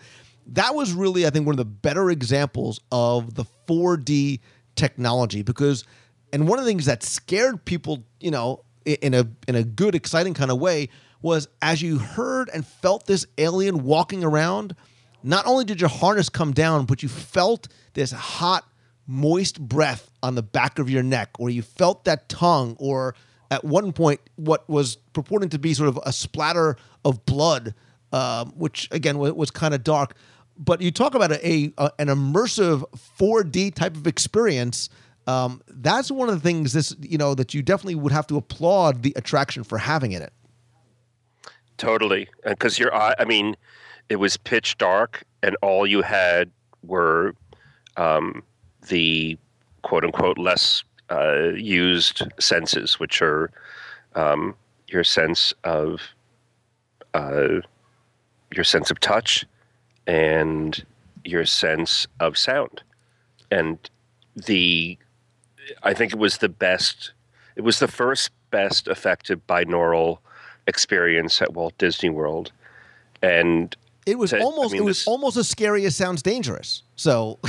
That 0.47 0.75
was 0.75 0.91
really, 0.93 1.25
I 1.25 1.29
think, 1.29 1.45
one 1.45 1.53
of 1.53 1.57
the 1.57 1.65
better 1.65 2.09
examples 2.09 2.81
of 2.91 3.35
the 3.35 3.45
4D 3.67 4.41
technology 4.75 5.41
because, 5.41 5.85
and 6.33 6.47
one 6.47 6.59
of 6.59 6.65
the 6.65 6.69
things 6.69 6.85
that 6.85 7.03
scared 7.03 7.63
people, 7.63 8.03
you 8.19 8.31
know, 8.31 8.63
in 8.85 9.13
a 9.13 9.25
in 9.47 9.55
a 9.55 9.63
good, 9.63 9.95
exciting 9.95 10.33
kind 10.33 10.51
of 10.51 10.59
way 10.59 10.89
was 11.23 11.47
as 11.61 11.81
you 11.81 11.97
heard 11.97 12.49
and 12.53 12.67
felt 12.67 13.07
this 13.07 13.25
alien 13.39 13.83
walking 13.83 14.23
around. 14.23 14.75
Not 15.23 15.47
only 15.47 15.63
did 15.63 15.79
your 15.79 15.89
harness 15.89 16.29
come 16.29 16.51
down, 16.51 16.85
but 16.85 17.01
you 17.01 17.09
felt 17.09 17.69
this 17.93 18.11
hot, 18.11 18.67
moist 19.07 19.59
breath 19.59 20.11
on 20.21 20.35
the 20.35 20.43
back 20.43 20.77
of 20.77 20.89
your 20.89 21.01
neck, 21.01 21.29
or 21.39 21.49
you 21.49 21.61
felt 21.61 22.03
that 22.03 22.29
tongue, 22.29 22.75
or 22.77 23.15
at 23.49 23.63
one 23.63 23.93
point 23.93 24.19
what 24.35 24.67
was 24.69 24.97
purporting 25.13 25.49
to 25.49 25.59
be 25.59 25.73
sort 25.73 25.89
of 25.89 25.99
a 26.05 26.11
splatter 26.11 26.75
of 27.05 27.25
blood, 27.25 27.73
um, 28.11 28.51
which 28.57 28.89
again 28.91 29.17
was, 29.17 29.31
was 29.31 29.49
kind 29.49 29.73
of 29.73 29.83
dark. 29.83 30.15
But 30.57 30.81
you 30.81 30.91
talk 30.91 31.15
about 31.15 31.31
a, 31.31 31.73
a 31.77 31.91
an 31.99 32.07
immersive 32.07 32.83
4D 33.19 33.73
type 33.73 33.95
of 33.95 34.07
experience. 34.07 34.89
Um, 35.25 35.61
that's 35.67 36.11
one 36.11 36.27
of 36.27 36.35
the 36.35 36.41
things 36.41 36.73
this 36.73 36.93
you 36.99 37.17
know 37.17 37.33
that 37.33 37.53
you 37.53 37.61
definitely 37.61 37.95
would 37.95 38.11
have 38.11 38.27
to 38.27 38.35
applaud 38.35 39.03
the 39.03 39.13
attraction 39.15 39.63
for 39.63 39.77
having 39.77 40.11
in 40.11 40.21
it. 40.21 40.33
Totally, 41.77 42.27
because 42.45 42.79
your 42.79 42.93
eye. 42.93 43.15
I 43.19 43.25
mean, 43.25 43.55
it 44.09 44.17
was 44.17 44.37
pitch 44.37 44.77
dark, 44.77 45.23
and 45.41 45.55
all 45.61 45.87
you 45.87 46.01
had 46.01 46.51
were 46.83 47.35
um, 47.97 48.43
the 48.89 49.37
quote 49.81 50.03
unquote 50.03 50.37
less 50.37 50.83
uh, 51.09 51.49
used 51.55 52.23
senses, 52.39 52.99
which 52.99 53.21
are 53.21 53.51
um, 54.15 54.55
your 54.87 55.03
sense 55.03 55.53
of 55.63 56.01
uh, 57.13 57.59
your 58.53 58.63
sense 58.63 58.91
of 58.91 58.99
touch 58.99 59.45
and 60.05 60.85
your 61.25 61.45
sense 61.45 62.07
of 62.19 62.37
sound, 62.37 62.83
and 63.49 63.89
the 64.35 64.97
I 65.81 65.93
think 65.93 66.13
it 66.13 66.19
was 66.19 66.37
the 66.37 66.49
best. 66.49 67.13
It 67.55 67.61
was 67.61 67.79
the 67.79 67.87
first 67.87 68.31
best 68.51 68.87
effective 68.87 69.45
binaural 69.47 70.19
experience 70.67 71.41
at 71.41 71.53
Walt 71.53 71.77
Disney 71.77 72.09
World, 72.09 72.51
and 73.21 73.75
it 74.05 74.17
was 74.17 74.31
to, 74.31 74.41
almost 74.41 74.71
I 74.71 74.73
mean, 74.73 74.81
it 74.81 74.85
was 74.85 74.99
this, 74.99 75.07
almost 75.07 75.37
as 75.37 75.49
scary 75.49 75.85
as 75.85 75.95
sounds 75.95 76.21
dangerous. 76.21 76.83
So 76.95 77.39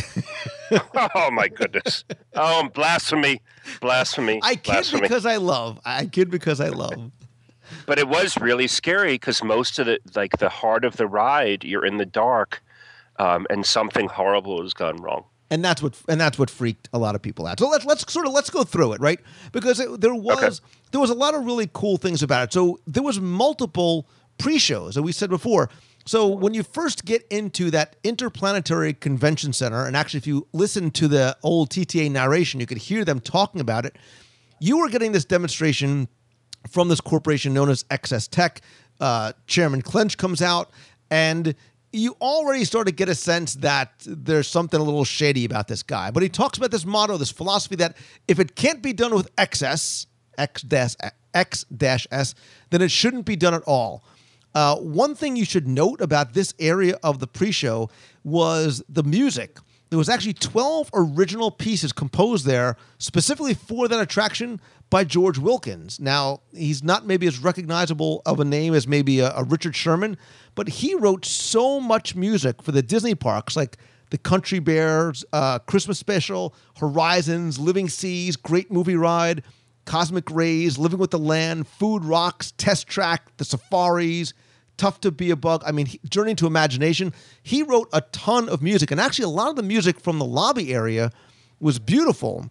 oh 1.16 1.30
my 1.32 1.48
goodness! 1.48 2.04
Oh, 2.34 2.68
blasphemy! 2.74 3.42
Blasphemy! 3.80 4.40
I 4.42 4.56
kid 4.56 4.64
blasphemy. 4.64 5.02
because 5.02 5.26
I 5.26 5.36
love. 5.36 5.80
I 5.84 6.06
kid 6.06 6.30
because 6.30 6.60
I 6.60 6.68
love. 6.68 7.10
But 7.86 7.98
it 7.98 8.08
was 8.08 8.36
really 8.38 8.66
scary 8.66 9.14
because 9.14 9.42
most 9.42 9.78
of 9.78 9.86
the 9.86 9.98
like 10.14 10.38
the 10.38 10.48
heart 10.48 10.84
of 10.84 10.96
the 10.96 11.06
ride, 11.06 11.64
you're 11.64 11.84
in 11.84 11.96
the 11.98 12.06
dark, 12.06 12.62
um, 13.18 13.46
and 13.50 13.64
something 13.64 14.08
horrible 14.08 14.62
has 14.62 14.74
gone 14.74 14.96
wrong. 14.96 15.24
And 15.50 15.64
that's 15.64 15.82
what 15.82 16.00
and 16.08 16.20
that's 16.20 16.38
what 16.38 16.50
freaked 16.50 16.88
a 16.92 16.98
lot 16.98 17.14
of 17.14 17.22
people 17.22 17.46
out. 17.46 17.58
So 17.58 17.68
let's 17.68 17.84
let's 17.84 18.10
sort 18.12 18.26
of 18.26 18.32
let's 18.32 18.50
go 18.50 18.64
through 18.64 18.94
it, 18.94 19.00
right? 19.00 19.20
Because 19.52 19.78
it, 19.78 20.00
there 20.00 20.14
was 20.14 20.38
Okay. 20.60 20.66
there 20.92 21.00
was 21.00 21.10
a 21.10 21.14
lot 21.14 21.34
of 21.34 21.44
really 21.44 21.68
cool 21.72 21.96
things 21.96 22.22
about 22.22 22.44
it. 22.44 22.52
So 22.52 22.80
there 22.86 23.02
was 23.02 23.20
multiple 23.20 24.08
pre-shows 24.38 24.94
that 24.94 25.02
we 25.02 25.12
said 25.12 25.30
before. 25.30 25.68
So 26.06 26.26
when 26.28 26.54
you 26.54 26.62
first 26.62 27.04
get 27.04 27.26
into 27.30 27.70
that 27.70 27.96
interplanetary 28.02 28.94
convention 28.94 29.52
center, 29.52 29.86
and 29.86 29.96
actually 29.96 30.18
if 30.18 30.26
you 30.26 30.46
listen 30.52 30.90
to 30.92 31.08
the 31.08 31.36
old 31.42 31.70
TTA 31.70 32.10
narration, 32.10 32.58
you 32.60 32.66
could 32.66 32.78
hear 32.78 33.04
them 33.04 33.20
talking 33.20 33.60
about 33.60 33.84
it. 33.86 33.96
You 34.60 34.78
were 34.78 34.88
getting 34.88 35.12
this 35.12 35.24
demonstration 35.24 36.08
from 36.70 36.88
this 36.88 37.00
corporation 37.00 37.52
known 37.54 37.68
as 37.70 37.84
XS 37.84 38.28
Tech. 38.30 38.60
Uh, 39.00 39.32
Chairman 39.46 39.82
Clench 39.82 40.16
comes 40.16 40.40
out, 40.40 40.70
and 41.10 41.54
you 41.94 42.16
already 42.20 42.64
start 42.64 42.88
to 42.88 42.92
get 42.92 43.08
a 43.08 43.14
sense 43.14 43.54
that 43.54 43.92
there's 44.04 44.48
something 44.48 44.80
a 44.80 44.82
little 44.82 45.04
shady 45.04 45.44
about 45.44 45.68
this 45.68 45.82
guy. 45.82 46.10
But 46.10 46.24
he 46.24 46.28
talks 46.28 46.58
about 46.58 46.72
this 46.72 46.84
motto, 46.84 47.16
this 47.16 47.30
philosophy 47.30 47.76
that 47.76 47.96
if 48.26 48.40
it 48.40 48.56
can't 48.56 48.82
be 48.82 48.92
done 48.92 49.14
with 49.14 49.30
excess, 49.38 50.06
X 50.36 50.62
dash 50.62 50.96
X 51.32 51.64
dash 51.64 52.06
S, 52.10 52.34
then 52.70 52.82
it 52.82 52.90
shouldn't 52.90 53.24
be 53.24 53.36
done 53.36 53.54
at 53.54 53.62
all. 53.62 54.04
Uh, 54.54 54.76
one 54.76 55.14
thing 55.14 55.36
you 55.36 55.44
should 55.44 55.68
note 55.68 56.00
about 56.00 56.34
this 56.34 56.52
area 56.58 56.98
of 57.02 57.20
the 57.20 57.26
pre-show 57.26 57.90
was 58.24 58.82
the 58.88 59.02
music. 59.02 59.58
There 59.90 59.98
was 59.98 60.08
actually 60.08 60.34
12 60.34 60.90
original 60.94 61.52
pieces 61.52 61.92
composed 61.92 62.44
there 62.44 62.76
specifically 62.98 63.54
for 63.54 63.86
that 63.86 64.00
attraction 64.00 64.60
by 64.94 65.02
George 65.02 65.38
Wilkins. 65.38 65.98
Now, 65.98 66.42
he's 66.54 66.84
not 66.84 67.04
maybe 67.04 67.26
as 67.26 67.40
recognizable 67.40 68.22
of 68.24 68.38
a 68.38 68.44
name 68.44 68.74
as 68.74 68.86
maybe 68.86 69.18
a, 69.18 69.34
a 69.34 69.42
Richard 69.42 69.74
Sherman, 69.74 70.16
but 70.54 70.68
he 70.68 70.94
wrote 70.94 71.24
so 71.24 71.80
much 71.80 72.14
music 72.14 72.62
for 72.62 72.70
the 72.70 72.80
Disney 72.80 73.16
parks, 73.16 73.56
like 73.56 73.76
the 74.10 74.18
Country 74.18 74.60
Bears, 74.60 75.24
uh, 75.32 75.58
Christmas 75.58 75.98
Special, 75.98 76.54
Horizons, 76.76 77.58
Living 77.58 77.88
Seas, 77.88 78.36
Great 78.36 78.70
Movie 78.70 78.94
Ride, 78.94 79.42
Cosmic 79.84 80.30
Rays, 80.30 80.78
Living 80.78 81.00
with 81.00 81.10
the 81.10 81.18
Land, 81.18 81.66
Food 81.66 82.04
Rocks, 82.04 82.52
Test 82.52 82.86
Track, 82.86 83.36
The 83.38 83.44
Safaris, 83.44 84.32
Tough 84.76 85.00
to 85.00 85.10
Be 85.10 85.32
a 85.32 85.36
Bug. 85.36 85.64
I 85.66 85.72
mean, 85.72 85.86
he, 85.86 86.00
Journey 86.08 86.36
to 86.36 86.46
Imagination. 86.46 87.12
He 87.42 87.64
wrote 87.64 87.88
a 87.92 88.02
ton 88.12 88.48
of 88.48 88.62
music, 88.62 88.92
and 88.92 89.00
actually, 89.00 89.24
a 89.24 89.28
lot 89.30 89.50
of 89.50 89.56
the 89.56 89.64
music 89.64 89.98
from 89.98 90.20
the 90.20 90.24
lobby 90.24 90.72
area 90.72 91.10
was 91.58 91.80
beautiful. 91.80 92.48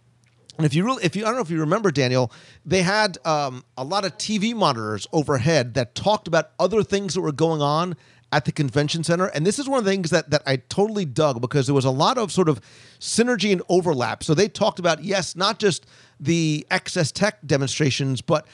And 0.56 0.66
if 0.66 0.74
you 0.74 0.84
really, 0.84 1.04
if 1.04 1.16
you, 1.16 1.24
I 1.24 1.26
don't 1.26 1.36
know 1.36 1.42
if 1.42 1.50
you 1.50 1.60
remember, 1.60 1.90
Daniel, 1.90 2.30
they 2.64 2.82
had 2.82 3.18
um, 3.24 3.64
a 3.76 3.84
lot 3.84 4.04
of 4.04 4.16
TV 4.18 4.54
monitors 4.54 5.06
overhead 5.12 5.74
that 5.74 5.94
talked 5.94 6.28
about 6.28 6.50
other 6.58 6.82
things 6.82 7.14
that 7.14 7.20
were 7.20 7.32
going 7.32 7.60
on 7.60 7.96
at 8.34 8.44
the 8.44 8.52
convention 8.52 9.04
center. 9.04 9.26
And 9.26 9.46
this 9.46 9.58
is 9.60 9.68
one 9.68 9.78
of 9.78 9.84
the 9.84 9.90
things 9.90 10.10
that 10.10 10.30
that 10.30 10.42
I 10.46 10.56
totally 10.56 11.04
dug 11.04 11.40
because 11.40 11.66
there 11.66 11.74
was 11.74 11.84
a 11.84 11.90
lot 11.90 12.18
of 12.18 12.32
sort 12.32 12.48
of 12.48 12.60
synergy 12.98 13.52
and 13.52 13.62
overlap. 13.68 14.24
So 14.24 14.34
they 14.34 14.48
talked 14.48 14.78
about 14.78 15.04
yes, 15.04 15.36
not 15.36 15.58
just 15.58 15.86
the 16.18 16.66
XS 16.70 17.12
Tech 17.12 17.38
demonstrations, 17.46 18.20
but 18.20 18.46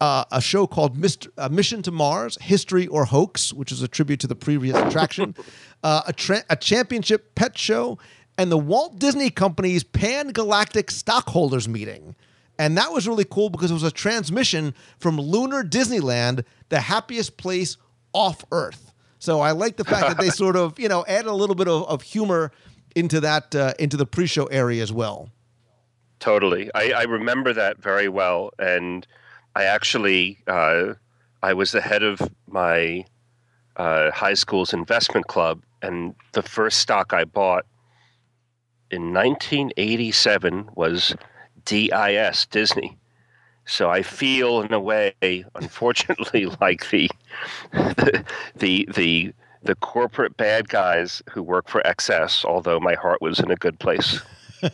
uh, 0.00 0.24
a 0.30 0.40
show 0.40 0.66
called 0.66 0.98
Mr., 0.98 1.28
uh, 1.38 1.48
Mission 1.48 1.82
to 1.82 1.90
Mars: 1.90 2.36
History 2.40 2.86
or 2.88 3.04
Hoax, 3.06 3.52
which 3.52 3.72
is 3.72 3.80
a 3.82 3.88
tribute 3.88 4.20
to 4.20 4.26
the 4.26 4.34
previous 4.34 4.76
attraction, 4.76 5.34
uh, 5.82 6.02
a, 6.06 6.12
tra- 6.12 6.44
a 6.50 6.56
championship 6.56 7.34
pet 7.34 7.56
show, 7.56 7.98
and 8.42 8.50
the 8.50 8.58
Walt 8.58 8.98
Disney 8.98 9.30
Company's 9.30 9.84
Pan 9.84 10.32
Galactic 10.32 10.90
Stockholders 10.90 11.68
Meeting. 11.68 12.16
And 12.58 12.76
that 12.76 12.90
was 12.90 13.06
really 13.06 13.24
cool 13.24 13.50
because 13.50 13.70
it 13.70 13.74
was 13.74 13.84
a 13.84 13.90
transmission 13.92 14.74
from 14.98 15.16
Lunar 15.16 15.62
Disneyland, 15.62 16.44
the 16.68 16.80
happiest 16.80 17.36
place 17.36 17.76
off 18.12 18.44
Earth. 18.50 18.92
So 19.20 19.38
I 19.38 19.52
like 19.52 19.76
the 19.76 19.84
fact 19.84 20.08
that 20.08 20.18
they 20.18 20.28
sort 20.42 20.56
of, 20.56 20.76
you 20.76 20.88
know, 20.88 21.04
add 21.06 21.26
a 21.26 21.32
little 21.32 21.54
bit 21.54 21.68
of, 21.68 21.84
of 21.84 22.02
humor 22.02 22.50
into 22.96 23.20
that 23.20 23.54
uh, 23.54 23.74
into 23.78 23.96
the 23.96 24.06
pre-show 24.06 24.46
area 24.46 24.82
as 24.82 24.92
well. 24.92 25.30
Totally, 26.18 26.68
I, 26.74 26.90
I 26.90 27.02
remember 27.04 27.52
that 27.52 27.78
very 27.78 28.08
well, 28.08 28.50
and 28.58 29.06
I 29.54 29.64
actually 29.64 30.38
uh, 30.48 30.94
I 31.44 31.52
was 31.52 31.70
the 31.70 31.80
head 31.80 32.02
of 32.02 32.20
my 32.48 33.04
uh, 33.76 34.10
high 34.10 34.34
school's 34.34 34.72
investment 34.72 35.28
club, 35.28 35.62
and 35.80 36.16
the 36.32 36.42
first 36.42 36.78
stock 36.78 37.12
I 37.12 37.24
bought 37.24 37.66
in 38.92 39.12
1987 39.12 40.70
was 40.74 41.16
DIS 41.64 42.46
Disney. 42.46 42.98
So 43.64 43.90
I 43.90 44.02
feel, 44.02 44.60
in 44.60 44.72
a 44.72 44.80
way, 44.80 45.14
unfortunately, 45.54 46.46
like 46.60 46.90
the 46.90 47.08
the 47.72 48.24
the 48.56 48.88
the, 48.94 49.32
the 49.62 49.74
corporate 49.76 50.36
bad 50.36 50.68
guys 50.68 51.22
who 51.30 51.42
work 51.42 51.68
for 51.68 51.80
XS. 51.82 52.44
Although 52.44 52.80
my 52.80 52.94
heart 52.94 53.22
was 53.22 53.40
in 53.40 53.50
a 53.50 53.56
good 53.56 53.78
place. 53.78 54.20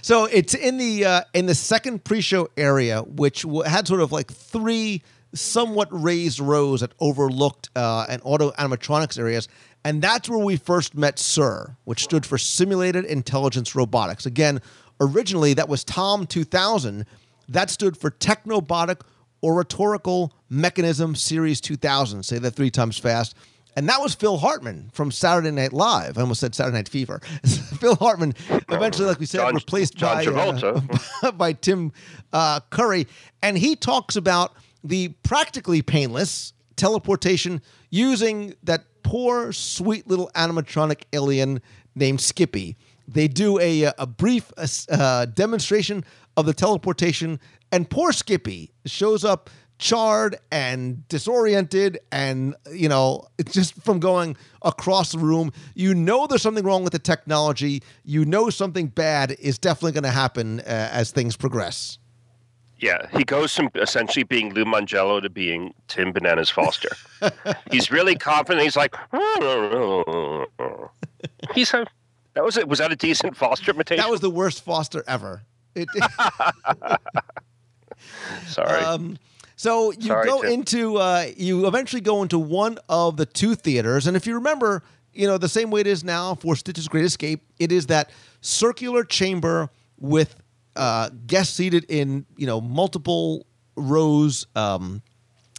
So 0.00 0.26
it's 0.26 0.54
in 0.54 0.78
the 0.78 1.04
uh, 1.04 1.20
in 1.34 1.46
the 1.46 1.54
second 1.54 2.04
pre-show 2.04 2.48
area, 2.56 3.02
which 3.02 3.44
had 3.66 3.88
sort 3.88 4.00
of 4.00 4.12
like 4.12 4.32
three 4.32 5.02
somewhat 5.34 5.88
raised 5.90 6.40
rows 6.40 6.80
that 6.80 6.92
overlooked 7.00 7.70
uh, 7.76 8.06
an 8.08 8.20
Audio-Animatronics 8.24 9.18
areas, 9.18 9.48
and 9.84 10.02
that's 10.02 10.28
where 10.28 10.38
we 10.38 10.56
first 10.56 10.94
met 10.94 11.18
SIR, 11.18 11.76
which 11.84 12.04
stood 12.04 12.26
for 12.26 12.38
Simulated 12.38 13.04
Intelligence 13.04 13.74
Robotics. 13.74 14.26
Again, 14.26 14.60
originally 15.00 15.54
that 15.54 15.68
was 15.68 15.84
Tom 15.84 16.26
2000. 16.26 17.04
That 17.48 17.70
stood 17.70 17.96
for 17.96 18.10
Technobotic 18.10 19.02
Oratorical 19.42 20.32
Mechanism 20.50 21.14
Series 21.14 21.60
2000. 21.60 22.24
Say 22.24 22.38
that 22.38 22.52
three 22.52 22.70
times 22.70 22.98
fast. 22.98 23.34
And 23.76 23.88
that 23.88 24.00
was 24.00 24.12
Phil 24.14 24.38
Hartman 24.38 24.90
from 24.92 25.12
Saturday 25.12 25.52
Night 25.52 25.72
Live. 25.72 26.18
I 26.18 26.22
almost 26.22 26.40
said 26.40 26.52
Saturday 26.52 26.78
Night 26.78 26.88
Fever. 26.88 27.20
Phil 27.78 27.94
Hartman, 27.94 28.34
eventually, 28.70 29.06
like 29.06 29.20
we 29.20 29.26
said, 29.26 29.38
John- 29.38 29.54
replaced 29.54 29.94
John 29.94 30.16
by, 30.16 30.24
Travolta. 30.24 31.00
uh, 31.22 31.30
by 31.38 31.52
Tim 31.52 31.92
uh, 32.32 32.58
Curry. 32.70 33.06
And 33.40 33.56
he 33.56 33.76
talks 33.76 34.16
about 34.16 34.54
the 34.84 35.08
practically 35.22 35.82
painless 35.82 36.52
teleportation 36.76 37.60
using 37.90 38.54
that 38.62 38.84
poor, 39.02 39.52
sweet 39.52 40.06
little 40.06 40.30
animatronic 40.34 41.02
alien 41.12 41.60
named 41.94 42.20
Skippy. 42.20 42.76
They 43.06 43.26
do 43.26 43.58
a, 43.58 43.84
a 43.98 44.06
brief 44.06 44.52
uh, 44.90 45.26
demonstration 45.26 46.04
of 46.36 46.46
the 46.46 46.54
teleportation, 46.54 47.40
and 47.72 47.88
poor 47.88 48.12
Skippy 48.12 48.72
shows 48.86 49.24
up 49.24 49.50
charred 49.78 50.36
and 50.50 51.06
disoriented 51.06 52.00
and 52.10 52.52
you 52.72 52.88
know 52.88 53.24
it's 53.38 53.52
just 53.58 53.80
from 53.82 54.00
going 54.00 54.36
across 54.62 55.12
the 55.12 55.18
room. 55.18 55.52
You 55.74 55.94
know 55.94 56.26
there's 56.26 56.42
something 56.42 56.64
wrong 56.64 56.84
with 56.84 56.92
the 56.92 56.98
technology. 56.98 57.82
You 58.04 58.24
know 58.24 58.50
something 58.50 58.88
bad 58.88 59.36
is 59.38 59.58
definitely 59.58 59.92
going 59.92 60.04
to 60.04 60.10
happen 60.10 60.60
uh, 60.60 60.64
as 60.92 61.12
things 61.12 61.36
progress 61.36 61.98
Yeah, 62.78 63.08
he 63.16 63.24
goes 63.24 63.54
from 63.54 63.70
essentially 63.74 64.22
being 64.22 64.54
Lou 64.54 64.64
Mongello 64.64 65.20
to 65.20 65.28
being 65.28 65.74
Tim 65.88 66.12
Bananas 66.12 66.48
Foster. 66.48 66.90
he's 67.70 67.90
really 67.90 68.14
confident. 68.14 68.62
He's 68.62 68.76
like, 68.76 68.94
he's 71.54 71.74
a, 71.74 71.84
that 72.34 72.44
was 72.44 72.56
it. 72.56 72.68
Was 72.68 72.78
that 72.78 72.92
a 72.92 72.96
decent 72.96 73.36
Foster 73.36 73.72
imitation? 73.72 74.02
that 74.02 74.10
was 74.10 74.20
the 74.20 74.30
worst 74.30 74.64
foster 74.64 75.02
ever 75.08 75.42
it, 75.78 75.88
Sorry. 78.46 78.84
Um, 78.84 79.18
so 79.56 79.90
you 79.92 80.08
Sorry, 80.08 80.26
go 80.26 80.42
into 80.42 80.98
uh, 80.98 81.26
you 81.36 81.66
eventually 81.66 82.00
go 82.00 82.22
into 82.22 82.38
one 82.38 82.78
of 82.88 83.16
the 83.16 83.26
two 83.26 83.54
theaters, 83.54 84.06
and 84.06 84.16
if 84.16 84.26
you 84.26 84.34
remember, 84.34 84.82
you 85.12 85.26
know 85.26 85.36
the 85.38 85.48
same 85.48 85.70
way 85.70 85.80
it 85.80 85.86
is 85.86 86.04
now 86.04 86.34
for 86.36 86.54
Stitch's 86.54 86.88
Great 86.88 87.04
Escape, 87.04 87.42
it 87.58 87.72
is 87.72 87.86
that 87.86 88.10
circular 88.40 89.02
chamber 89.04 89.68
with 89.98 90.36
uh, 90.78 91.10
guests 91.26 91.54
seated 91.54 91.84
in 91.88 92.24
you 92.36 92.46
know 92.46 92.60
multiple 92.60 93.46
rows 93.76 94.46
um, 94.56 95.02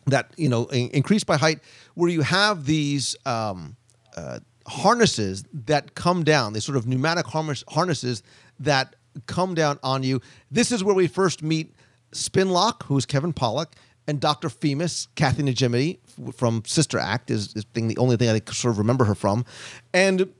that 0.07 0.31
you 0.37 0.49
know 0.49 0.65
in- 0.65 0.89
increased 0.89 1.27
by 1.27 1.37
height, 1.37 1.59
where 1.93 2.09
you 2.09 2.21
have 2.21 2.65
these. 2.65 3.15
Um, 3.25 3.75
uh, 4.17 4.39
harnesses 4.67 5.43
that 5.51 5.95
come 5.95 6.23
down, 6.23 6.53
these 6.53 6.63
sort 6.63 6.77
of 6.77 6.85
pneumatic 6.85 7.25
harnesses 7.25 8.21
that 8.59 8.95
come 9.25 9.55
down 9.55 9.79
on 9.83 10.03
you. 10.03 10.21
This 10.51 10.71
is 10.71 10.83
where 10.83 10.95
we 10.95 11.07
first 11.07 11.41
meet 11.41 11.73
Spinlock, 12.11 12.83
who's 12.83 13.05
Kevin 13.05 13.33
Pollak, 13.33 13.73
and 14.07 14.19
Dr. 14.19 14.49
Femus, 14.49 15.07
Kathy 15.15 15.43
Najimy 15.43 15.99
from 16.33 16.63
Sister 16.65 16.97
Act, 16.97 17.29
is, 17.29 17.55
is 17.55 17.65
being 17.65 17.87
the 17.87 17.97
only 17.97 18.17
thing 18.17 18.29
I 18.29 18.41
sort 18.51 18.71
of 18.71 18.77
remember 18.77 19.05
her 19.05 19.15
from. 19.15 19.45
And 19.93 20.33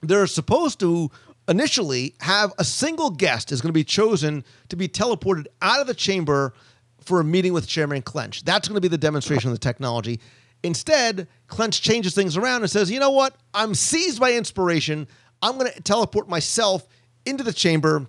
they're 0.00 0.26
supposed 0.26 0.80
to 0.80 1.10
initially 1.52 2.14
have 2.20 2.52
a 2.58 2.64
single 2.64 3.10
guest 3.10 3.52
is 3.52 3.60
going 3.60 3.68
to 3.68 3.72
be 3.72 3.84
chosen 3.84 4.44
to 4.70 4.76
be 4.76 4.88
teleported 4.88 5.46
out 5.60 5.80
of 5.80 5.86
the 5.86 5.94
chamber 5.94 6.54
for 7.00 7.20
a 7.20 7.24
meeting 7.24 7.52
with 7.52 7.68
Chairman 7.68 8.02
Clench. 8.02 8.44
That's 8.44 8.66
going 8.66 8.76
to 8.76 8.80
be 8.80 8.88
the 8.88 8.98
demonstration 8.98 9.50
of 9.50 9.54
the 9.54 9.60
technology. 9.60 10.18
Instead, 10.62 11.28
Clench 11.48 11.82
changes 11.82 12.14
things 12.14 12.36
around 12.36 12.62
and 12.62 12.70
says, 12.70 12.90
you 12.90 12.98
know 12.98 13.10
what? 13.10 13.36
I'm 13.52 13.74
seized 13.74 14.18
by 14.18 14.32
inspiration. 14.32 15.06
I'm 15.42 15.58
going 15.58 15.70
to 15.70 15.82
teleport 15.82 16.28
myself 16.28 16.88
into 17.26 17.44
the 17.44 17.52
chamber 17.52 18.06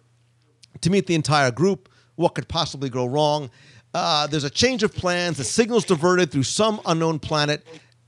to 0.82 0.90
meet 0.90 1.08
the 1.08 1.16
entire 1.16 1.52
group. 1.52 1.90
What 2.16 2.36
could 2.36 2.48
possibly 2.48 2.90
go 2.90 3.06
wrong? 3.06 3.50
Uh, 3.94 4.28
there's 4.28 4.44
a 4.44 4.50
change 4.50 4.84
of 4.84 4.94
plans. 4.94 5.38
The 5.38 5.44
signal's 5.44 5.86
diverted 5.86 6.32
through 6.32 6.44
some 6.44 6.80
unknown 6.86 7.20
planet, 7.20 7.66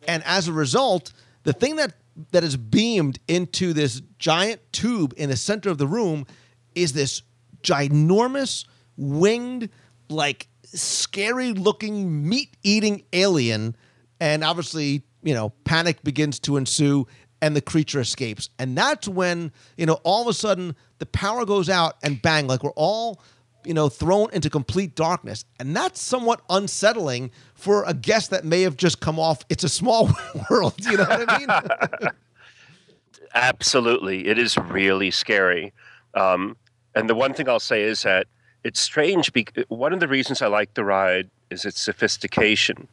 and 0.08 0.24
as 0.26 0.48
a 0.48 0.54
result, 0.54 1.14
the 1.44 1.54
thing 1.54 1.76
that 1.76 1.94
that 2.32 2.44
is 2.44 2.58
beamed 2.58 3.20
into 3.28 3.74
this 3.74 4.02
giant 4.20 4.62
tube 4.72 5.14
in 5.18 5.30
the 5.30 5.36
center 5.36 5.70
of 5.70 5.78
the 5.78 5.88
room 5.88 6.26
is 6.74 6.94
this 6.94 7.22
ginormous 7.62 8.66
winged, 8.98 9.70
like 10.10 10.48
scary-looking 10.64 12.28
meat-eating 12.28 13.04
alien, 13.14 13.76
and 14.20 14.44
obviously, 14.44 15.04
you 15.24 15.34
know, 15.34 15.50
panic 15.64 16.04
begins 16.04 16.40
to 16.40 16.58
ensue 16.58 17.08
and 17.42 17.56
the 17.56 17.62
creature 17.62 18.00
escapes. 18.00 18.50
And 18.60 18.78
that's 18.78 19.08
when, 19.08 19.52
you 19.78 19.86
know, 19.86 20.00
all 20.04 20.22
of 20.22 20.28
a 20.28 20.34
sudden 20.34 20.76
the 21.00 21.06
power 21.06 21.46
goes 21.46 21.70
out 21.70 21.96
and 22.02 22.22
bang, 22.22 22.48
like 22.48 22.64
we're 22.64 22.72
all, 22.72 23.22
you 23.66 23.74
know, 23.74 23.90
thrown 23.90 24.30
into 24.32 24.50
complete 24.50 24.96
darkness. 24.96 25.46
And 25.60 25.76
that's 25.76 26.00
somewhat 26.00 26.42
unsettling 26.50 27.32
for 27.54 27.84
a 27.86 27.94
guest 27.94 28.30
that 28.32 28.46
may 28.46 28.62
have 28.62 28.78
just 28.78 29.00
come 29.00 29.20
off 29.20 29.44
It's 29.50 29.64
a 29.64 29.70
Small 29.70 30.10
World. 30.50 30.74
You 30.86 30.98
know 30.98 31.04
what 31.04 31.30
I 31.30 31.38
mean? 31.40 32.10
Absolutely. 33.34 34.28
It 34.28 34.38
is 34.38 34.58
really 34.58 35.12
scary. 35.12 35.74
Um, 36.14 36.56
and 36.96 37.10
the 37.10 37.16
one 37.16 37.34
thing 37.34 37.50
I'll 37.50 37.60
say 37.60 37.84
is 37.84 38.04
that 38.04 38.28
it's 38.64 38.80
strange. 38.80 39.34
Because 39.34 39.66
one 39.68 39.94
of 39.94 40.00
the 40.00 40.08
reasons 40.08 40.42
I 40.42 40.48
like 40.48 40.74
the 40.74 40.86
ride 40.86 41.30
is 41.50 41.66
its 41.66 41.82
sophistication. 41.82 42.88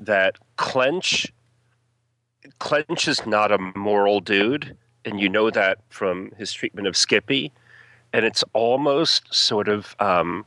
That 0.00 0.38
Clench, 0.56 1.32
Clench 2.58 3.06
is 3.06 3.24
not 3.26 3.52
a 3.52 3.58
moral 3.58 4.20
dude, 4.20 4.76
and 5.04 5.20
you 5.20 5.28
know 5.28 5.50
that 5.50 5.78
from 5.90 6.32
his 6.38 6.52
treatment 6.52 6.88
of 6.88 6.96
Skippy. 6.96 7.52
And 8.12 8.24
it's 8.24 8.44
almost 8.52 9.32
sort 9.32 9.68
of 9.68 9.96
um, 10.00 10.44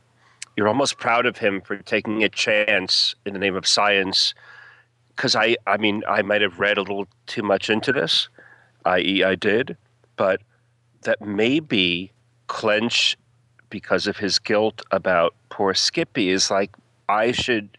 you're 0.56 0.68
almost 0.68 0.98
proud 0.98 1.26
of 1.26 1.38
him 1.38 1.60
for 1.60 1.76
taking 1.78 2.22
a 2.24 2.28
chance 2.28 3.14
in 3.24 3.32
the 3.32 3.38
name 3.38 3.56
of 3.56 3.66
science. 3.66 4.34
Because 5.14 5.34
I, 5.34 5.56
I 5.66 5.76
mean, 5.76 6.02
I 6.08 6.22
might 6.22 6.42
have 6.42 6.60
read 6.60 6.78
a 6.78 6.82
little 6.82 7.06
too 7.26 7.42
much 7.42 7.70
into 7.70 7.92
this 7.92 8.28
i.e., 8.86 9.24
I 9.24 9.34
did, 9.34 9.76
but 10.16 10.40
that 11.02 11.20
maybe 11.20 12.12
Clench, 12.46 13.18
because 13.68 14.06
of 14.06 14.16
his 14.16 14.38
guilt 14.38 14.82
about 14.92 15.34
poor 15.48 15.74
Skippy, 15.74 16.30
is 16.30 16.50
like, 16.50 16.70
I 17.08 17.32
should, 17.32 17.76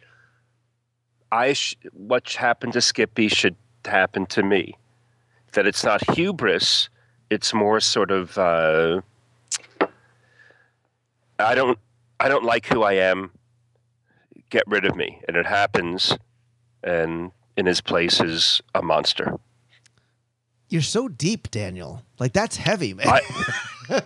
I 1.31 1.53
sh- 1.53 1.77
what 1.93 2.29
happened 2.33 2.73
to 2.73 2.81
Skippy 2.81 3.29
should 3.29 3.55
happen 3.85 4.25
to 4.27 4.43
me. 4.43 4.75
That 5.53 5.65
it's 5.65 5.83
not 5.83 6.07
hubris, 6.15 6.89
it's 7.29 7.53
more 7.53 7.79
sort 7.79 8.11
of, 8.11 8.37
uh, 8.37 9.01
I 11.39 11.55
don't, 11.55 11.77
I 12.19 12.27
don't 12.29 12.43
like 12.43 12.65
who 12.65 12.83
I 12.83 12.93
am. 12.93 13.31
Get 14.49 14.63
rid 14.67 14.85
of 14.85 14.95
me, 14.95 15.21
and 15.27 15.35
it 15.35 15.45
happens, 15.45 16.17
and 16.83 17.31
in 17.57 17.65
his 17.65 17.81
place 17.81 18.21
is 18.21 18.61
a 18.73 18.81
monster. 18.81 19.37
You're 20.69 20.81
so 20.81 21.07
deep, 21.07 21.51
Daniel. 21.51 22.01
Like 22.19 22.33
that's 22.33 22.55
heavy, 22.57 22.93
man. 22.93 23.07
I, 23.07 23.21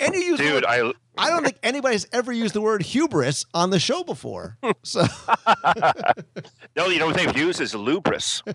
and 0.00 0.14
you 0.14 0.20
use 0.20 0.38
dude, 0.38 0.54
word- 0.54 0.64
I 0.66 0.92
I 1.16 1.30
don't 1.30 1.44
think 1.44 1.58
anybody's 1.62 2.06
ever 2.12 2.32
used 2.32 2.54
the 2.54 2.60
word 2.60 2.82
hubris 2.82 3.44
on 3.54 3.70
the 3.70 3.78
show 3.78 4.02
before. 4.02 4.56
Hmm. 4.62 4.72
So 4.82 5.06
no, 6.76 6.86
you 6.86 6.98
know 6.98 7.06
what 7.06 7.16
they've 7.16 7.36
used 7.36 7.60
is 7.60 7.74
lubris. 7.74 8.42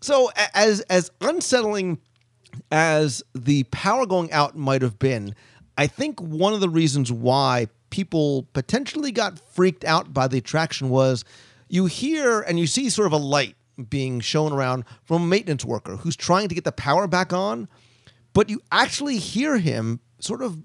So 0.00 0.30
as 0.52 0.80
as 0.82 1.12
unsettling 1.20 1.98
as 2.72 3.22
the 3.34 3.62
power 3.64 4.04
going 4.04 4.32
out 4.32 4.56
might 4.56 4.82
have 4.82 4.98
been, 4.98 5.34
I 5.82 5.88
think 5.88 6.20
one 6.20 6.54
of 6.54 6.60
the 6.60 6.68
reasons 6.68 7.10
why 7.10 7.66
people 7.90 8.46
potentially 8.52 9.10
got 9.10 9.40
freaked 9.40 9.84
out 9.84 10.14
by 10.14 10.28
the 10.28 10.38
attraction 10.38 10.90
was 10.90 11.24
you 11.68 11.86
hear 11.86 12.40
and 12.40 12.56
you 12.56 12.68
see 12.68 12.88
sort 12.88 13.06
of 13.06 13.12
a 13.12 13.16
light 13.16 13.56
being 13.90 14.20
shown 14.20 14.52
around 14.52 14.84
from 15.02 15.22
a 15.22 15.26
maintenance 15.26 15.64
worker 15.64 15.96
who's 15.96 16.14
trying 16.14 16.48
to 16.48 16.54
get 16.54 16.62
the 16.62 16.70
power 16.70 17.08
back 17.08 17.32
on, 17.32 17.66
but 18.32 18.48
you 18.48 18.60
actually 18.70 19.16
hear 19.16 19.58
him 19.58 19.98
sort 20.20 20.40
of 20.40 20.56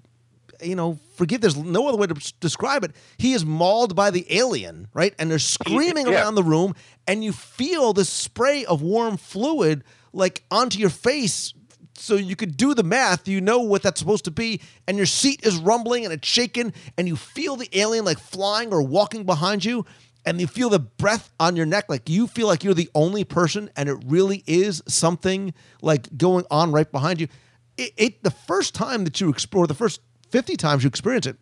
you 0.62 0.76
know, 0.76 0.98
forgive, 1.16 1.40
there's 1.40 1.56
no 1.56 1.88
other 1.88 1.96
way 1.96 2.06
to 2.06 2.14
describe 2.38 2.84
it. 2.84 2.92
He 3.16 3.32
is 3.32 3.44
mauled 3.44 3.96
by 3.96 4.10
the 4.12 4.24
alien, 4.36 4.86
right? 4.92 5.14
And 5.18 5.30
they're 5.30 5.38
screaming 5.40 6.06
Yeah. 6.06 6.22
around 6.22 6.34
the 6.36 6.42
room, 6.44 6.74
and 7.08 7.24
you 7.24 7.32
feel 7.32 7.92
this 7.92 8.08
spray 8.08 8.64
of 8.64 8.82
warm 8.82 9.16
fluid 9.16 9.82
like 10.12 10.44
onto 10.50 10.78
your 10.80 10.90
face. 10.90 11.54
So 11.98 12.14
you 12.14 12.36
could 12.36 12.56
do 12.56 12.74
the 12.74 12.82
math, 12.82 13.26
you 13.26 13.40
know 13.40 13.60
what 13.60 13.82
that's 13.82 13.98
supposed 14.00 14.24
to 14.24 14.30
be, 14.30 14.60
and 14.86 14.96
your 14.96 15.06
seat 15.06 15.44
is 15.44 15.56
rumbling 15.56 16.04
and 16.04 16.12
it's 16.12 16.28
shaking, 16.28 16.72
and 16.96 17.08
you 17.08 17.16
feel 17.16 17.56
the 17.56 17.68
alien 17.78 18.04
like 18.04 18.18
flying 18.18 18.72
or 18.72 18.82
walking 18.82 19.24
behind 19.24 19.64
you, 19.64 19.84
and 20.24 20.40
you 20.40 20.46
feel 20.46 20.68
the 20.68 20.78
breath 20.78 21.32
on 21.40 21.56
your 21.56 21.66
neck, 21.66 21.86
like 21.88 22.08
you 22.08 22.26
feel 22.26 22.46
like 22.46 22.62
you're 22.62 22.74
the 22.74 22.90
only 22.94 23.24
person, 23.24 23.70
and 23.76 23.88
it 23.88 23.96
really 24.06 24.44
is 24.46 24.82
something 24.86 25.54
like 25.82 26.16
going 26.16 26.44
on 26.50 26.70
right 26.70 26.90
behind 26.90 27.20
you. 27.20 27.28
It, 27.76 27.92
it 27.96 28.22
the 28.22 28.30
first 28.30 28.74
time 28.74 29.04
that 29.04 29.20
you 29.20 29.28
explore 29.28 29.66
the 29.66 29.74
first 29.74 30.00
50 30.30 30.56
times 30.56 30.84
you 30.84 30.88
experience 30.88 31.26
it, 31.26 31.36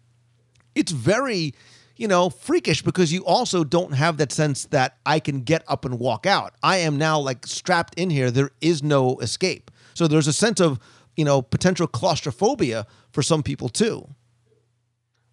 it's 0.75 0.93
very, 0.93 1.55
you 1.97 2.07
know, 2.07 2.31
freakish 2.31 2.83
because 2.83 3.13
you 3.13 3.25
also 3.25 3.65
don't 3.65 3.93
have 3.93 4.19
that 4.19 4.31
sense 4.31 4.67
that 4.67 4.99
I 5.05 5.19
can 5.19 5.41
get 5.41 5.65
up 5.67 5.85
and 5.85 5.99
walk 5.99 6.27
out. 6.27 6.55
I 6.63 6.79
am 6.79 6.99
now 6.99 7.19
like 7.19 7.47
strapped 7.47 7.99
in 7.99 8.11
here. 8.11 8.31
There 8.31 8.51
is 8.61 8.83
no 8.83 9.19
escape. 9.19 9.71
So 9.97 10.07
there's 10.07 10.29
a 10.29 10.33
sense 10.35 10.61
of, 10.61 10.79
you 11.17 11.25
know, 11.25 11.41
potential 11.41 11.87
claustrophobia 11.87 12.87
for 13.13 13.23
some 13.23 13.43
people 13.43 13.71
too. 13.71 14.07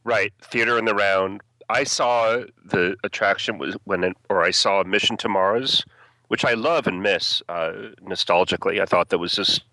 Right, 0.06 0.32
theater 0.42 0.80
in 0.80 0.86
the 0.86 0.96
round. 0.96 1.42
I 1.68 1.84
saw 1.84 2.44
the 2.64 2.96
attraction 3.04 3.58
was 3.58 3.76
when, 3.84 4.06
it, 4.06 4.16
or 4.30 4.42
I 4.42 4.52
saw 4.52 4.82
Mission 4.86 5.18
to 5.18 5.28
Mars, 5.28 5.84
which 6.30 6.46
I 6.46 6.54
love 6.54 6.88
and 6.88 7.04
miss 7.04 7.42
uh, 7.50 7.74
nostalgically. 8.02 8.82
I 8.82 8.86
thought 8.86 9.10
that 9.10 9.18
was 9.18 9.34
just 9.34 9.64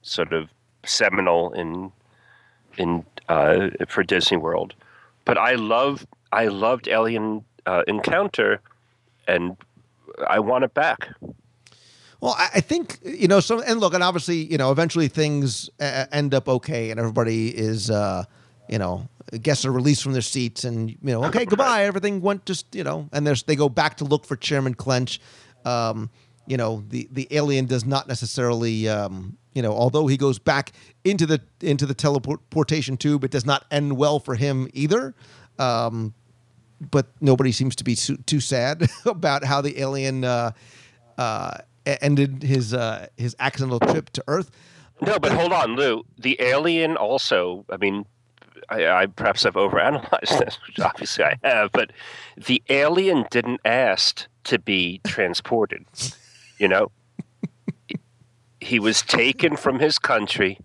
sort 0.00 0.32
of 0.32 0.48
seminal 0.86 1.52
in 1.52 1.92
in 2.78 3.04
uh, 3.28 3.68
for 3.88 4.02
Disney 4.02 4.38
World. 4.38 4.74
But 5.26 5.36
I 5.36 5.56
love 5.56 6.06
I 6.32 6.46
loved 6.46 6.88
Alien 6.88 7.44
uh, 7.66 7.82
Encounter, 7.86 8.62
and 9.26 9.54
I 10.26 10.38
want 10.38 10.64
it 10.64 10.72
back. 10.72 11.08
Well, 12.20 12.34
I, 12.36 12.60
think 12.60 12.98
you 13.04 13.28
know 13.28 13.38
some, 13.38 13.62
and 13.64 13.78
look, 13.78 13.94
and 13.94 14.02
obviously, 14.02 14.38
you 14.38 14.58
know, 14.58 14.72
eventually 14.72 15.06
things 15.06 15.70
uh, 15.78 16.06
end 16.10 16.34
up 16.34 16.48
okay, 16.48 16.90
and 16.90 16.98
everybody 16.98 17.56
is, 17.56 17.90
uh, 17.90 18.24
you 18.68 18.78
know, 18.78 19.08
guests 19.40 19.64
are 19.64 19.70
released 19.70 20.02
from 20.02 20.12
their 20.14 20.22
seats, 20.22 20.64
and 20.64 20.90
you 20.90 20.98
know, 21.02 21.24
okay, 21.26 21.44
goodbye. 21.44 21.84
Everything 21.84 22.20
went 22.20 22.44
just 22.44 22.74
you 22.74 22.82
know, 22.82 23.08
and 23.12 23.24
there's 23.24 23.44
they 23.44 23.54
go 23.54 23.68
back 23.68 23.98
to 23.98 24.04
look 24.04 24.26
for 24.26 24.34
Chairman 24.34 24.74
Clench. 24.74 25.20
Um, 25.64 26.10
you 26.48 26.56
know, 26.56 26.82
the 26.88 27.08
the 27.12 27.28
alien 27.30 27.66
does 27.66 27.84
not 27.84 28.08
necessarily, 28.08 28.88
um, 28.88 29.38
you 29.54 29.62
know, 29.62 29.72
although 29.72 30.08
he 30.08 30.16
goes 30.16 30.40
back 30.40 30.72
into 31.04 31.24
the 31.24 31.40
into 31.60 31.86
the 31.86 31.94
teleportation 31.94 32.96
tube, 32.96 33.22
it 33.22 33.30
does 33.30 33.46
not 33.46 33.64
end 33.70 33.96
well 33.96 34.18
for 34.18 34.34
him 34.34 34.68
either. 34.72 35.14
Um, 35.60 36.14
but 36.80 37.06
nobody 37.20 37.52
seems 37.52 37.76
to 37.76 37.84
be 37.84 37.94
too 37.94 38.40
sad 38.40 38.88
about 39.04 39.44
how 39.44 39.60
the 39.60 39.80
alien 39.80 40.24
uh, 40.24 40.52
uh, 41.16 41.58
ended 42.00 42.42
his 42.42 42.74
uh, 42.74 43.06
his 43.16 43.36
accidental 43.38 43.80
trip 43.80 44.10
to 44.10 44.24
Earth. 44.26 44.50
No, 45.00 45.18
but 45.18 45.32
hold 45.32 45.52
on, 45.52 45.76
Lou. 45.76 46.04
The 46.18 46.36
alien 46.40 46.96
also. 46.96 47.64
I 47.70 47.76
mean, 47.76 48.04
I, 48.68 48.86
I 48.86 49.06
perhaps 49.06 49.46
I've 49.46 49.54
overanalyzed 49.54 50.38
this, 50.38 50.58
which 50.66 50.80
obviously 50.80 51.24
I 51.24 51.36
have. 51.44 51.72
But 51.72 51.92
the 52.36 52.62
alien 52.68 53.26
didn't 53.30 53.60
ask 53.64 54.26
to 54.44 54.58
be 54.58 55.00
transported. 55.06 55.84
You 56.58 56.68
know, 56.68 56.90
he 58.60 58.78
was 58.78 59.02
taken 59.02 59.56
from 59.56 59.78
his 59.78 59.98
country 59.98 60.58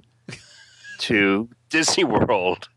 to 1.00 1.50
Disney 1.70 2.04
World, 2.04 2.70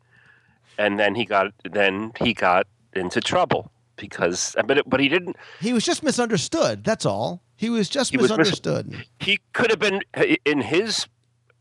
and 0.78 0.98
then 0.98 1.14
he 1.14 1.24
got 1.24 1.52
then 1.64 2.12
he 2.20 2.34
got 2.34 2.66
into 2.92 3.20
trouble 3.20 3.70
because 3.96 4.54
but 4.66 4.78
it, 4.78 4.88
but 4.88 5.00
he 5.00 5.08
didn't. 5.08 5.36
He 5.60 5.72
was 5.72 5.84
just 5.84 6.02
misunderstood. 6.02 6.84
That's 6.84 7.06
all. 7.06 7.42
He 7.56 7.70
was 7.70 7.88
just 7.88 8.10
he 8.10 8.18
misunderstood. 8.18 8.86
Was 8.86 8.98
mis- 8.98 9.06
he 9.20 9.40
could 9.52 9.70
have 9.70 9.78
been 9.78 10.02
in 10.44 10.60
his 10.60 11.06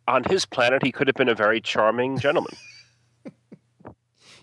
on 0.07 0.23
his 0.25 0.45
planet. 0.45 0.83
He 0.83 0.91
could 0.91 1.07
have 1.07 1.15
been 1.15 1.29
a 1.29 1.35
very 1.35 1.61
charming 1.61 2.19
gentleman. 2.19 2.53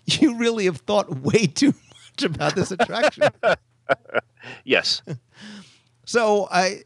you 0.05 0.35
really 0.35 0.65
have 0.65 0.77
thought 0.77 1.09
way 1.21 1.45
too 1.47 1.73
much 1.73 2.23
about 2.23 2.55
this 2.55 2.71
attraction. 2.71 3.23
yes. 4.63 5.01
So 6.05 6.47
I, 6.51 6.83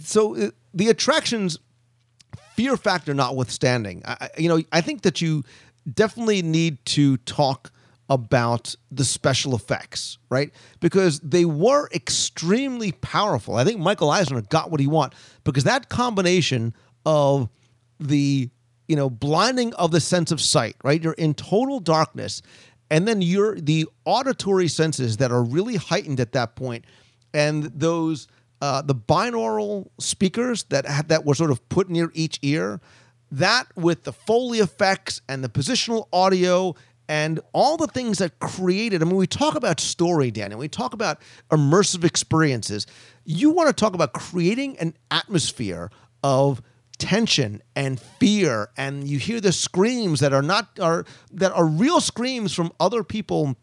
so 0.00 0.36
uh, 0.36 0.50
the 0.72 0.88
attractions, 0.88 1.58
fear 2.54 2.76
factor 2.76 3.14
notwithstanding, 3.14 4.02
I, 4.04 4.30
you 4.38 4.48
know, 4.48 4.62
I 4.72 4.80
think 4.80 5.02
that 5.02 5.20
you 5.20 5.44
definitely 5.92 6.42
need 6.42 6.84
to 6.86 7.16
talk 7.18 7.70
about 8.10 8.74
the 8.90 9.04
special 9.04 9.54
effects, 9.54 10.18
right? 10.28 10.52
Because 10.80 11.20
they 11.20 11.44
were 11.44 11.88
extremely 11.94 12.90
powerful. 12.90 13.54
I 13.54 13.64
think 13.64 13.78
Michael 13.78 14.10
Eisner 14.10 14.42
got 14.42 14.70
what 14.70 14.80
he 14.80 14.88
want 14.88 15.14
because 15.44 15.62
that 15.64 15.88
combination 15.88 16.74
of 17.06 17.48
the 18.00 18.50
you 18.88 18.96
know 18.96 19.08
blinding 19.08 19.72
of 19.74 19.92
the 19.92 20.00
sense 20.00 20.32
of 20.32 20.40
sight, 20.40 20.74
right? 20.82 21.00
You're 21.00 21.12
in 21.12 21.34
total 21.34 21.78
darkness, 21.78 22.42
and 22.90 23.06
then 23.06 23.22
you're 23.22 23.54
the 23.54 23.86
auditory 24.04 24.66
senses 24.66 25.18
that 25.18 25.30
are 25.30 25.44
really 25.44 25.76
heightened 25.76 26.18
at 26.18 26.32
that 26.32 26.56
point, 26.56 26.84
and 27.32 27.64
those 27.64 28.26
uh, 28.60 28.82
the 28.82 28.94
binaural 28.94 29.88
speakers 30.00 30.64
that 30.64 30.84
had, 30.84 31.08
that 31.08 31.24
were 31.24 31.34
sort 31.34 31.52
of 31.52 31.66
put 31.68 31.88
near 31.88 32.10
each 32.14 32.40
ear. 32.42 32.80
That 33.32 33.68
with 33.76 34.02
the 34.02 34.12
Foley 34.12 34.58
effects 34.58 35.20
and 35.28 35.44
the 35.44 35.48
positional 35.48 36.08
audio 36.12 36.74
and 37.10 37.40
all 37.52 37.76
the 37.76 37.88
things 37.88 38.18
that 38.18 38.38
created. 38.38 39.02
I 39.02 39.04
mean, 39.04 39.16
we 39.16 39.26
talk 39.26 39.56
about 39.56 39.80
story, 39.80 40.30
Daniel. 40.30 40.60
We 40.60 40.68
talk 40.68 40.94
about 40.94 41.18
immersive 41.50 42.04
experiences. 42.04 42.86
You 43.24 43.50
want 43.50 43.66
to 43.66 43.72
talk 43.72 43.94
about 43.94 44.12
creating 44.12 44.78
an 44.78 44.94
atmosphere 45.10 45.90
of 46.22 46.62
tension 46.98 47.62
and 47.74 47.98
fear, 47.98 48.70
and 48.76 49.08
you 49.08 49.18
hear 49.18 49.40
the 49.40 49.50
screams 49.50 50.20
that 50.20 50.32
are 50.32 50.40
not 50.40 50.78
are 50.78 51.04
that 51.32 51.50
are 51.50 51.66
real 51.66 52.00
screams 52.00 52.54
from 52.54 52.72
other 52.78 53.02
people 53.02 53.56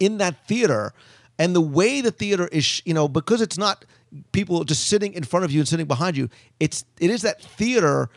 in 0.00 0.18
that 0.18 0.48
theater. 0.48 0.92
And 1.38 1.54
the 1.54 1.60
way 1.60 2.00
the 2.00 2.10
theater 2.10 2.48
is, 2.48 2.82
you 2.84 2.94
know, 2.94 3.06
because 3.06 3.40
it's 3.40 3.58
not 3.58 3.84
people 4.32 4.64
just 4.64 4.88
sitting 4.88 5.12
in 5.12 5.22
front 5.22 5.44
of 5.44 5.52
you 5.52 5.60
and 5.60 5.68
sitting 5.68 5.86
behind 5.86 6.16
you, 6.16 6.28
it's 6.58 6.84
it 6.98 7.10
is 7.10 7.22
that 7.22 7.40
theater 7.40 8.10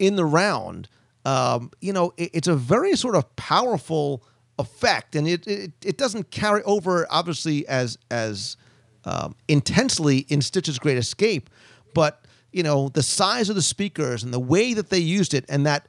in 0.00 0.16
the 0.16 0.24
round 0.24 0.88
um, 1.24 1.70
you 1.80 1.92
know, 1.92 2.12
it, 2.16 2.30
it's 2.34 2.48
a 2.48 2.54
very 2.54 2.96
sort 2.96 3.14
of 3.14 3.34
powerful 3.36 4.24
effect, 4.58 5.14
and 5.14 5.28
it, 5.28 5.46
it, 5.46 5.72
it 5.84 5.98
doesn't 5.98 6.30
carry 6.30 6.62
over 6.64 7.06
obviously 7.10 7.66
as 7.68 7.98
as 8.10 8.56
um, 9.04 9.34
intensely 9.46 10.18
in 10.28 10.40
Stitch's 10.40 10.78
Great 10.78 10.98
Escape, 10.98 11.50
but 11.94 12.24
you 12.52 12.62
know 12.62 12.88
the 12.88 13.02
size 13.02 13.48
of 13.48 13.56
the 13.56 13.62
speakers 13.62 14.22
and 14.22 14.32
the 14.32 14.40
way 14.40 14.74
that 14.74 14.90
they 14.90 14.98
used 14.98 15.34
it, 15.34 15.44
and 15.48 15.66
that 15.66 15.86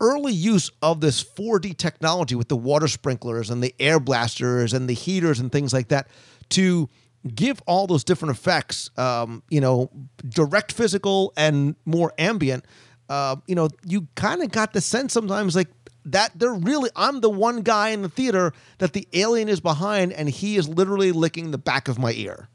early 0.00 0.32
use 0.32 0.70
of 0.82 1.00
this 1.00 1.22
4D 1.22 1.76
technology 1.76 2.34
with 2.34 2.48
the 2.48 2.56
water 2.56 2.88
sprinklers 2.88 3.50
and 3.50 3.62
the 3.62 3.74
air 3.78 4.00
blasters 4.00 4.72
and 4.72 4.88
the 4.88 4.94
heaters 4.94 5.38
and 5.38 5.52
things 5.52 5.72
like 5.72 5.88
that 5.88 6.08
to 6.50 6.88
give 7.34 7.62
all 7.66 7.86
those 7.86 8.04
different 8.04 8.36
effects, 8.36 8.90
um, 8.98 9.42
you 9.48 9.60
know, 9.60 9.90
direct 10.28 10.72
physical 10.72 11.32
and 11.36 11.74
more 11.86 12.12
ambient 12.18 12.64
uh, 13.08 13.36
you 13.46 13.54
know, 13.54 13.68
you 13.86 14.06
kind 14.14 14.42
of 14.42 14.50
got 14.50 14.72
the 14.72 14.80
sense 14.80 15.12
sometimes 15.12 15.56
like 15.56 15.68
that 16.06 16.32
they're 16.34 16.52
really 16.52 16.90
I'm 16.96 17.20
the 17.20 17.30
one 17.30 17.62
guy 17.62 17.90
in 17.90 18.02
the 18.02 18.08
theater 18.08 18.52
that 18.78 18.92
the 18.92 19.08
alien 19.12 19.48
is 19.48 19.60
behind 19.60 20.12
and 20.12 20.28
he 20.28 20.56
is 20.56 20.68
literally 20.68 21.12
licking 21.12 21.50
the 21.50 21.58
back 21.58 21.88
of 21.88 21.98
my 21.98 22.12
ear. 22.12 22.48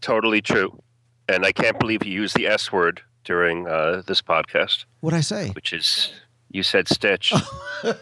Totally 0.00 0.40
true. 0.40 0.82
And 1.28 1.44
I 1.44 1.52
can't 1.52 1.78
believe 1.78 2.04
you 2.04 2.12
used 2.12 2.36
the 2.36 2.46
S 2.46 2.72
word 2.72 3.02
during 3.24 3.68
uh, 3.68 4.02
this 4.06 4.20
podcast. 4.20 4.84
What 5.00 5.14
I 5.14 5.20
say? 5.20 5.50
Which 5.50 5.72
is 5.72 6.12
you 6.50 6.62
said 6.62 6.88
Stitch. 6.88 7.32
and 7.84 7.94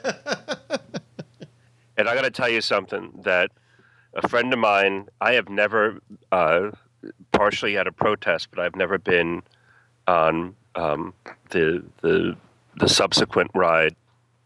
I 2.08 2.14
got 2.14 2.22
to 2.22 2.30
tell 2.30 2.48
you 2.48 2.60
something 2.60 3.20
that 3.24 3.50
a 4.14 4.26
friend 4.28 4.52
of 4.52 4.58
mine, 4.58 5.08
I 5.20 5.34
have 5.34 5.48
never 5.48 6.00
uh, 6.32 6.70
partially 7.32 7.74
had 7.74 7.86
a 7.86 7.92
protest, 7.92 8.48
but 8.50 8.60
I've 8.60 8.76
never 8.76 8.98
been 8.98 9.42
on 10.06 10.56
um, 10.78 11.12
the 11.50 11.82
the 12.02 12.36
the 12.78 12.88
subsequent 12.88 13.50
ride, 13.54 13.96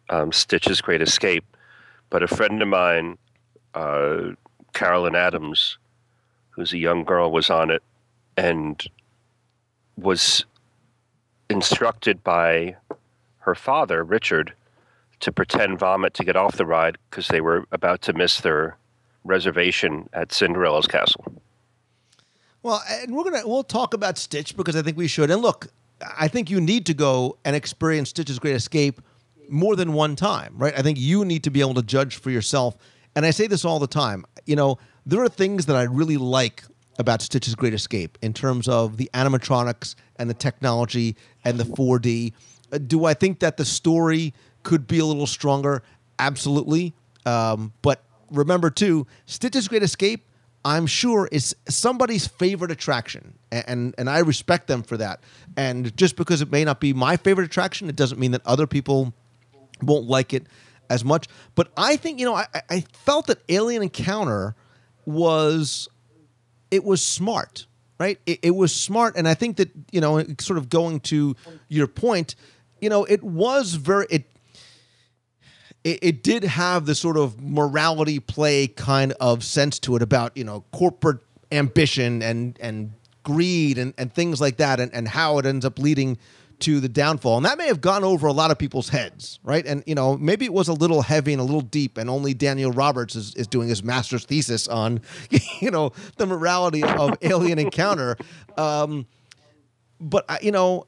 um, 0.08 0.32
Stitch's 0.32 0.80
Great 0.80 1.02
Escape. 1.02 1.44
But 2.08 2.22
a 2.22 2.28
friend 2.28 2.60
of 2.62 2.68
mine, 2.68 3.18
uh, 3.74 4.30
Carolyn 4.72 5.14
Adams, 5.14 5.78
who's 6.50 6.72
a 6.72 6.78
young 6.78 7.04
girl, 7.04 7.30
was 7.30 7.50
on 7.50 7.70
it 7.70 7.82
and 8.36 8.82
was 9.96 10.44
instructed 11.50 12.24
by 12.24 12.76
her 13.40 13.54
father, 13.54 14.02
Richard, 14.02 14.54
to 15.20 15.32
pretend 15.32 15.78
vomit 15.78 16.14
to 16.14 16.24
get 16.24 16.36
off 16.36 16.56
the 16.56 16.66
ride 16.66 16.96
because 17.10 17.28
they 17.28 17.40
were 17.40 17.66
about 17.72 18.00
to 18.02 18.12
miss 18.14 18.40
their 18.40 18.76
reservation 19.24 20.08
at 20.14 20.32
Cinderella's 20.32 20.86
castle. 20.86 21.24
Well, 22.62 22.82
and 22.88 23.14
we're 23.14 23.24
gonna 23.24 23.46
we'll 23.46 23.64
talk 23.64 23.92
about 23.92 24.16
Stitch 24.16 24.56
because 24.56 24.76
I 24.76 24.82
think 24.82 24.96
we 24.96 25.08
should. 25.08 25.30
And 25.30 25.42
look, 25.42 25.68
I 26.18 26.28
think 26.28 26.50
you 26.50 26.60
need 26.60 26.86
to 26.86 26.94
go 26.94 27.38
and 27.44 27.54
experience 27.54 28.10
Stitch's 28.10 28.38
Great 28.38 28.54
Escape 28.54 29.00
more 29.48 29.76
than 29.76 29.92
one 29.92 30.16
time, 30.16 30.54
right? 30.56 30.72
I 30.76 30.82
think 30.82 30.98
you 30.98 31.24
need 31.24 31.44
to 31.44 31.50
be 31.50 31.60
able 31.60 31.74
to 31.74 31.82
judge 31.82 32.16
for 32.16 32.30
yourself. 32.30 32.76
And 33.14 33.26
I 33.26 33.30
say 33.30 33.46
this 33.46 33.64
all 33.64 33.78
the 33.78 33.86
time. 33.86 34.24
You 34.46 34.56
know, 34.56 34.78
there 35.04 35.22
are 35.22 35.28
things 35.28 35.66
that 35.66 35.76
I 35.76 35.82
really 35.82 36.16
like 36.16 36.64
about 36.98 37.22
Stitch's 37.22 37.54
Great 37.54 37.74
Escape 37.74 38.18
in 38.22 38.32
terms 38.32 38.68
of 38.68 38.96
the 38.96 39.10
animatronics 39.14 39.94
and 40.16 40.28
the 40.28 40.34
technology 40.34 41.16
and 41.44 41.58
the 41.58 41.64
4D. 41.64 42.32
Uh, 42.72 42.78
do 42.78 43.04
I 43.04 43.14
think 43.14 43.40
that 43.40 43.56
the 43.56 43.64
story 43.64 44.32
could 44.62 44.86
be 44.86 44.98
a 44.98 45.04
little 45.04 45.26
stronger? 45.26 45.82
Absolutely. 46.18 46.94
Um, 47.26 47.72
but 47.82 48.02
remember, 48.30 48.70
too, 48.70 49.06
Stitch's 49.26 49.68
Great 49.68 49.82
Escape 49.82 50.26
I'm 50.64 50.86
sure 50.86 51.28
is 51.32 51.56
somebody's 51.68 52.26
favorite 52.26 52.70
attraction, 52.70 53.34
and 53.50 53.94
and 53.98 54.08
I 54.08 54.20
respect 54.20 54.68
them 54.68 54.82
for 54.82 54.96
that. 54.96 55.20
And 55.56 55.96
just 55.96 56.16
because 56.16 56.40
it 56.40 56.52
may 56.52 56.64
not 56.64 56.80
be 56.80 56.92
my 56.92 57.16
favorite 57.16 57.44
attraction, 57.44 57.88
it 57.88 57.96
doesn't 57.96 58.18
mean 58.18 58.30
that 58.30 58.42
other 58.46 58.66
people 58.66 59.12
won't 59.82 60.06
like 60.06 60.32
it 60.32 60.46
as 60.88 61.04
much. 61.04 61.26
But 61.54 61.72
I 61.76 61.96
think 61.96 62.20
you 62.20 62.26
know 62.26 62.34
I, 62.34 62.46
I 62.70 62.84
felt 62.92 63.26
that 63.26 63.38
Alien 63.48 63.82
Encounter 63.82 64.54
was 65.04 65.88
it 66.70 66.84
was 66.84 67.04
smart, 67.04 67.66
right? 67.98 68.18
It, 68.24 68.38
it 68.42 68.50
was 68.52 68.74
smart, 68.74 69.16
and 69.16 69.28
I 69.28 69.34
think 69.34 69.56
that 69.56 69.70
you 69.90 70.00
know, 70.00 70.24
sort 70.40 70.58
of 70.58 70.68
going 70.68 71.00
to 71.00 71.36
your 71.68 71.86
point, 71.86 72.36
you 72.80 72.88
know, 72.88 73.04
it 73.04 73.22
was 73.22 73.74
very 73.74 74.06
it 74.10 74.31
it, 75.84 75.98
it 76.02 76.22
did 76.22 76.44
have 76.44 76.86
the 76.86 76.94
sort 76.94 77.16
of 77.16 77.40
morality 77.40 78.20
play 78.20 78.66
kind 78.68 79.12
of 79.20 79.42
sense 79.44 79.78
to 79.80 79.96
it 79.96 80.02
about 80.02 80.36
you 80.36 80.44
know 80.44 80.64
corporate 80.72 81.20
ambition 81.50 82.22
and 82.22 82.56
and 82.60 82.92
greed 83.22 83.78
and, 83.78 83.94
and 83.98 84.12
things 84.12 84.40
like 84.40 84.56
that 84.56 84.80
and, 84.80 84.92
and 84.92 85.06
how 85.08 85.38
it 85.38 85.46
ends 85.46 85.64
up 85.64 85.78
leading 85.78 86.18
to 86.58 86.80
the 86.80 86.88
downfall. 86.88 87.36
And 87.36 87.46
that 87.46 87.56
may 87.56 87.66
have 87.66 87.80
gone 87.80 88.02
over 88.02 88.26
a 88.26 88.32
lot 88.32 88.50
of 88.50 88.58
people's 88.58 88.88
heads 88.88 89.38
right? 89.42 89.64
And 89.66 89.82
you 89.86 89.94
know 89.94 90.16
maybe 90.16 90.44
it 90.44 90.52
was 90.52 90.68
a 90.68 90.72
little 90.72 91.02
heavy 91.02 91.32
and 91.32 91.40
a 91.40 91.44
little 91.44 91.60
deep 91.60 91.98
and 91.98 92.08
only 92.08 92.34
daniel 92.34 92.72
roberts 92.72 93.16
is, 93.16 93.34
is 93.34 93.46
doing 93.46 93.68
his 93.68 93.82
master's 93.82 94.24
thesis 94.24 94.68
on 94.68 95.00
you 95.60 95.70
know 95.70 95.92
the 96.16 96.26
morality 96.26 96.82
of 96.84 97.16
alien 97.22 97.58
encounter. 97.58 98.16
Um, 98.56 99.06
but 100.00 100.42
you 100.42 100.50
know 100.50 100.86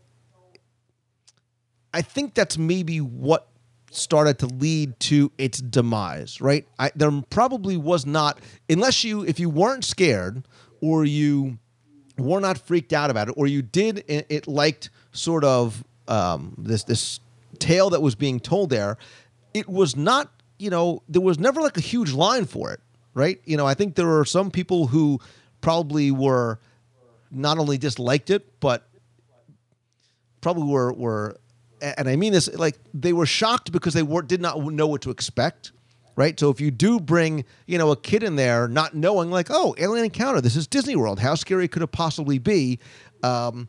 i 1.93 2.03
think 2.03 2.35
that's 2.35 2.59
maybe 2.59 3.01
what 3.01 3.49
started 3.97 4.39
to 4.41 4.47
lead 4.47 4.99
to 5.01 5.31
its 5.39 5.59
demise, 5.59 6.41
right? 6.41 6.67
I, 6.79 6.91
there 6.95 7.11
probably 7.31 7.77
was 7.77 8.07
not, 8.07 8.39
unless 8.69 9.05
you, 9.05 9.25
if 9.25 9.39
you 9.39 9.49
weren't 9.49 9.85
scared 9.85 10.47
or 10.81 11.05
you 11.05 11.59
were 12.19 12.41
not 12.41 12.59
freaked 12.59 12.93
out 12.93 13.11
about 13.11 13.29
it, 13.29 13.35
or 13.37 13.47
you 13.47 13.63
did 13.63 14.05
it, 14.09 14.27
it 14.29 14.47
liked 14.47 14.91
sort 15.13 15.45
of 15.45 15.85
um, 16.09 16.55
this 16.59 16.85
this 16.85 17.21
tale 17.59 17.91
that 17.91 18.03
was 18.03 18.15
being 18.15 18.41
told 18.41 18.71
there, 18.71 18.99
it 19.53 19.69
was 19.69 19.97
not, 19.97 20.31
you 20.59 20.71
know, 20.71 21.03
there 21.09 21.23
was 21.23 21.39
never 21.39 21.61
like 21.61 21.77
a 21.77 21.81
huge 21.81 22.13
line 22.13 22.45
for 22.45 22.73
it, 22.73 22.81
right? 23.15 23.41
You 23.45 23.57
know, 23.57 23.67
I 23.67 23.75
think 23.75 23.95
there 23.95 24.19
are 24.19 24.25
some 24.25 24.51
people 24.51 24.89
who 24.89 25.21
probably 25.61 26.11
were 26.11 26.59
not 27.31 27.59
only 27.59 27.79
disliked 27.79 28.31
it, 28.31 28.61
but 28.61 28.87
probably 30.41 30.65
were 30.65 30.93
were 30.93 31.37
and 31.97 32.09
I 32.09 32.17
mean 32.17 32.33
this 32.33 32.53
like 32.55 32.79
they 32.93 33.13
were 33.13 33.27
shocked 33.27 33.73
because 33.73 33.95
they 33.95 34.03
were 34.03 34.23
did 34.23 34.41
not 34.41 34.63
know 34.63 34.87
what 34.87 35.03
to 35.03 35.11
expect, 35.11 35.73
right? 36.17 36.39
So 36.39 36.51
if 36.51 36.61
you 36.61 36.71
do 36.71 36.99
bring 36.99 37.45
you 37.67 37.79
know 37.79 37.91
a 37.91 37.97
kid 37.97 38.23
in 38.23 38.37
there 38.37 38.69
not 38.69 38.95
knowing 38.95 39.31
like 39.31 39.49
oh 39.51 39.75
alien 39.79 40.05
encounter 40.05 40.41
this 40.41 40.57
is 40.57 40.67
Disney 40.67 40.97
World 40.97 41.21
how 41.21 41.35
scary 41.35 41.69
could 41.69 41.83
it 41.83 41.93
possibly 41.93 42.39
be, 42.39 42.79
um, 43.23 43.69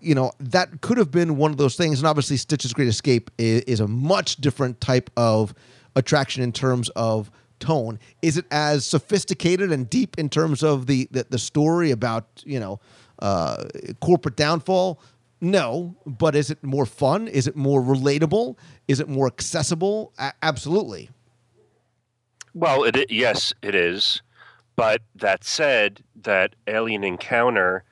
you 0.00 0.14
know 0.14 0.32
that 0.38 0.80
could 0.80 0.98
have 0.98 1.10
been 1.10 1.36
one 1.36 1.50
of 1.50 1.56
those 1.56 1.76
things. 1.76 1.98
And 1.98 2.06
obviously 2.06 2.36
Stitch's 2.36 2.72
Great 2.72 2.88
Escape 2.88 3.30
is, 3.38 3.62
is 3.62 3.80
a 3.80 3.88
much 3.88 4.36
different 4.36 4.80
type 4.80 5.10
of 5.16 5.54
attraction 5.96 6.42
in 6.42 6.52
terms 6.52 6.88
of 6.90 7.30
tone. 7.60 7.98
Is 8.22 8.36
it 8.36 8.44
as 8.50 8.86
sophisticated 8.86 9.72
and 9.72 9.88
deep 9.88 10.18
in 10.18 10.28
terms 10.28 10.62
of 10.62 10.86
the 10.86 11.08
the, 11.10 11.26
the 11.30 11.38
story 11.38 11.90
about 11.90 12.42
you 12.44 12.60
know 12.60 12.80
uh, 13.20 13.64
corporate 14.00 14.36
downfall? 14.36 15.00
No, 15.40 15.96
but 16.06 16.34
is 16.34 16.50
it 16.50 16.62
more 16.62 16.86
fun? 16.86 17.28
Is 17.28 17.46
it 17.46 17.56
more 17.56 17.82
relatable? 17.82 18.56
Is 18.88 19.00
it 19.00 19.08
more 19.08 19.26
accessible? 19.26 20.12
A- 20.18 20.32
absolutely. 20.42 21.10
Well, 22.54 22.84
it, 22.84 23.10
yes, 23.10 23.52
it 23.62 23.74
is. 23.74 24.22
But 24.76 25.02
that 25.14 25.44
said, 25.44 26.02
that 26.22 26.54
alien 26.66 27.04
encounter, 27.04 27.84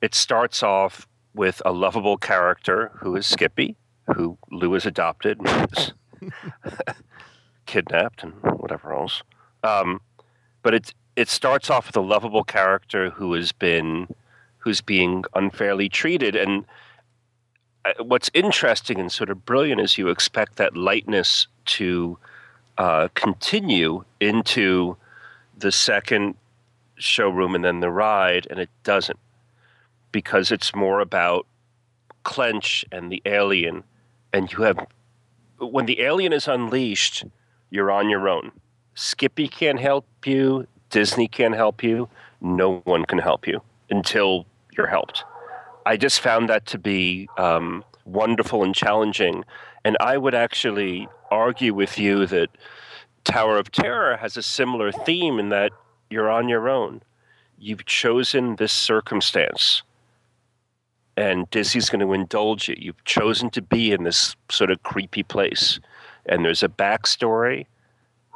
it 0.00 0.14
starts 0.14 0.62
off 0.62 1.06
with 1.34 1.62
a 1.64 1.72
lovable 1.72 2.16
character 2.16 2.90
who 2.96 3.16
is 3.16 3.26
Skippy, 3.26 3.76
who 4.14 4.36
Lou 4.50 4.72
has 4.74 4.84
adopted, 4.86 5.40
kidnapped, 7.66 8.22
and 8.22 8.34
whatever 8.42 8.92
else. 8.92 9.22
Um, 9.64 10.00
but 10.62 10.74
it 10.74 10.94
it 11.16 11.28
starts 11.28 11.70
off 11.70 11.86
with 11.86 11.96
a 11.96 12.00
lovable 12.00 12.44
character 12.44 13.10
who 13.10 13.34
has 13.34 13.52
been 13.52 14.08
who's 14.62 14.80
being 14.80 15.24
unfairly 15.34 15.88
treated. 15.88 16.36
And 16.36 16.64
uh, 17.84 17.92
what's 18.02 18.30
interesting 18.32 19.00
and 19.00 19.10
sort 19.10 19.28
of 19.28 19.44
brilliant 19.44 19.80
is 19.80 19.98
you 19.98 20.08
expect 20.08 20.56
that 20.56 20.76
lightness 20.76 21.48
to 21.64 22.16
uh, 22.78 23.08
continue 23.14 24.04
into 24.20 24.96
the 25.58 25.72
second 25.72 26.36
showroom 26.96 27.54
and 27.54 27.64
then 27.64 27.80
the 27.80 27.90
ride, 27.90 28.46
and 28.50 28.60
it 28.60 28.70
doesn't 28.84 29.18
because 30.12 30.52
it's 30.52 30.74
more 30.74 31.00
about 31.00 31.46
Clench 32.22 32.84
and 32.92 33.10
the 33.10 33.20
alien. 33.24 33.82
And 34.32 34.52
you 34.52 34.62
have, 34.62 34.86
when 35.58 35.86
the 35.86 36.02
alien 36.02 36.32
is 36.32 36.46
unleashed, 36.46 37.24
you're 37.70 37.90
on 37.90 38.08
your 38.08 38.28
own. 38.28 38.52
Skippy 38.94 39.48
can't 39.48 39.80
help 39.80 40.06
you, 40.24 40.66
Disney 40.90 41.26
can't 41.26 41.54
help 41.54 41.82
you, 41.82 42.08
no 42.40 42.76
one 42.84 43.04
can 43.06 43.18
help 43.18 43.46
you 43.46 43.62
until 43.90 44.46
you're 44.76 44.86
helped. 44.86 45.24
I 45.84 45.96
just 45.96 46.20
found 46.20 46.48
that 46.48 46.66
to 46.66 46.78
be 46.78 47.28
um, 47.36 47.84
wonderful 48.04 48.62
and 48.62 48.74
challenging. 48.74 49.44
And 49.84 49.96
I 50.00 50.16
would 50.16 50.34
actually 50.34 51.08
argue 51.30 51.74
with 51.74 51.98
you 51.98 52.26
that 52.26 52.48
Tower 53.24 53.58
of 53.58 53.70
Terror 53.70 54.16
has 54.16 54.36
a 54.36 54.42
similar 54.42 54.92
theme 54.92 55.38
in 55.38 55.48
that 55.50 55.72
you're 56.10 56.30
on 56.30 56.48
your 56.48 56.68
own. 56.68 57.02
You've 57.58 57.86
chosen 57.86 58.56
this 58.56 58.72
circumstance, 58.72 59.82
and 61.16 61.48
Disney's 61.50 61.88
going 61.88 62.04
to 62.04 62.12
indulge 62.12 62.68
you. 62.68 62.74
You've 62.76 63.04
chosen 63.04 63.50
to 63.50 63.62
be 63.62 63.92
in 63.92 64.02
this 64.02 64.34
sort 64.50 64.70
of 64.70 64.82
creepy 64.82 65.22
place, 65.22 65.78
and 66.26 66.44
there's 66.44 66.62
a 66.62 66.68
backstory. 66.68 67.66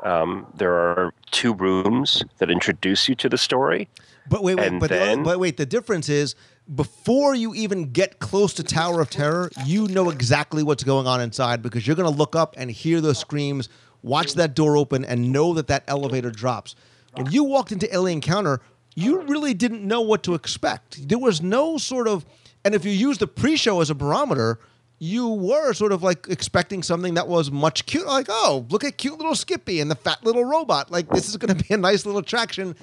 Um, 0.05 0.47
there 0.55 0.75
are 0.75 1.13
two 1.33 1.55
rooms 1.55 2.25
that 2.39 2.51
introduce 2.51 3.09
you 3.09 3.15
to 3.17 3.29
the 3.29 3.39
story. 3.39 3.89
But 4.29 4.43
wait, 4.43 4.57
wait, 4.57 4.67
And 4.69 4.81
but, 4.81 4.91
then- 4.91 5.23
but 5.23 5.39
wait. 5.39 5.57
The 5.57 5.67
difference 5.67 6.09
is 6.09 6.35
before 6.75 7.35
you 7.35 7.55
even 7.55 7.93
get 7.93 8.19
close 8.19 8.53
to 8.55 8.63
Tower 8.63 9.01
of 9.01 9.09
Terror, 9.11 9.51
you 9.65 9.87
know 9.89 10.11
exactly 10.11 10.63
what's 10.63 10.83
going 10.83 11.07
on 11.07 11.21
inside 11.21 11.63
because 11.63 11.87
you're 11.87 11.97
going 11.97 12.11
to 12.11 12.17
look 12.19 12.35
up 12.35 12.55
and 12.59 12.71
hear 12.71 13.01
those 13.01 13.19
screams, 13.19 13.69
watch 14.03 14.35
that 14.35 14.55
door 14.55 14.77
open, 14.77 15.05
and 15.05 15.31
know 15.33 15.55
that 15.55 15.69
that 15.69 15.85
elevator 15.87 16.31
drops. 16.31 16.75
When 17.15 17.31
you 17.31 17.45
walked 17.45 17.73
into 17.73 17.93
Alien 17.95 18.17
Encounter, 18.19 18.61
you 18.95 19.23
really 19.23 19.55
didn't 19.55 19.83
know 19.87 20.01
what 20.01 20.23
to 20.25 20.35
expect. 20.35 21.09
There 21.09 21.19
was 21.19 21.41
no 21.41 21.79
sort 21.79 22.09
of, 22.09 22.27
and 22.65 22.75
if 22.75 22.85
you 22.85 22.91
use 22.91 23.19
the 23.19 23.27
pre-show 23.27 23.81
as 23.81 23.91
a 23.91 23.95
barometer. 23.95 24.59
You 24.99 25.29
were 25.29 25.75
sort 25.75 25.93
of 25.93 26.03
like 26.03 26.27
expecting 26.29 26.83
something 26.83 27.15
that 27.15 27.29
was 27.29 27.51
much 27.51 27.85
cute, 27.87 28.07
like 28.07 28.27
oh, 28.31 28.67
look 28.71 28.83
at 28.83 28.97
cute 28.97 29.19
little 29.19 29.35
Skippy 29.35 29.81
and 29.81 29.91
the 29.91 29.95
fat 29.95 30.25
little 30.25 30.45
robot. 30.45 30.91
Like 30.91 31.09
this 31.11 31.29
is 31.29 31.37
going 31.37 31.57
to 31.57 31.65
be 31.65 31.75
a 31.75 31.77
nice 31.77 32.07
little 32.07 32.21
attraction, 32.21 32.75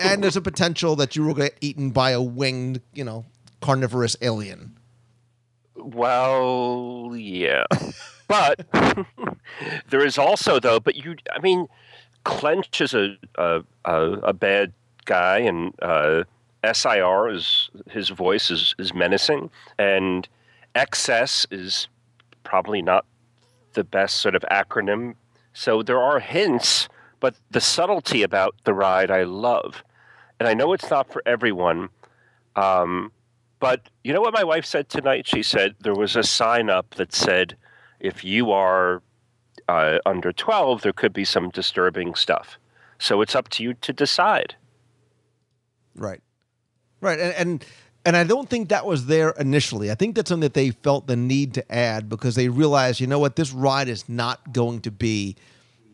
and 0.00 0.22
there's 0.22 0.36
a 0.36 0.40
potential 0.40 0.96
that 0.96 1.14
you 1.14 1.24
will 1.24 1.34
get 1.34 1.56
eaten 1.60 1.90
by 1.90 2.12
a 2.12 2.22
winged, 2.22 2.80
you 2.94 3.04
know, 3.04 3.26
carnivorous 3.60 4.16
alien. 4.22 4.78
Well, 5.76 7.12
yeah. 7.14 7.64
but 8.28 8.66
there 9.90 10.04
is 10.04 10.18
also 10.18 10.60
though, 10.60 10.80
but 10.80 10.96
you 10.96 11.16
I 11.32 11.40
mean 11.40 11.66
Clench 12.24 12.80
is 12.80 12.94
a 12.94 13.16
a, 13.36 13.62
a, 13.84 14.32
bad 14.32 14.72
guy 15.06 15.38
and 15.38 15.74
uh, 15.80 16.24
SIR 16.70 17.30
is 17.30 17.70
his 17.90 18.10
voice 18.10 18.50
is, 18.50 18.74
is 18.78 18.94
menacing 18.94 19.50
and 19.78 20.28
XS 20.78 21.46
is 21.50 21.88
probably 22.44 22.82
not 22.82 23.04
the 23.74 23.84
best 23.84 24.16
sort 24.16 24.34
of 24.34 24.42
acronym. 24.50 25.14
So 25.52 25.82
there 25.82 26.00
are 26.00 26.20
hints, 26.20 26.88
but 27.20 27.34
the 27.50 27.60
subtlety 27.60 28.22
about 28.22 28.54
the 28.64 28.74
ride 28.74 29.10
I 29.10 29.24
love. 29.24 29.82
And 30.38 30.48
I 30.48 30.54
know 30.54 30.72
it's 30.72 30.90
not 30.90 31.12
for 31.12 31.22
everyone. 31.26 31.88
Um, 32.56 33.12
but 33.60 33.88
you 34.04 34.12
know 34.12 34.20
what 34.20 34.34
my 34.34 34.44
wife 34.44 34.64
said 34.64 34.88
tonight? 34.88 35.26
She 35.26 35.42
said 35.42 35.74
there 35.80 35.94
was 35.94 36.16
a 36.16 36.22
sign 36.22 36.70
up 36.70 36.94
that 36.94 37.12
said, 37.12 37.56
if 37.98 38.24
you 38.24 38.52
are 38.52 39.02
uh, 39.68 39.98
under 40.06 40.32
12, 40.32 40.82
there 40.82 40.92
could 40.92 41.12
be 41.12 41.24
some 41.24 41.50
disturbing 41.50 42.14
stuff. 42.14 42.58
So 42.98 43.20
it's 43.20 43.34
up 43.34 43.48
to 43.50 43.62
you 43.62 43.74
to 43.74 43.92
decide. 43.92 44.54
Right. 45.94 46.22
Right. 47.00 47.18
And 47.18 47.34
and 47.34 47.64
and 48.08 48.16
I 48.16 48.24
don't 48.24 48.48
think 48.48 48.70
that 48.70 48.86
was 48.86 49.04
there 49.04 49.30
initially. 49.38 49.90
I 49.90 49.94
think 49.94 50.14
that's 50.16 50.30
something 50.30 50.40
that 50.40 50.54
they 50.54 50.70
felt 50.70 51.06
the 51.06 51.14
need 51.16 51.52
to 51.54 51.72
add 51.72 52.08
because 52.08 52.34
they 52.36 52.48
realized, 52.48 53.00
you 53.00 53.06
know 53.06 53.18
what, 53.18 53.36
this 53.36 53.52
ride 53.52 53.88
is 53.88 54.08
not 54.08 54.50
going 54.52 54.80
to 54.80 54.90
be, 54.90 55.36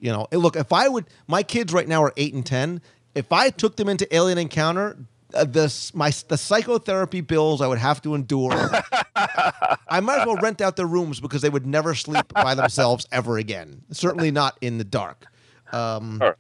you 0.00 0.12
know, 0.12 0.28
look, 0.30 0.54
if 0.54 0.72
I 0.72 0.88
would 0.88 1.06
my 1.26 1.42
kids 1.42 1.72
right 1.72 1.88
now 1.88 2.02
are 2.04 2.12
8 2.16 2.34
and 2.34 2.46
10, 2.46 2.80
if 3.16 3.32
I 3.32 3.50
took 3.50 3.74
them 3.76 3.88
into 3.88 4.06
Alien 4.14 4.38
Encounter, 4.38 4.96
uh, 5.34 5.44
the 5.44 5.90
my 5.94 6.12
the 6.28 6.36
psychotherapy 6.38 7.20
bills 7.20 7.60
I 7.60 7.66
would 7.66 7.78
have 7.78 8.00
to 8.02 8.14
endure. 8.14 8.70
I 9.88 9.98
might 10.00 10.20
as 10.20 10.26
well 10.26 10.36
rent 10.36 10.60
out 10.60 10.76
their 10.76 10.86
rooms 10.86 11.18
because 11.18 11.42
they 11.42 11.50
would 11.50 11.66
never 11.66 11.94
sleep 11.96 12.26
by 12.32 12.54
themselves 12.54 13.08
ever 13.10 13.38
again. 13.38 13.82
Certainly 13.90 14.30
not 14.30 14.56
in 14.60 14.78
the 14.78 14.84
dark. 14.84 15.26
Um, 15.72 16.20
All 16.22 16.28
right. 16.28 16.36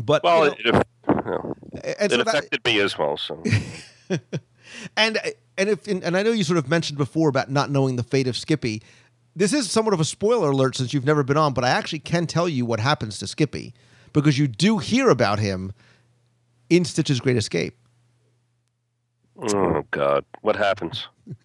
but 0.00 0.22
Well, 0.22 0.54
you 0.64 0.70
know, 0.72 0.78
it, 0.80 0.86
you 1.08 1.14
know, 1.32 1.54
it 1.72 2.10
so 2.12 2.16
that- 2.18 2.28
affected 2.28 2.64
me 2.64 2.78
as 2.80 2.96
well. 2.96 3.16
So 3.16 3.42
and 4.96 5.18
and 5.56 5.68
if 5.68 5.86
and, 5.86 6.02
and 6.02 6.16
I 6.16 6.22
know 6.22 6.32
you 6.32 6.44
sort 6.44 6.58
of 6.58 6.68
mentioned 6.68 6.98
before 6.98 7.28
about 7.28 7.50
not 7.50 7.70
knowing 7.70 7.96
the 7.96 8.02
fate 8.02 8.26
of 8.26 8.36
Skippy. 8.36 8.82
This 9.36 9.52
is 9.52 9.70
somewhat 9.70 9.94
of 9.94 10.00
a 10.00 10.04
spoiler 10.04 10.50
alert 10.50 10.76
since 10.76 10.92
you've 10.92 11.04
never 11.04 11.22
been 11.22 11.36
on, 11.36 11.52
but 11.54 11.64
I 11.64 11.68
actually 11.68 12.00
can 12.00 12.26
tell 12.26 12.48
you 12.48 12.66
what 12.66 12.80
happens 12.80 13.18
to 13.18 13.26
Skippy 13.26 13.72
because 14.12 14.38
you 14.38 14.48
do 14.48 14.78
hear 14.78 15.10
about 15.10 15.38
him 15.38 15.72
in 16.68 16.84
Stitch's 16.84 17.20
Great 17.20 17.36
Escape. 17.36 17.76
oh 19.54 19.82
God, 19.90 20.24
what 20.42 20.56
happens? 20.56 21.06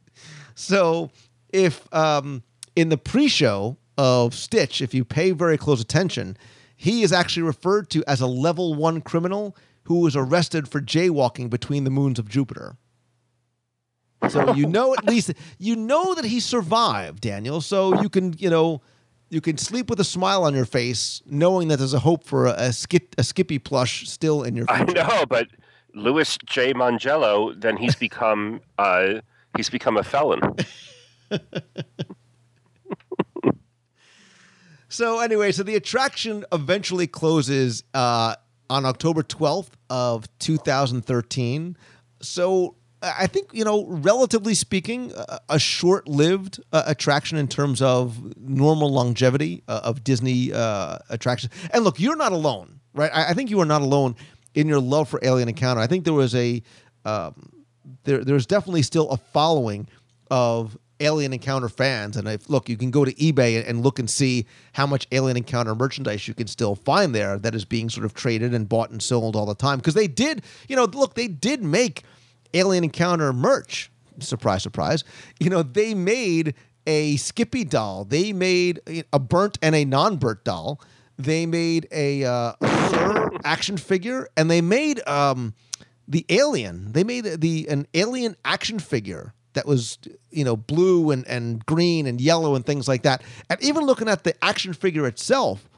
So 0.55 1.09
if 1.51 1.91
um, 1.93 2.43
in 2.75 2.89
the 2.89 2.97
pre-show 2.97 3.77
of 3.97 4.33
Stitch, 4.33 4.81
if 4.81 4.93
you 4.93 5.05
pay 5.05 5.31
very 5.31 5.57
close 5.57 5.81
attention, 5.81 6.37
he 6.75 7.03
is 7.03 7.13
actually 7.13 7.43
referred 7.43 7.89
to 7.91 8.03
as 8.07 8.21
a 8.21 8.27
level 8.27 8.75
one 8.75 9.01
criminal 9.01 9.55
who 9.83 9.99
was 9.99 10.15
arrested 10.15 10.67
for 10.67 10.81
jaywalking 10.81 11.49
between 11.49 11.83
the 11.83 11.89
moons 11.89 12.19
of 12.19 12.29
Jupiter. 12.29 12.77
So 14.29 14.53
you 14.53 14.65
know 14.65 14.93
at 14.93 15.05
least 15.05 15.33
you 15.57 15.75
know 15.75 16.13
that 16.15 16.25
he 16.25 16.39
survived, 16.39 17.21
Daniel. 17.21 17.61
So 17.61 18.01
you 18.01 18.09
can 18.09 18.33
you 18.37 18.49
know 18.49 18.81
you 19.29 19.41
can 19.41 19.57
sleep 19.57 19.89
with 19.89 19.99
a 19.99 20.03
smile 20.03 20.43
on 20.43 20.53
your 20.53 20.65
face, 20.65 21.21
knowing 21.25 21.67
that 21.69 21.77
there's 21.77 21.93
a 21.93 21.99
hope 21.99 22.23
for 22.23 22.45
a, 22.45 22.51
a, 22.51 22.73
skip, 22.73 23.15
a 23.17 23.23
Skippy 23.23 23.57
plush 23.57 24.07
still 24.07 24.43
in 24.43 24.55
your 24.55 24.67
I 24.69 24.83
know, 24.83 25.25
but 25.27 25.47
Louis 25.95 26.37
J. 26.45 26.73
Mongello, 26.73 27.59
then 27.59 27.77
he's 27.77 27.95
become 27.95 28.61
uh, 28.77 29.21
he's 29.57 29.69
become 29.69 29.97
a 29.97 30.03
felon. 30.03 30.41
So 34.93 35.21
anyway, 35.21 35.51
so 35.51 35.63
the 35.63 35.75
attraction 35.75 36.45
eventually 36.51 37.07
closes 37.07 37.83
uh, 37.95 38.35
on 38.69 38.85
October 38.85 39.23
12th 39.23 39.71
of 39.89 40.25
2013. 40.37 41.75
So 42.21 42.75
I 43.03 43.27
think 43.27 43.49
you 43.53 43.65
know, 43.65 43.85
relatively 43.85 44.53
speaking, 44.53 45.11
a, 45.49 45.59
short-lived 45.59 46.61
uh, 46.71 46.83
attraction 46.87 47.37
in 47.37 47.47
terms 47.47 47.81
of 47.81 48.37
normal 48.37 48.91
longevity 48.91 49.61
uh, 49.67 49.81
of 49.83 50.03
Disney 50.03 50.53
uh, 50.53 50.99
attractions. 51.09 51.51
And 51.71 51.83
look, 51.83 51.99
you're 51.99 52.15
not 52.15 52.31
alone, 52.31 52.79
right? 52.93 53.11
I, 53.13 53.29
I, 53.29 53.33
think 53.33 53.49
you 53.49 53.59
are 53.59 53.65
not 53.65 53.81
alone 53.81 54.15
in 54.55 54.67
your 54.67 54.79
love 54.79 55.09
for 55.09 55.19
Alien 55.21 55.49
Encounter. 55.49 55.81
I 55.81 55.87
think 55.87 56.05
there 56.05 56.13
was 56.13 56.33
a 56.33 56.63
um, 57.03 57.65
there 58.05 58.23
there's 58.23 58.45
definitely 58.45 58.83
still 58.83 59.09
a 59.09 59.17
following 59.17 59.87
of 60.31 60.77
Alien 60.99 61.33
Encounter 61.33 61.69
fans. 61.69 62.17
And 62.17 62.27
if 62.27 62.49
look, 62.49 62.69
you 62.69 62.77
can 62.77 62.91
go 62.91 63.03
to 63.05 63.13
eBay 63.15 63.67
and 63.67 63.83
look 63.83 63.99
and 63.99 64.09
see 64.09 64.45
how 64.73 64.87
much 64.87 65.07
Alien 65.11 65.37
Encounter 65.37 65.75
merchandise 65.75 66.27
you 66.27 66.33
can 66.33 66.47
still 66.47 66.75
find 66.75 67.13
there 67.13 67.37
that 67.39 67.53
is 67.53 67.65
being 67.65 67.89
sort 67.89 68.05
of 68.05 68.13
traded 68.13 68.53
and 68.53 68.69
bought 68.69 68.91
and 68.91 69.01
sold 69.01 69.35
all 69.35 69.45
the 69.45 69.55
time. 69.55 69.79
Because 69.79 69.93
they 69.93 70.07
did, 70.07 70.43
you 70.67 70.75
know, 70.75 70.85
look, 70.85 71.15
they 71.15 71.27
did 71.27 71.61
make 71.61 72.03
Alien 72.53 72.83
Encounter 72.83 73.33
merch. 73.33 73.91
Surprise, 74.19 74.63
surprise. 74.63 75.03
You 75.39 75.49
know, 75.49 75.63
they 75.63 75.93
made 75.93 76.53
a 76.85 77.15
Skippy 77.17 77.63
doll. 77.63 78.05
They 78.05 78.33
made 78.33 78.81
a 79.11 79.19
burnt 79.19 79.57
and 79.61 79.75
a 79.75 79.85
non-burnt 79.85 80.43
doll. 80.43 80.81
They 81.17 81.45
made 81.45 81.87
a, 81.91 82.23
uh, 82.25 82.53
action 83.43 83.77
figure, 83.77 84.27
and 84.37 84.49
they 84.49 84.61
made 84.61 85.05
um, 85.07 85.53
the 86.07 86.25
alien. 86.29 86.91
They 86.91 87.03
made 87.03 87.25
the 87.25 87.67
an 87.69 87.87
alien 87.93 88.35
action 88.43 88.79
figure 88.79 89.33
that 89.53 89.65
was 89.65 89.97
you 90.31 90.43
know 90.43 90.55
blue 90.55 91.11
and, 91.11 91.27
and 91.27 91.65
green 91.65 92.07
and 92.07 92.19
yellow 92.19 92.55
and 92.55 92.65
things 92.65 92.87
like 92.87 93.03
that. 93.03 93.21
And 93.49 93.61
even 93.63 93.85
looking 93.85 94.07
at 94.07 94.23
the 94.23 94.33
action 94.43 94.73
figure 94.73 95.07
itself, 95.07 95.69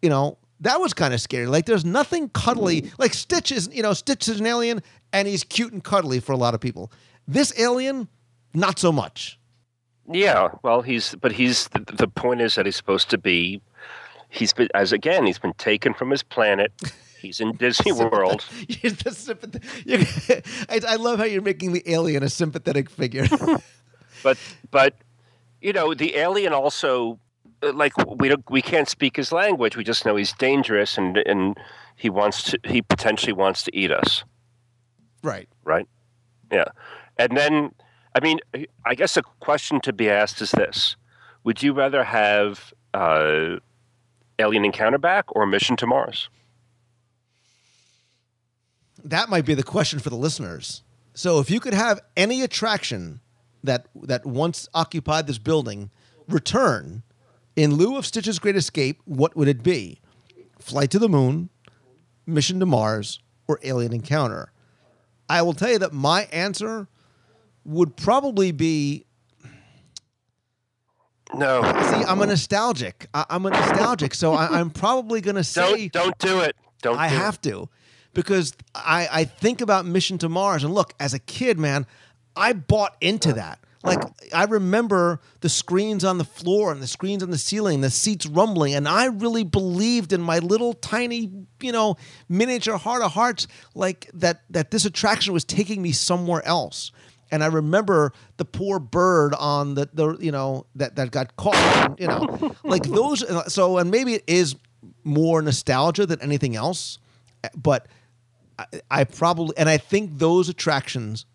you 0.00 0.10
know, 0.10 0.38
that 0.60 0.80
was 0.80 0.92
kind 0.92 1.14
of 1.14 1.20
scary. 1.20 1.46
Like 1.46 1.66
there's 1.66 1.84
nothing 1.84 2.28
cuddly. 2.30 2.90
Like 2.98 3.14
Stitch 3.14 3.52
is, 3.52 3.68
you 3.72 3.82
know, 3.82 3.92
Stitch 3.92 4.28
is 4.28 4.40
an 4.40 4.46
alien 4.46 4.82
and 5.12 5.28
he's 5.28 5.44
cute 5.44 5.72
and 5.72 5.82
cuddly 5.82 6.20
for 6.20 6.32
a 6.32 6.36
lot 6.36 6.54
of 6.54 6.60
people. 6.60 6.90
This 7.26 7.52
alien, 7.58 8.08
not 8.54 8.78
so 8.78 8.92
much. 8.92 9.38
Yeah, 10.10 10.50
well, 10.62 10.82
he's 10.82 11.14
but 11.14 11.32
he's 11.32 11.68
the, 11.68 11.80
the 11.80 12.08
point 12.08 12.40
is 12.40 12.56
that 12.56 12.66
he's 12.66 12.76
supposed 12.76 13.10
to 13.10 13.18
be. 13.18 13.60
He's 14.28 14.52
been 14.52 14.68
as 14.74 14.92
again 14.92 15.26
he's 15.26 15.38
been 15.38 15.54
taken 15.54 15.94
from 15.94 16.10
his 16.10 16.22
planet. 16.22 16.72
He's 17.20 17.40
in 17.40 17.52
Disney 17.56 17.92
World. 18.10 18.44
I, 20.68 20.80
I 20.88 20.96
love 20.96 21.18
how 21.18 21.24
you're 21.24 21.42
making 21.42 21.72
the 21.72 21.82
alien 21.86 22.22
a 22.22 22.28
sympathetic 22.28 22.90
figure. 22.90 23.26
but 24.22 24.38
but 24.70 24.96
you 25.60 25.72
know 25.72 25.94
the 25.94 26.16
alien 26.16 26.52
also 26.52 27.18
like 27.62 27.92
we 28.18 28.28
don't 28.28 28.50
we 28.50 28.60
can't 28.60 28.88
speak 28.88 29.16
his 29.16 29.30
language. 29.30 29.76
We 29.76 29.84
just 29.84 30.04
know 30.04 30.16
he's 30.16 30.32
dangerous 30.32 30.98
and 30.98 31.18
and 31.18 31.56
he 31.96 32.10
wants 32.10 32.42
to 32.50 32.58
he 32.64 32.82
potentially 32.82 33.32
wants 33.32 33.62
to 33.64 33.76
eat 33.76 33.92
us. 33.92 34.24
Right. 35.22 35.48
Right. 35.64 35.88
Yeah. 36.50 36.64
And 37.18 37.36
then 37.36 37.74
I 38.14 38.20
mean 38.20 38.38
I 38.84 38.94
guess 38.94 39.16
a 39.16 39.22
question 39.40 39.80
to 39.82 39.92
be 39.92 40.10
asked 40.10 40.40
is 40.42 40.50
this: 40.52 40.96
Would 41.44 41.62
you 41.62 41.72
rather 41.72 42.04
have 42.04 42.72
uh, 42.94 43.56
Alien 44.38 44.64
Encounter 44.64 44.98
back 44.98 45.24
or 45.34 45.46
Mission 45.46 45.76
to 45.76 45.86
Mars? 45.86 46.28
that 49.04 49.28
might 49.28 49.44
be 49.44 49.54
the 49.54 49.62
question 49.62 49.98
for 49.98 50.10
the 50.10 50.16
listeners. 50.16 50.82
So 51.14 51.40
if 51.40 51.50
you 51.50 51.60
could 51.60 51.74
have 51.74 52.00
any 52.16 52.42
attraction 52.42 53.20
that 53.64 53.86
that 54.02 54.26
once 54.26 54.68
occupied 54.74 55.26
this 55.26 55.38
building 55.38 55.90
return 56.28 57.02
in 57.54 57.74
lieu 57.74 57.96
of 57.96 58.06
Stitch's 58.06 58.38
Great 58.38 58.56
Escape, 58.56 59.00
what 59.04 59.36
would 59.36 59.48
it 59.48 59.62
be? 59.62 60.00
Flight 60.58 60.90
to 60.92 60.98
the 60.98 61.08
Moon, 61.08 61.50
Mission 62.26 62.60
to 62.60 62.66
Mars, 62.66 63.18
or 63.46 63.58
Alien 63.62 63.92
Encounter? 63.92 64.51
I 65.32 65.40
will 65.40 65.54
tell 65.54 65.70
you 65.70 65.78
that 65.78 65.94
my 65.94 66.24
answer 66.24 66.88
would 67.64 67.96
probably 67.96 68.52
be 68.52 69.06
no. 71.34 71.62
See, 71.62 72.04
I'm 72.04 72.20
a 72.20 72.26
nostalgic. 72.26 73.06
I, 73.14 73.24
am 73.30 73.46
a 73.46 73.50
nostalgic, 73.50 74.14
so 74.14 74.34
I, 74.34 74.60
am 74.60 74.68
probably 74.68 75.22
going 75.22 75.36
to 75.44 75.44
say 75.44 75.88
don't, 75.88 76.04
don't 76.04 76.18
do 76.18 76.40
it. 76.40 76.54
Don't. 76.82 76.98
I 76.98 77.08
do 77.08 77.14
have 77.16 77.36
it. 77.36 77.42
to 77.44 77.70
because 78.12 78.52
I, 78.74 79.08
I 79.10 79.24
think 79.24 79.62
about 79.62 79.86
Mission 79.86 80.18
to 80.18 80.28
Mars 80.28 80.64
and 80.64 80.74
look, 80.74 80.92
as 81.00 81.14
a 81.14 81.18
kid, 81.18 81.58
man, 81.58 81.86
I 82.36 82.52
bought 82.52 82.94
into 83.00 83.32
that. 83.32 83.58
Like 83.84 84.00
I 84.32 84.44
remember 84.44 85.20
the 85.40 85.48
screens 85.48 86.04
on 86.04 86.18
the 86.18 86.24
floor 86.24 86.70
and 86.70 86.80
the 86.80 86.86
screens 86.86 87.22
on 87.22 87.30
the 87.30 87.38
ceiling, 87.38 87.80
the 87.80 87.90
seats 87.90 88.26
rumbling, 88.26 88.74
and 88.74 88.88
I 88.88 89.06
really 89.06 89.42
believed 89.42 90.12
in 90.12 90.20
my 90.20 90.38
little 90.38 90.72
tiny, 90.74 91.30
you 91.60 91.72
know, 91.72 91.96
miniature 92.28 92.76
heart 92.76 93.02
of 93.02 93.12
hearts, 93.12 93.48
like 93.74 94.08
that 94.14 94.42
that 94.50 94.70
this 94.70 94.84
attraction 94.84 95.32
was 95.32 95.44
taking 95.44 95.82
me 95.82 95.92
somewhere 95.92 96.46
else. 96.46 96.92
And 97.32 97.42
I 97.42 97.46
remember 97.46 98.12
the 98.36 98.44
poor 98.44 98.78
bird 98.78 99.34
on 99.34 99.74
the, 99.74 99.88
the 99.92 100.16
you 100.18 100.30
know 100.30 100.66
that 100.76 100.96
that 100.96 101.10
got 101.10 101.36
caught, 101.36 101.56
and, 101.56 101.98
you 101.98 102.06
know, 102.06 102.54
like 102.62 102.84
those. 102.84 103.24
Uh, 103.24 103.48
so 103.48 103.78
and 103.78 103.90
maybe 103.90 104.14
it 104.14 104.24
is 104.28 104.54
more 105.02 105.42
nostalgia 105.42 106.06
than 106.06 106.20
anything 106.22 106.54
else, 106.54 106.98
but 107.56 107.88
I, 108.58 108.66
I 108.90 109.04
probably 109.04 109.56
and 109.56 109.68
I 109.68 109.78
think 109.78 110.18
those 110.18 110.48
attractions 110.48 111.26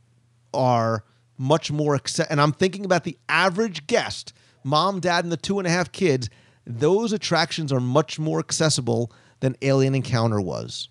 are 0.53 1.03
much 1.37 1.71
more 1.71 1.95
accept. 1.95 2.31
And 2.31 2.41
I'm 2.41 2.51
thinking 2.51 2.85
about 2.85 3.03
the 3.03 3.17
average 3.29 3.87
guest, 3.87 4.33
mom, 4.63 4.99
dad, 4.99 5.23
and 5.23 5.31
the 5.31 5.37
two 5.37 5.59
and 5.59 5.67
a 5.67 5.71
half 5.71 5.91
kids. 5.91 6.29
Those 6.65 7.13
attractions 7.13 7.71
are 7.71 7.79
much 7.79 8.19
more 8.19 8.39
accessible 8.39 9.11
than 9.39 9.55
Alien 9.61 9.95
Encounter 9.95 10.41
was. 10.41 10.89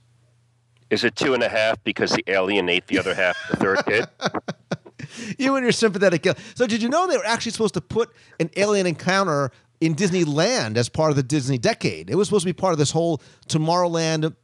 Is 0.88 1.02
it 1.04 1.16
two 1.16 1.34
and 1.34 1.42
a 1.42 1.48
half 1.48 1.82
because 1.82 2.12
the 2.12 2.22
alien 2.28 2.68
ate 2.68 2.86
the 2.86 2.98
other 2.98 3.14
half, 3.14 3.36
the 3.50 3.56
third 3.56 3.84
kid? 3.86 4.06
you 5.38 5.56
and 5.56 5.64
your 5.64 5.72
sympathetic. 5.72 6.26
So, 6.54 6.66
did 6.66 6.80
you 6.80 6.88
know 6.88 7.08
they 7.08 7.16
were 7.16 7.26
actually 7.26 7.52
supposed 7.52 7.74
to 7.74 7.80
put 7.80 8.10
an 8.38 8.50
Alien 8.56 8.86
Encounter 8.86 9.50
in 9.80 9.96
Disneyland 9.96 10.76
as 10.76 10.88
part 10.88 11.10
of 11.10 11.16
the 11.16 11.24
Disney 11.24 11.58
decade? 11.58 12.08
It 12.08 12.14
was 12.14 12.28
supposed 12.28 12.42
to 12.42 12.48
be 12.48 12.52
part 12.52 12.72
of 12.72 12.78
this 12.78 12.92
whole 12.92 13.20
Tomorrowland 13.48 14.34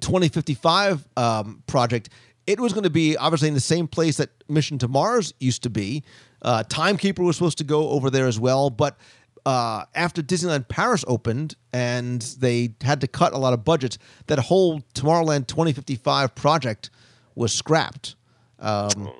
2055 0.00 1.06
um, 1.16 1.62
project, 1.66 2.10
it 2.48 2.58
was 2.58 2.72
going 2.72 2.84
to 2.84 2.90
be 2.90 3.14
obviously 3.14 3.46
in 3.46 3.54
the 3.54 3.60
same 3.60 3.86
place 3.86 4.16
that 4.16 4.30
Mission 4.48 4.78
to 4.78 4.88
Mars 4.88 5.34
used 5.38 5.62
to 5.64 5.70
be. 5.70 6.02
Uh, 6.40 6.62
Timekeeper 6.62 7.22
was 7.22 7.36
supposed 7.36 7.58
to 7.58 7.64
go 7.64 7.90
over 7.90 8.08
there 8.08 8.26
as 8.26 8.40
well, 8.40 8.70
but 8.70 8.96
uh, 9.44 9.84
after 9.94 10.22
Disneyland 10.22 10.66
Paris 10.66 11.04
opened 11.06 11.56
and 11.74 12.22
they 12.40 12.70
had 12.80 13.02
to 13.02 13.06
cut 13.06 13.34
a 13.34 13.38
lot 13.38 13.52
of 13.52 13.66
budgets, 13.66 13.98
that 14.28 14.38
whole 14.38 14.80
Tomorrowland 14.94 15.46
2055 15.46 16.34
project 16.34 16.88
was 17.34 17.52
scrapped. 17.52 18.16
Um, 18.60 19.10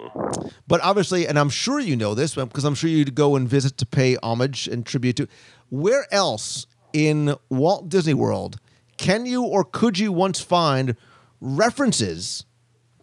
but 0.66 0.80
obviously, 0.82 1.28
and 1.28 1.38
I'm 1.38 1.50
sure 1.50 1.78
you 1.78 1.96
know 1.96 2.14
this 2.14 2.34
because 2.34 2.64
I'm 2.64 2.74
sure 2.74 2.88
you'd 2.88 3.14
go 3.14 3.36
and 3.36 3.46
visit 3.46 3.76
to 3.76 3.86
pay 3.86 4.16
homage 4.22 4.66
and 4.68 4.86
tribute 4.86 5.16
to. 5.16 5.28
Where 5.68 6.06
else 6.10 6.66
in 6.94 7.34
Walt 7.50 7.90
Disney 7.90 8.14
World 8.14 8.58
can 8.96 9.26
you 9.26 9.44
or 9.44 9.64
could 9.64 9.98
you 9.98 10.12
once 10.12 10.40
find 10.40 10.96
references 11.42 12.46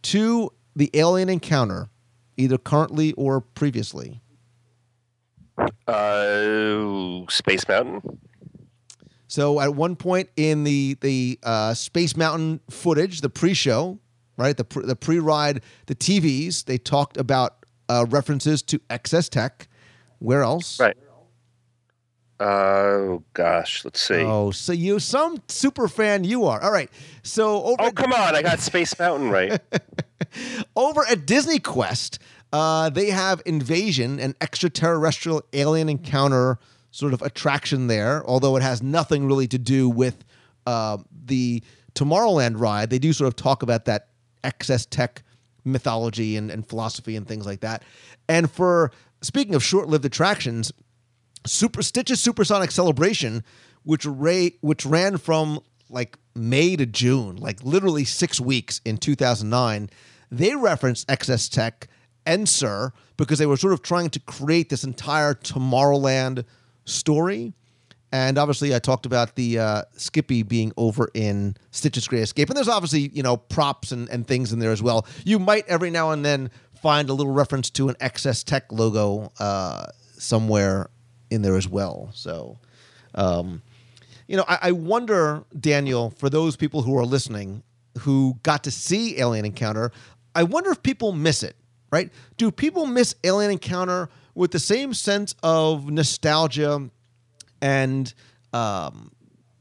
to 0.06 0.52
the 0.76 0.90
alien 0.94 1.30
encounter, 1.30 1.90
either 2.38 2.58
currently 2.58 3.14
or 3.14 3.42
previously? 3.42 4.22
Uh, 5.88 7.26
Space 7.30 7.68
Mountain. 7.68 8.20
So 9.28 9.60
at 9.60 9.76
one 9.76 9.96
point 9.96 10.30
in 10.38 10.64
the 10.64 10.98
the 11.02 11.40
uh, 11.44 11.74
Space 11.74 12.16
Mountain 12.16 12.62
footage, 12.70 13.22
the 13.22 13.30
pre-show, 13.30 14.00
right, 14.38 14.56
the 14.56 14.64
pre, 14.64 14.86
the 14.86 14.96
pre-ride, 14.96 15.62
the 15.88 15.96
TVs, 15.96 16.66
they 16.66 16.78
talked 16.78 17.18
about 17.18 17.66
uh, 17.90 18.06
references 18.10 18.62
to 18.64 18.80
XS 18.90 19.30
Tech. 19.30 19.68
Where 20.20 20.44
else? 20.44 20.80
Right. 20.80 20.96
Oh 22.40 23.24
gosh, 23.34 23.86
let's 23.86 24.02
see. 24.02 24.16
Oh, 24.16 24.52
so 24.52 24.74
you 24.74 25.00
some 25.00 25.42
super 25.48 25.88
fan 25.88 26.24
you 26.24 26.46
are. 26.46 26.62
All 26.62 26.72
right. 26.72 26.90
So 27.24 27.64
over 27.64 27.84
Oh, 27.84 27.92
come 27.92 28.12
on. 28.12 28.36
I 28.36 28.42
got 28.42 28.60
Space 28.60 28.98
Mountain 29.00 29.30
right. 29.30 29.60
over 30.76 31.06
at 31.06 31.26
Disney 31.26 31.60
Quest, 31.60 32.20
uh, 32.52 32.90
they 32.90 33.10
have 33.10 33.42
Invasion, 33.46 34.20
an 34.20 34.36
extraterrestrial 34.42 35.44
alien 35.54 35.88
encounter 35.88 36.60
sort 36.92 37.14
of 37.14 37.22
attraction 37.22 37.88
there, 37.88 38.26
although 38.26 38.56
it 38.56 38.64
has 38.64 38.82
nothing 38.84 39.26
really 39.26 39.48
to 39.48 39.58
do 39.58 39.90
with 39.90 40.24
uh, 40.66 40.98
the 41.26 41.64
Tomorrowland 41.94 42.60
ride. 42.60 42.90
They 42.90 43.00
do 43.00 43.14
sort 43.14 43.28
of 43.28 43.36
talk 43.36 43.64
about 43.64 43.86
that 43.86 44.10
XS 44.44 44.88
tech 44.90 45.24
mythology 45.64 46.38
and, 46.38 46.52
and 46.52 46.68
philosophy 46.68 47.16
and 47.16 47.28
things 47.28 47.46
like 47.46 47.62
that. 47.62 47.84
And 48.30 48.50
for 48.50 48.92
speaking 49.22 49.56
of 49.56 49.64
short-lived 49.64 50.06
attractions, 50.06 50.72
Super 51.46 51.82
Stitch's 51.82 52.22
Supersonic 52.22 52.72
Celebration, 52.72 53.44
which 53.84 54.06
which 54.06 54.86
ran 54.86 55.18
from 55.18 55.60
like 55.90 56.18
May 56.36 56.76
to 56.76 56.86
June, 56.86 57.38
like 57.38 57.64
literally 57.64 58.04
six 58.04 58.40
weeks 58.40 58.82
in 58.84 58.98
2009, 58.98 59.90
they 60.32 60.56
referenced 60.56 61.08
XS 61.08 61.50
Tech 61.52 61.88
and 62.26 62.50
Sir 62.50 62.92
because 63.18 63.40
they 63.40 63.46
were 63.46 63.58
sort 63.58 63.74
of 63.74 63.82
trying 63.82 64.10
to 64.10 64.20
create 64.20 64.70
this 64.70 64.84
entire 64.84 65.34
Tomorrowland 65.34 66.44
story. 66.86 67.54
And 68.12 68.38
obviously, 68.38 68.74
I 68.74 68.80
talked 68.80 69.06
about 69.06 69.36
the 69.36 69.60
uh, 69.60 69.82
Skippy 69.98 70.44
being 70.44 70.72
over 70.78 71.10
in 71.14 71.56
Stitch's 71.72 72.08
Great 72.08 72.22
Escape. 72.22 72.50
And 72.50 72.56
there's 72.56 72.70
obviously, 72.70 73.10
you 73.10 73.22
know, 73.22 73.36
props 73.36 73.92
and, 73.92 74.08
and 74.10 74.26
things 74.26 74.54
in 74.54 74.60
there 74.60 74.72
as 74.72 74.82
well. 74.82 75.06
You 75.26 75.38
might 75.38 75.68
every 75.68 75.90
now 75.90 76.12
and 76.12 76.24
then 76.24 76.50
find 76.82 77.10
a 77.10 77.14
little 77.14 77.34
reference 77.34 77.70
to 77.72 77.90
an 77.90 77.96
XS 77.96 78.46
Tech 78.46 78.72
logo 78.72 79.32
uh, 79.40 79.88
somewhere 80.18 80.90
in 81.30 81.42
there 81.42 81.56
as 81.56 81.68
well. 81.68 82.10
So, 82.14 82.58
um, 83.14 83.62
you 84.28 84.38
know, 84.38 84.46
I, 84.48 84.60
I 84.64 84.72
wonder, 84.72 85.44
Daniel, 85.60 86.10
for 86.12 86.30
those 86.30 86.56
people 86.56 86.82
who 86.82 86.98
are 86.98 87.06
listening 87.06 87.64
who 88.00 88.38
got 88.44 88.64
to 88.66 88.72
see 88.72 89.20
Alien 89.20 89.46
Encounter, 89.46 89.92
I 90.34 90.44
wonder 90.44 90.72
if 90.72 90.84
people 90.84 91.12
miss 91.14 91.44
it, 91.44 91.56
right? 91.92 92.12
Do 92.38 92.52
people 92.52 92.86
miss 92.86 93.16
Alien 93.24 93.52
Encounter 93.52 94.10
with 94.34 94.52
the 94.52 94.60
same 94.60 94.94
sense 94.94 95.34
of 95.44 95.90
nostalgia 95.90 96.90
and, 97.62 98.14
um, 98.52 99.12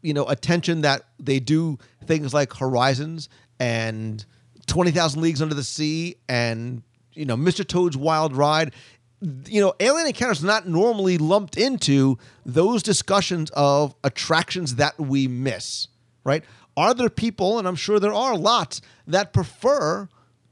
you 0.03 0.13
know, 0.13 0.27
attention 0.27 0.81
that 0.81 1.03
they 1.21 1.39
do 1.39 1.79
things 2.07 2.35
like 2.35 2.53
Horizons 2.53 3.29
and 3.61 4.25
20,000 4.67 5.23
Leagues 5.23 5.41
Under 5.41 5.55
the 5.55 5.63
Sea 5.63 6.17
and, 6.29 6.83
you 7.13 7.25
know, 7.25 7.37
Mr. 7.37 7.67
Toad's 7.67 7.97
Wild 7.97 8.35
Ride? 8.35 8.75
You 9.47 9.61
know, 9.61 9.75
Alien 9.81 10.07
Encounters 10.09 10.43
not 10.43 10.69
normally 10.69 11.19
lumped 11.19 11.57
into 11.57 12.19
those 12.45 12.83
discussions 12.83 13.51
of 13.55 13.95
attractions 14.05 14.77
that 14.77 14.99
we 14.99 15.29
miss, 15.29 15.89
right? 16.25 16.45
Are 16.77 16.95
there 16.95 17.09
people, 17.09 17.59
and 17.59 17.69
I'm 17.69 17.77
sure 17.77 18.01
there 18.01 18.13
are 18.13 18.37
lots, 18.37 18.81
that 19.07 19.33
prefer 19.33 20.09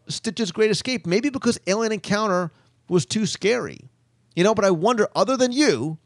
Stitch's 0.08 0.52
Great 0.52 0.70
Escape? 0.70 1.06
Maybe 1.06 1.30
because 1.30 1.58
Alien 1.66 1.92
Encounter 1.92 2.52
was 2.88 3.04
too 3.04 3.26
scary, 3.26 3.90
you 4.34 4.44
know. 4.44 4.54
But 4.54 4.64
I 4.64 4.70
wonder, 4.70 5.08
other 5.14 5.36
than 5.36 5.52
you, 5.52 5.98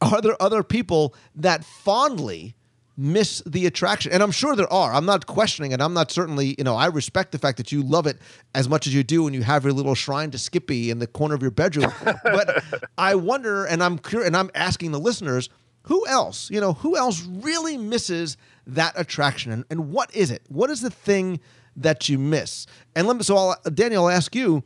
are 0.00 0.20
there 0.20 0.40
other 0.42 0.62
people 0.62 1.14
that 1.34 1.64
fondly 1.64 2.54
miss 2.96 3.42
the 3.46 3.66
attraction? 3.66 4.12
And 4.12 4.22
I'm 4.22 4.30
sure 4.30 4.56
there 4.56 4.72
are. 4.72 4.92
I'm 4.92 5.06
not 5.06 5.26
questioning 5.26 5.72
it. 5.72 5.80
I'm 5.80 5.94
not 5.94 6.10
certainly, 6.10 6.54
you 6.58 6.64
know, 6.64 6.76
I 6.76 6.86
respect 6.86 7.32
the 7.32 7.38
fact 7.38 7.58
that 7.58 7.72
you 7.72 7.82
love 7.82 8.06
it 8.06 8.18
as 8.54 8.68
much 8.68 8.86
as 8.86 8.94
you 8.94 9.02
do 9.02 9.26
and 9.26 9.34
you 9.34 9.42
have 9.42 9.64
your 9.64 9.72
little 9.72 9.94
shrine 9.94 10.30
to 10.30 10.38
Skippy 10.38 10.90
in 10.90 10.98
the 10.98 11.06
corner 11.06 11.34
of 11.34 11.42
your 11.42 11.50
bedroom. 11.50 11.92
but 12.24 12.64
I 12.98 13.14
wonder, 13.14 13.64
and 13.64 13.82
I'm 13.82 13.98
curious, 13.98 14.26
and 14.26 14.36
I'm 14.36 14.50
asking 14.54 14.92
the 14.92 15.00
listeners, 15.00 15.48
who 15.82 16.06
else, 16.06 16.50
you 16.50 16.60
know, 16.60 16.72
who 16.72 16.96
else 16.96 17.22
really 17.22 17.76
misses 17.76 18.36
that 18.66 18.94
attraction? 18.96 19.52
And, 19.52 19.64
and 19.70 19.92
what 19.92 20.14
is 20.14 20.30
it? 20.30 20.42
What 20.48 20.70
is 20.70 20.80
the 20.80 20.90
thing 20.90 21.40
that 21.76 22.08
you 22.08 22.18
miss? 22.18 22.66
And 22.94 23.06
let 23.06 23.16
me, 23.16 23.22
so 23.22 23.36
I'll, 23.36 23.60
Daniel, 23.72 24.06
I'll 24.06 24.10
ask 24.10 24.34
you, 24.34 24.64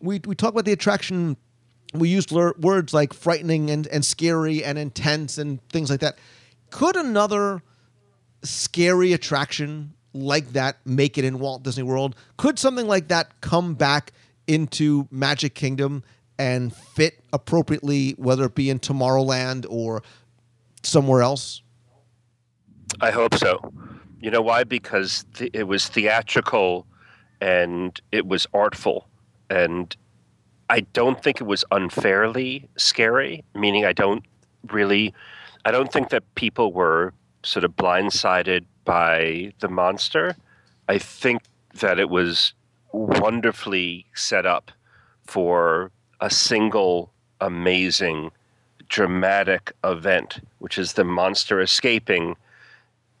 we, 0.00 0.20
we 0.24 0.34
talk 0.34 0.50
about 0.50 0.64
the 0.64 0.72
attraction 0.72 1.36
we 1.94 2.08
used 2.08 2.32
words 2.32 2.94
like 2.94 3.12
frightening 3.12 3.70
and, 3.70 3.86
and 3.88 4.04
scary 4.04 4.64
and 4.64 4.78
intense 4.78 5.38
and 5.38 5.66
things 5.68 5.90
like 5.90 6.00
that. 6.00 6.16
Could 6.70 6.96
another 6.96 7.62
scary 8.42 9.12
attraction 9.12 9.94
like 10.14 10.52
that 10.52 10.76
make 10.84 11.16
it 11.18 11.24
in 11.24 11.38
Walt 11.38 11.62
Disney 11.62 11.82
World? 11.82 12.16
Could 12.36 12.58
something 12.58 12.86
like 12.86 13.08
that 13.08 13.40
come 13.40 13.74
back 13.74 14.12
into 14.46 15.08
Magic 15.10 15.54
Kingdom 15.54 16.02
and 16.38 16.74
fit 16.74 17.22
appropriately, 17.32 18.12
whether 18.12 18.44
it 18.44 18.54
be 18.54 18.70
in 18.70 18.78
Tomorrowland 18.78 19.66
or 19.68 20.02
somewhere 20.82 21.22
else? 21.22 21.62
I 23.00 23.10
hope 23.10 23.34
so. 23.34 23.72
You 24.20 24.30
know 24.30 24.42
why? 24.42 24.64
Because 24.64 25.24
th- 25.34 25.50
it 25.54 25.64
was 25.64 25.88
theatrical 25.88 26.86
and 27.40 28.00
it 28.12 28.26
was 28.26 28.46
artful. 28.54 29.08
And 29.50 29.96
I 30.70 30.80
don't 30.80 31.22
think 31.22 31.40
it 31.40 31.44
was 31.44 31.64
unfairly 31.70 32.68
scary, 32.76 33.44
meaning 33.54 33.84
I 33.84 33.92
don't 33.92 34.24
really, 34.70 35.12
I 35.64 35.70
don't 35.70 35.92
think 35.92 36.10
that 36.10 36.22
people 36.34 36.72
were 36.72 37.12
sort 37.42 37.64
of 37.64 37.76
blindsided 37.76 38.64
by 38.84 39.52
the 39.60 39.68
monster. 39.68 40.36
I 40.88 40.98
think 40.98 41.42
that 41.74 41.98
it 41.98 42.10
was 42.10 42.52
wonderfully 42.92 44.06
set 44.14 44.46
up 44.46 44.70
for 45.24 45.90
a 46.20 46.30
single 46.30 47.12
amazing 47.40 48.30
dramatic 48.88 49.72
event, 49.82 50.40
which 50.58 50.78
is 50.78 50.92
the 50.92 51.04
monster 51.04 51.60
escaping 51.60 52.36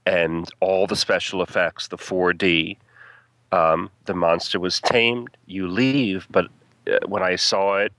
and 0.04 0.50
all 0.60 0.86
the 0.86 0.96
special 0.96 1.42
effects, 1.42 1.88
the 1.88 1.96
4D. 1.96 2.76
Um, 3.52 3.90
the 4.04 4.14
monster 4.14 4.58
was 4.58 4.80
tamed. 4.80 5.36
You 5.46 5.68
leave, 5.68 6.26
but 6.30 6.48
uh, 6.86 6.98
when 7.06 7.22
I 7.22 7.36
saw 7.36 7.76
it, 7.76 7.92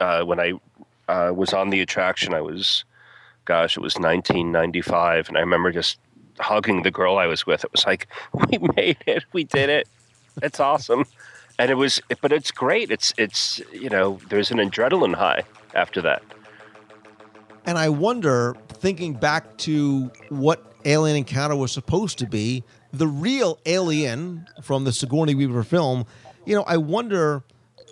uh, 0.00 0.22
when 0.24 0.38
I 0.38 0.52
uh, 1.08 1.32
was 1.32 1.52
on 1.52 1.70
the 1.70 1.80
attraction, 1.80 2.34
I 2.34 2.40
was 2.40 2.84
gosh, 3.48 3.78
it 3.78 3.80
was 3.80 3.94
1995, 3.94 5.28
and 5.28 5.38
I 5.38 5.40
remember 5.40 5.72
just 5.72 5.98
hugging 6.38 6.82
the 6.82 6.90
girl 6.90 7.16
I 7.16 7.26
was 7.26 7.46
with. 7.46 7.64
It 7.64 7.72
was 7.72 7.86
like, 7.86 8.06
we 8.34 8.58
made 8.76 8.98
it, 9.06 9.24
we 9.32 9.44
did 9.44 9.70
it, 9.70 9.88
it's 10.42 10.60
awesome, 10.60 11.06
and 11.58 11.70
it 11.70 11.74
was, 11.74 11.98
but 12.20 12.30
it's 12.30 12.50
great. 12.50 12.90
It's 12.90 13.12
it's 13.16 13.60
you 13.72 13.88
know, 13.88 14.20
there's 14.28 14.50
an 14.50 14.58
adrenaline 14.58 15.14
high 15.14 15.44
after 15.74 16.02
that. 16.02 16.22
And 17.64 17.78
I 17.78 17.88
wonder, 17.88 18.54
thinking 18.68 19.14
back 19.14 19.56
to 19.58 20.12
what 20.28 20.74
Alien 20.84 21.16
Encounter 21.16 21.56
was 21.56 21.72
supposed 21.72 22.18
to 22.18 22.26
be, 22.26 22.62
the 22.92 23.06
real 23.06 23.58
alien 23.64 24.46
from 24.62 24.84
the 24.84 24.92
Sigourney 24.92 25.34
Weaver 25.34 25.64
film, 25.64 26.04
you 26.44 26.54
know, 26.54 26.64
I 26.64 26.76
wonder 26.76 27.42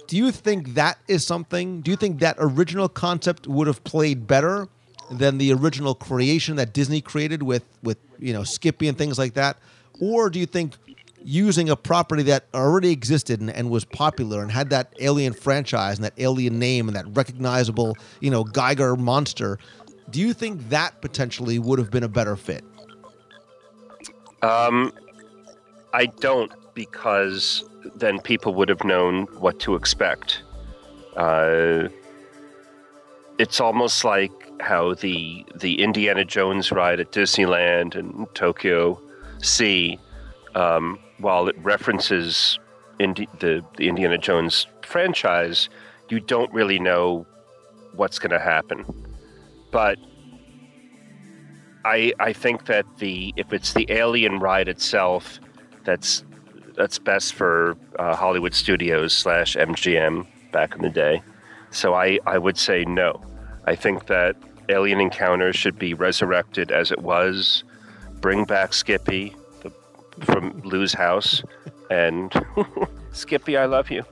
do 0.06 0.16
you 0.16 0.30
think 0.30 0.74
that 0.74 0.98
is 1.08 1.26
something? 1.26 1.80
Do 1.80 1.90
you 1.90 1.96
think 1.96 2.20
that 2.20 2.36
original 2.38 2.88
concept 2.88 3.48
would 3.48 3.66
have 3.66 3.82
played 3.82 4.28
better 4.28 4.68
than 5.10 5.38
the 5.38 5.52
original 5.52 5.94
creation 5.94 6.56
that 6.56 6.72
Disney 6.72 7.00
created 7.00 7.42
with 7.42 7.64
with 7.82 7.98
you 8.18 8.32
know 8.32 8.44
Skippy 8.44 8.88
and 8.88 8.96
things 8.96 9.18
like 9.18 9.34
that, 9.34 9.58
or 10.00 10.30
do 10.30 10.38
you 10.38 10.46
think 10.46 10.74
using 11.22 11.68
a 11.68 11.76
property 11.76 12.22
that 12.22 12.44
already 12.54 12.92
existed 12.92 13.40
and, 13.40 13.50
and 13.50 13.68
was 13.68 13.84
popular 13.84 14.42
and 14.42 14.52
had 14.52 14.70
that 14.70 14.92
alien 15.00 15.32
franchise 15.32 15.96
and 15.96 16.04
that 16.04 16.12
alien 16.18 16.58
name 16.58 16.88
and 16.88 16.96
that 16.96 17.04
recognizable 17.16 17.96
you 18.20 18.30
know 18.30 18.44
Giger 18.44 18.98
monster, 18.98 19.58
do 20.10 20.20
you 20.20 20.32
think 20.32 20.68
that 20.68 21.00
potentially 21.00 21.58
would 21.58 21.78
have 21.78 21.90
been 21.90 22.04
a 22.04 22.08
better 22.08 22.36
fit? 22.36 22.64
Um, 24.42 24.92
I 25.92 26.06
don't 26.06 26.52
because 26.74 27.64
then 27.96 28.20
people 28.20 28.54
would 28.54 28.68
have 28.68 28.84
known 28.84 29.24
what 29.38 29.58
to 29.60 29.74
expect. 29.74 30.42
Uh, 31.16 31.88
it's 33.38 33.60
almost 33.60 34.04
like 34.04 34.30
how 34.60 34.94
the 34.94 35.44
the 35.54 35.82
Indiana 35.82 36.24
Jones 36.24 36.72
ride 36.72 37.00
at 37.00 37.12
Disneyland 37.12 37.94
and 37.94 38.26
Tokyo 38.34 39.00
Sea, 39.42 39.98
um, 40.54 40.98
while 41.18 41.48
it 41.48 41.56
references 41.58 42.58
Indi- 42.98 43.28
the 43.38 43.64
the 43.76 43.88
Indiana 43.88 44.18
Jones 44.18 44.66
franchise, 44.82 45.68
you 46.08 46.20
don't 46.20 46.52
really 46.52 46.78
know 46.78 47.26
what's 47.94 48.18
going 48.18 48.30
to 48.30 48.38
happen. 48.38 48.84
But 49.70 49.98
I 51.84 52.12
I 52.18 52.32
think 52.32 52.66
that 52.66 52.86
the 52.98 53.32
if 53.36 53.52
it's 53.52 53.72
the 53.74 53.86
Alien 53.90 54.38
ride 54.38 54.68
itself, 54.68 55.38
that's 55.84 56.24
that's 56.76 56.98
best 56.98 57.34
for 57.34 57.76
uh, 57.98 58.14
Hollywood 58.14 58.54
Studios 58.54 59.14
slash 59.14 59.56
MGM 59.56 60.26
back 60.52 60.74
in 60.74 60.82
the 60.82 60.90
day. 60.90 61.22
So 61.70 61.94
I, 61.94 62.18
I 62.26 62.38
would 62.38 62.56
say 62.56 62.84
no. 62.84 63.20
I 63.66 63.74
think 63.74 64.06
that 64.06 64.36
Alien 64.68 65.00
Encounters 65.00 65.56
should 65.56 65.78
be 65.78 65.94
resurrected 65.94 66.70
as 66.70 66.90
it 66.90 67.00
was. 67.00 67.64
Bring 68.20 68.44
back 68.44 68.72
Skippy 68.72 69.34
the, 69.62 69.72
from 70.24 70.60
Lou's 70.62 70.94
house, 70.94 71.42
and 71.90 72.32
Skippy, 73.12 73.56
I 73.56 73.66
love 73.66 73.90
you. 73.90 74.04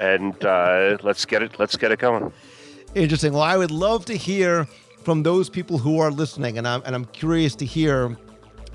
And 0.00 0.42
uh, 0.44 0.98
let's 1.02 1.24
get 1.24 1.42
it. 1.42 1.58
Let's 1.58 1.76
get 1.76 1.92
it 1.92 1.98
going. 1.98 2.32
Interesting. 2.94 3.32
Well, 3.32 3.42
I 3.42 3.56
would 3.56 3.70
love 3.70 4.04
to 4.06 4.16
hear 4.16 4.66
from 5.04 5.22
those 5.22 5.48
people 5.48 5.78
who 5.78 5.98
are 5.98 6.10
listening, 6.10 6.58
and 6.58 6.66
I'm 6.66 6.82
and 6.84 6.94
I'm 6.94 7.04
curious 7.06 7.54
to 7.56 7.64
hear 7.64 8.16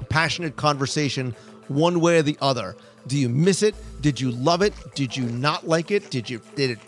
passionate 0.10 0.56
conversation 0.56 1.36
one 1.68 2.00
way 2.00 2.20
or 2.20 2.22
the 2.22 2.38
other. 2.42 2.76
Do 3.08 3.18
you 3.18 3.30
miss 3.30 3.64
it? 3.64 3.76
Did 4.02 4.20
you 4.20 4.32
love 4.32 4.62
it? 4.62 4.74
Did 4.96 5.16
you 5.16 5.26
not 5.26 5.68
like 5.68 5.92
it? 5.92 6.10
Did 6.10 6.30
you 6.30 6.42
did 6.56 6.72
it 6.72 6.80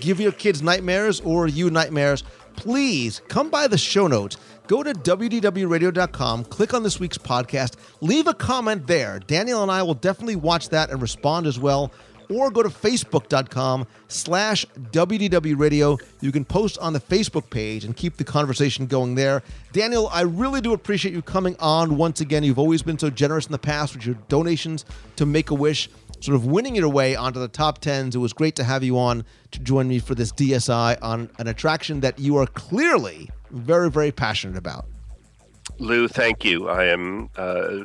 give 0.00 0.20
your 0.20 0.32
kids 0.32 0.62
nightmares 0.62 1.20
or 1.20 1.46
you 1.46 1.70
nightmares? 1.70 2.24
Please 2.56 3.20
come 3.28 3.50
by 3.50 3.66
the 3.66 3.78
show 3.78 4.06
notes. 4.06 4.36
Go 4.66 4.82
to 4.82 4.92
WDWRadio.com, 4.94 6.44
click 6.44 6.72
on 6.72 6.82
this 6.82 6.98
week's 6.98 7.18
podcast, 7.18 7.74
leave 8.00 8.26
a 8.26 8.34
comment 8.34 8.86
there. 8.86 9.18
Daniel 9.26 9.62
and 9.62 9.70
I 9.70 9.82
will 9.82 9.94
definitely 9.94 10.36
watch 10.36 10.70
that 10.70 10.90
and 10.90 11.02
respond 11.02 11.46
as 11.46 11.58
well. 11.58 11.92
Or 12.30 12.50
go 12.50 12.62
to 12.62 12.68
Facebook.com 12.68 13.86
slash 14.08 14.66
WDW 14.92 15.58
Radio. 15.58 15.98
You 16.20 16.32
can 16.32 16.44
post 16.44 16.78
on 16.78 16.92
the 16.92 17.00
Facebook 17.00 17.50
page 17.50 17.84
and 17.84 17.96
keep 17.96 18.16
the 18.16 18.24
conversation 18.24 18.86
going 18.86 19.14
there. 19.14 19.42
Daniel, 19.72 20.08
I 20.12 20.22
really 20.22 20.60
do 20.60 20.72
appreciate 20.72 21.14
you 21.14 21.22
coming 21.22 21.56
on 21.58 21.96
once 21.96 22.20
again. 22.20 22.44
You've 22.44 22.58
always 22.58 22.82
been 22.82 22.98
so 22.98 23.10
generous 23.10 23.46
in 23.46 23.52
the 23.52 23.58
past 23.58 23.94
with 23.94 24.06
your 24.06 24.16
donations 24.28 24.84
to 25.16 25.26
Make 25.26 25.50
a 25.50 25.54
Wish 25.54 25.88
sort 26.20 26.36
of 26.36 26.46
winning 26.46 26.74
your 26.74 26.88
way 26.88 27.14
onto 27.14 27.38
the 27.38 27.48
top 27.48 27.78
tens. 27.78 28.16
It 28.16 28.18
was 28.18 28.32
great 28.32 28.56
to 28.56 28.64
have 28.64 28.82
you 28.82 28.98
on 28.98 29.24
to 29.50 29.58
join 29.58 29.88
me 29.88 29.98
for 29.98 30.14
this 30.14 30.32
DSI 30.32 30.96
on 31.02 31.28
an 31.38 31.48
attraction 31.48 32.00
that 32.00 32.18
you 32.18 32.36
are 32.38 32.46
clearly 32.46 33.28
very, 33.50 33.90
very 33.90 34.10
passionate 34.10 34.56
about. 34.56 34.86
Lou, 35.78 36.08
thank 36.08 36.44
you. 36.44 36.68
I 36.68 36.86
am 36.86 37.28
uh, 37.36 37.80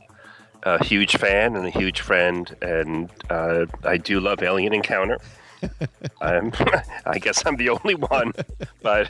a 0.64 0.84
huge 0.84 1.18
fan 1.18 1.56
and 1.56 1.66
a 1.66 1.70
huge 1.70 2.02
friend, 2.02 2.56
and 2.62 3.10
uh, 3.30 3.66
I 3.84 3.98
do 3.98 4.20
love 4.20 4.42
Alien 4.44 4.74
Encounter. 4.74 5.20
I'm, 6.22 6.52
I 7.06 7.20
guess 7.20 7.46
I'm 7.46 7.56
the 7.56 7.70
only 7.70 7.96
one, 7.96 8.34
but 8.82 9.10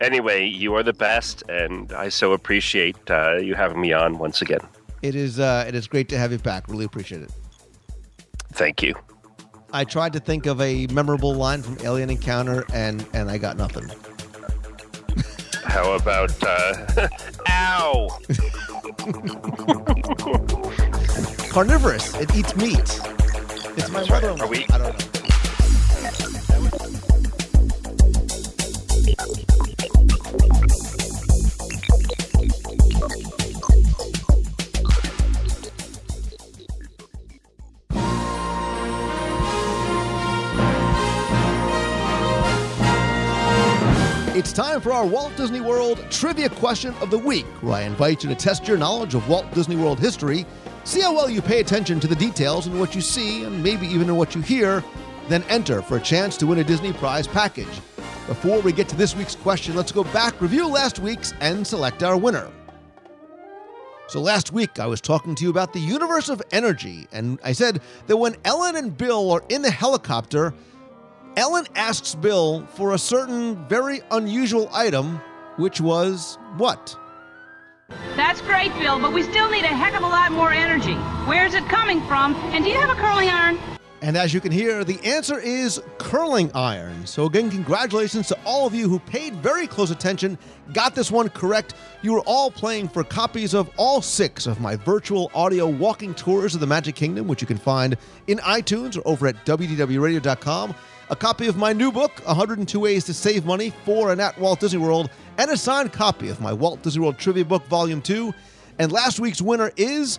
anyway, 0.00 0.46
you 0.46 0.74
are 0.74 0.82
the 0.82 0.92
best, 0.92 1.42
and 1.48 1.92
I 1.92 2.08
so 2.08 2.32
appreciate 2.32 2.96
uh, 3.10 3.36
you 3.36 3.54
having 3.54 3.80
me 3.80 3.92
on 3.92 4.18
once 4.18 4.42
again. 4.42 4.60
It 5.02 5.14
is 5.14 5.38
uh, 5.38 5.64
it 5.68 5.74
is 5.74 5.86
great 5.86 6.08
to 6.10 6.18
have 6.18 6.32
you 6.32 6.38
back. 6.38 6.68
Really 6.68 6.86
appreciate 6.86 7.22
it. 7.22 7.30
Thank 8.52 8.82
you. 8.82 8.94
I 9.72 9.84
tried 9.84 10.12
to 10.12 10.20
think 10.20 10.46
of 10.46 10.60
a 10.60 10.86
memorable 10.88 11.34
line 11.34 11.62
from 11.62 11.76
Alien 11.82 12.08
Encounter, 12.08 12.64
and 12.72 13.04
and 13.12 13.30
I 13.30 13.38
got 13.38 13.56
nothing. 13.56 13.90
How 15.64 15.92
about 15.94 16.32
uh, 16.42 17.08
ow? 17.48 18.08
Carnivorous. 21.50 22.14
It 22.16 22.34
eats 22.34 22.54
meat. 22.56 22.78
It's 23.76 23.90
my 23.90 24.02
right. 24.04 24.24
Are 24.24 24.46
we- 24.46 24.66
I 24.70 24.78
don't 24.78 24.98
know. 24.98 25.04
It's 44.34 44.52
time 44.52 44.80
for 44.80 44.90
our 44.90 45.06
Walt 45.06 45.36
Disney 45.36 45.60
World 45.60 46.04
Trivia 46.10 46.48
Question 46.48 46.92
of 46.94 47.08
the 47.08 47.16
Week, 47.16 47.46
where 47.62 47.74
I 47.74 47.82
invite 47.82 48.24
you 48.24 48.28
to 48.30 48.34
test 48.34 48.66
your 48.66 48.76
knowledge 48.76 49.14
of 49.14 49.28
Walt 49.28 49.48
Disney 49.54 49.76
World 49.76 50.00
history, 50.00 50.44
see 50.82 51.02
how 51.02 51.14
well 51.14 51.30
you 51.30 51.40
pay 51.40 51.60
attention 51.60 52.00
to 52.00 52.08
the 52.08 52.16
details 52.16 52.66
in 52.66 52.80
what 52.80 52.96
you 52.96 53.00
see 53.00 53.44
and 53.44 53.62
maybe 53.62 53.86
even 53.86 54.08
in 54.08 54.16
what 54.16 54.34
you 54.34 54.40
hear, 54.40 54.82
then 55.28 55.44
enter 55.44 55.82
for 55.82 55.98
a 55.98 56.00
chance 56.00 56.36
to 56.38 56.48
win 56.48 56.58
a 56.58 56.64
Disney 56.64 56.92
Prize 56.92 57.28
package. 57.28 57.80
Before 58.26 58.58
we 58.58 58.72
get 58.72 58.88
to 58.88 58.96
this 58.96 59.14
week's 59.14 59.36
question, 59.36 59.76
let's 59.76 59.92
go 59.92 60.02
back, 60.02 60.40
review 60.40 60.66
last 60.66 60.98
week's, 60.98 61.32
and 61.40 61.64
select 61.64 62.02
our 62.02 62.16
winner. 62.16 62.50
So 64.08 64.20
last 64.20 64.52
week 64.52 64.80
I 64.80 64.88
was 64.88 65.00
talking 65.00 65.36
to 65.36 65.44
you 65.44 65.50
about 65.50 65.72
the 65.72 65.78
universe 65.78 66.28
of 66.28 66.42
energy, 66.50 67.06
and 67.12 67.38
I 67.44 67.52
said 67.52 67.80
that 68.08 68.16
when 68.16 68.34
Ellen 68.44 68.74
and 68.74 68.98
Bill 68.98 69.30
are 69.30 69.44
in 69.48 69.62
the 69.62 69.70
helicopter, 69.70 70.52
Ellen 71.36 71.66
asks 71.74 72.14
Bill 72.14 72.64
for 72.74 72.94
a 72.94 72.98
certain 72.98 73.56
very 73.68 74.02
unusual 74.12 74.70
item, 74.72 75.20
which 75.56 75.80
was 75.80 76.38
what? 76.58 76.96
That's 78.14 78.40
great, 78.40 78.72
Bill, 78.78 79.00
but 79.00 79.12
we 79.12 79.24
still 79.24 79.50
need 79.50 79.64
a 79.64 79.68
heck 79.68 79.94
of 79.94 80.02
a 80.04 80.06
lot 80.06 80.30
more 80.30 80.52
energy. 80.52 80.94
Where's 81.26 81.54
it 81.54 81.64
coming 81.64 82.00
from? 82.06 82.34
And 82.52 82.64
do 82.64 82.70
you 82.70 82.78
have 82.78 82.90
a 82.90 82.94
curling 82.94 83.28
iron? 83.28 83.58
And 84.00 84.16
as 84.16 84.32
you 84.34 84.40
can 84.40 84.52
hear, 84.52 84.84
the 84.84 85.02
answer 85.02 85.40
is 85.40 85.80
curling 85.98 86.52
iron. 86.54 87.06
So, 87.06 87.24
again, 87.24 87.50
congratulations 87.50 88.28
to 88.28 88.38
all 88.44 88.66
of 88.66 88.74
you 88.74 88.88
who 88.88 88.98
paid 88.98 89.34
very 89.36 89.66
close 89.66 89.90
attention, 89.90 90.38
got 90.72 90.94
this 90.94 91.10
one 91.10 91.30
correct. 91.30 91.74
You 92.02 92.12
were 92.12 92.22
all 92.26 92.50
playing 92.50 92.88
for 92.88 93.02
copies 93.02 93.54
of 93.54 93.70
all 93.76 94.02
six 94.02 94.46
of 94.46 94.60
my 94.60 94.76
virtual 94.76 95.30
audio 95.34 95.66
walking 95.66 96.14
tours 96.14 96.54
of 96.54 96.60
the 96.60 96.66
Magic 96.66 96.94
Kingdom, 96.94 97.26
which 97.26 97.40
you 97.40 97.46
can 97.46 97.56
find 97.56 97.96
in 98.26 98.38
iTunes 98.38 98.96
or 98.96 99.02
over 99.08 99.26
at 99.26 99.44
WDWRadio.com. 99.46 100.74
A 101.10 101.16
copy 101.16 101.48
of 101.48 101.56
my 101.58 101.74
new 101.74 101.92
book, 101.92 102.22
102 102.24 102.80
Ways 102.80 103.04
to 103.04 103.12
Save 103.12 103.44
Money 103.44 103.74
for 103.84 104.10
and 104.10 104.22
at 104.22 104.38
Walt 104.38 104.60
Disney 104.60 104.78
World, 104.78 105.10
and 105.36 105.50
a 105.50 105.56
signed 105.56 105.92
copy 105.92 106.30
of 106.30 106.40
my 106.40 106.50
Walt 106.50 106.82
Disney 106.82 107.02
World 107.02 107.18
Trivia 107.18 107.44
Book, 107.44 107.66
Volume 107.66 108.00
2. 108.00 108.32
And 108.78 108.90
last 108.90 109.20
week's 109.20 109.42
winner 109.42 109.70
is 109.76 110.18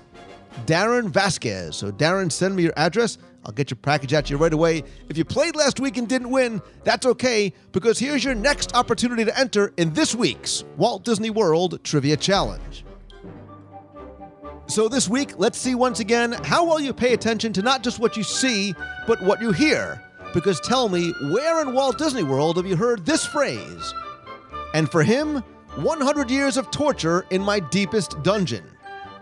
Darren 0.67 1.09
Vasquez. 1.09 1.75
So, 1.75 1.91
Darren, 1.91 2.31
send 2.31 2.55
me 2.55 2.63
your 2.63 2.73
address. 2.77 3.17
I'll 3.43 3.51
get 3.51 3.71
your 3.71 3.77
package 3.77 4.13
at 4.13 4.29
you 4.29 4.37
right 4.37 4.53
away. 4.53 4.83
If 5.09 5.17
you 5.17 5.25
played 5.25 5.55
last 5.55 5.79
week 5.79 5.97
and 5.97 6.07
didn't 6.07 6.29
win, 6.29 6.61
that's 6.83 7.07
okay, 7.07 7.51
because 7.71 7.97
here's 7.97 8.23
your 8.23 8.35
next 8.35 8.75
opportunity 8.75 9.25
to 9.25 9.39
enter 9.39 9.73
in 9.77 9.91
this 9.93 10.13
week's 10.13 10.65
Walt 10.77 11.03
Disney 11.03 11.31
World 11.31 11.83
Trivia 11.83 12.15
Challenge. 12.15 12.85
So, 14.67 14.87
this 14.87 15.09
week, 15.09 15.33
let's 15.37 15.57
see 15.57 15.73
once 15.73 15.99
again 15.99 16.33
how 16.43 16.63
well 16.63 16.79
you 16.79 16.93
pay 16.93 17.13
attention 17.13 17.53
to 17.53 17.63
not 17.63 17.81
just 17.81 17.97
what 17.97 18.15
you 18.15 18.23
see, 18.23 18.75
but 19.07 19.19
what 19.23 19.41
you 19.41 19.51
hear. 19.51 19.99
Because 20.35 20.59
tell 20.59 20.89
me, 20.89 21.13
where 21.31 21.61
in 21.61 21.73
Walt 21.73 21.97
Disney 21.97 22.21
World 22.21 22.57
have 22.57 22.67
you 22.67 22.75
heard 22.75 23.05
this 23.05 23.25
phrase? 23.25 23.93
And 24.73 24.91
for 24.91 25.01
him, 25.01 25.37
100 25.77 26.29
years 26.29 26.57
of 26.57 26.69
torture 26.71 27.25
in 27.29 27.41
my 27.41 27.61
deepest 27.61 28.21
dungeon. 28.21 28.65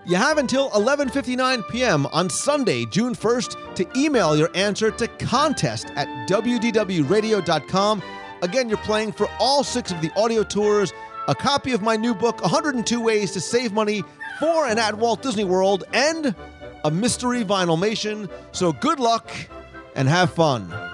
You 0.08 0.16
have 0.16 0.40
until 0.40 0.72
11:59 0.72 1.70
p.m. 1.70 2.08
on 2.08 2.32
Sunday, 2.32 2.86
June 2.86 3.14
1st 3.14 3.76
to 3.76 3.88
email 3.96 4.36
your 4.36 4.50
answer 4.56 4.90
to 4.90 5.08
contest 5.08 5.92
at 5.96 6.08
wdwradio.com. 6.28 8.04
Again, 8.42 8.68
you're 8.68 8.78
playing 8.80 9.12
for 9.12 9.30
all 9.40 9.64
6 9.64 9.92
of 9.92 10.02
the 10.02 10.12
audio 10.20 10.44
tours, 10.44 10.92
a 11.28 11.36
copy 11.36 11.74
of 11.74 11.84
my 11.84 11.96
new 11.96 12.16
book 12.16 12.42
102 12.42 13.00
Ways 13.00 13.32
to 13.34 13.40
Save 13.40 13.72
Money 13.72 14.04
for 14.40 14.66
and 14.66 14.80
at 14.80 14.96
Walt 14.96 15.22
Disney 15.22 15.46
World 15.46 15.84
and 15.94 16.36
a 16.84 16.90
mystery 16.90 17.46
vinylmation. 17.46 18.30
So 18.52 18.74
good 18.74 19.00
luck 19.00 19.32
and 19.96 20.10
have 20.10 20.34
fun. 20.34 20.93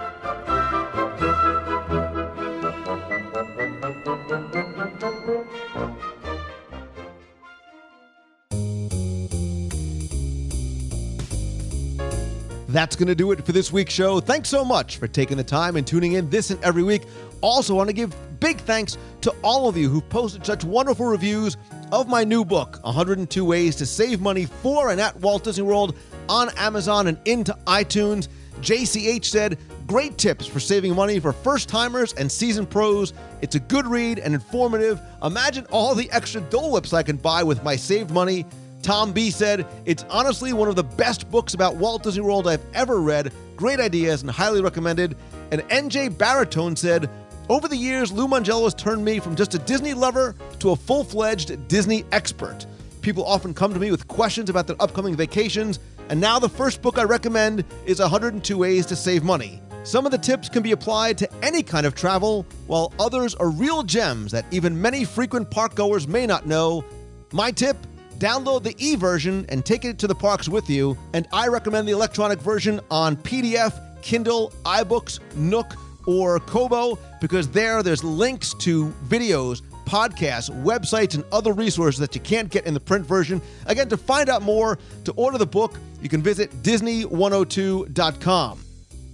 That's 12.69 12.95
going 12.95 13.07
to 13.07 13.15
do 13.15 13.31
it 13.31 13.43
for 13.43 13.51
this 13.51 13.73
week's 13.73 13.93
show. 13.93 14.19
Thanks 14.19 14.47
so 14.47 14.63
much 14.63 14.97
for 14.97 15.07
taking 15.07 15.37
the 15.37 15.43
time 15.43 15.75
and 15.75 15.87
tuning 15.87 16.13
in 16.13 16.29
this 16.29 16.51
and 16.51 16.63
every 16.63 16.83
week. 16.83 17.01
Also, 17.41 17.73
want 17.73 17.89
to 17.89 17.93
give 17.93 18.15
big 18.39 18.59
thanks 18.59 18.97
to 19.21 19.33
all 19.41 19.67
of 19.67 19.75
you 19.75 19.89
who've 19.89 20.07
posted 20.09 20.45
such 20.45 20.63
wonderful 20.63 21.07
reviews 21.07 21.57
of 21.91 22.07
my 22.07 22.23
new 22.23 22.45
book, 22.45 22.79
102 22.83 23.43
Ways 23.43 23.75
to 23.77 23.85
Save 23.87 24.21
Money 24.21 24.45
for 24.45 24.91
and 24.91 25.01
at 25.01 25.15
Walt 25.19 25.45
Disney 25.45 25.63
World, 25.63 25.95
on 26.27 26.49
Amazon 26.57 27.07
and 27.07 27.17
into 27.25 27.57
iTunes. 27.65 28.27
JCH 28.61 29.25
said, 29.25 29.57
Great 29.87 30.17
tips 30.17 30.45
for 30.45 30.59
saving 30.59 30.95
money 30.95 31.19
for 31.19 31.33
first 31.33 31.67
timers 31.67 32.13
and 32.13 32.31
seasoned 32.31 32.69
pros. 32.69 33.13
It's 33.41 33.55
a 33.55 33.59
good 33.59 33.87
read 33.87 34.19
and 34.19 34.35
informative. 34.35 35.01
Imagine 35.23 35.65
all 35.71 35.95
the 35.95 36.09
extra 36.11 36.41
Dole 36.41 36.71
Whips 36.71 36.93
I 36.93 37.01
can 37.01 37.17
buy 37.17 37.41
with 37.41 37.63
my 37.63 37.75
saved 37.75 38.11
money. 38.11 38.45
Tom 38.81 39.11
B 39.11 39.31
said, 39.31 39.65
It's 39.85 40.05
honestly 40.09 40.53
one 40.53 40.67
of 40.67 40.75
the 40.75 40.83
best 40.83 41.29
books 41.31 41.53
about 41.53 41.75
Walt 41.75 42.03
Disney 42.03 42.21
World 42.21 42.47
I've 42.47 42.63
ever 42.73 43.01
read. 43.01 43.33
Great 43.55 43.79
ideas 43.79 44.21
and 44.21 44.31
highly 44.31 44.61
recommended. 44.61 45.17
And 45.51 45.61
NJ 45.69 46.15
Baritone 46.17 46.75
said, 46.75 47.09
Over 47.49 47.67
the 47.67 47.75
years, 47.75 48.11
Lou 48.11 48.27
Mongello 48.27 48.63
has 48.65 48.73
turned 48.73 49.03
me 49.03 49.19
from 49.19 49.35
just 49.35 49.55
a 49.55 49.59
Disney 49.59 49.93
lover 49.93 50.35
to 50.59 50.71
a 50.71 50.75
full 50.75 51.03
fledged 51.03 51.67
Disney 51.67 52.05
expert. 52.11 52.65
People 53.01 53.25
often 53.25 53.53
come 53.53 53.73
to 53.73 53.79
me 53.79 53.91
with 53.91 54.07
questions 54.07 54.49
about 54.49 54.67
their 54.67 54.81
upcoming 54.81 55.15
vacations, 55.15 55.79
and 56.09 56.19
now 56.19 56.39
the 56.39 56.49
first 56.49 56.81
book 56.81 56.97
I 56.97 57.03
recommend 57.03 57.63
is 57.85 57.99
102 57.99 58.57
Ways 58.57 58.85
to 58.87 58.95
Save 58.95 59.23
Money. 59.23 59.61
Some 59.83 60.05
of 60.05 60.11
the 60.11 60.17
tips 60.17 60.49
can 60.49 60.61
be 60.61 60.71
applied 60.71 61.17
to 61.19 61.29
any 61.43 61.63
kind 61.63 61.85
of 61.85 61.95
travel, 61.95 62.45
while 62.67 62.91
others 62.99 63.35
are 63.35 63.49
real 63.49 63.83
gems 63.83 64.31
that 64.31 64.45
even 64.51 64.79
many 64.79 65.05
frequent 65.05 65.49
park 65.49 65.75
goers 65.75 66.07
may 66.07 66.25
not 66.25 66.45
know. 66.45 66.83
My 67.31 67.51
tip 67.51 67.77
download 68.17 68.63
the 68.63 68.75
e 68.77 68.95
version 68.95 69.45
and 69.49 69.65
take 69.65 69.85
it 69.85 69.97
to 69.99 70.07
the 70.07 70.15
parks 70.15 70.49
with 70.49 70.69
you. 70.69 70.97
And 71.13 71.27
I 71.31 71.47
recommend 71.47 71.87
the 71.87 71.93
electronic 71.93 72.39
version 72.39 72.81
on 72.91 73.15
PDF, 73.15 74.01
Kindle, 74.01 74.51
iBooks, 74.65 75.19
Nook, 75.35 75.73
or 76.05 76.39
Kobo 76.39 76.97
because 77.21 77.47
there 77.49 77.83
there's 77.83 78.03
links 78.03 78.53
to 78.55 78.87
videos, 79.07 79.61
podcasts, 79.89 80.51
websites, 80.63 81.15
and 81.15 81.23
other 81.31 81.51
resources 81.51 81.99
that 81.99 82.13
you 82.13 82.21
can't 82.21 82.49
get 82.49 82.67
in 82.67 82.75
the 82.75 82.79
print 82.79 83.03
version. 83.05 83.41
Again, 83.65 83.89
to 83.89 83.97
find 83.97 84.29
out 84.29 84.43
more, 84.43 84.77
to 85.05 85.11
order 85.13 85.39
the 85.39 85.47
book, 85.47 85.79
you 86.01 86.09
can 86.09 86.21
visit 86.21 86.51
Disney102.com. 86.61 88.59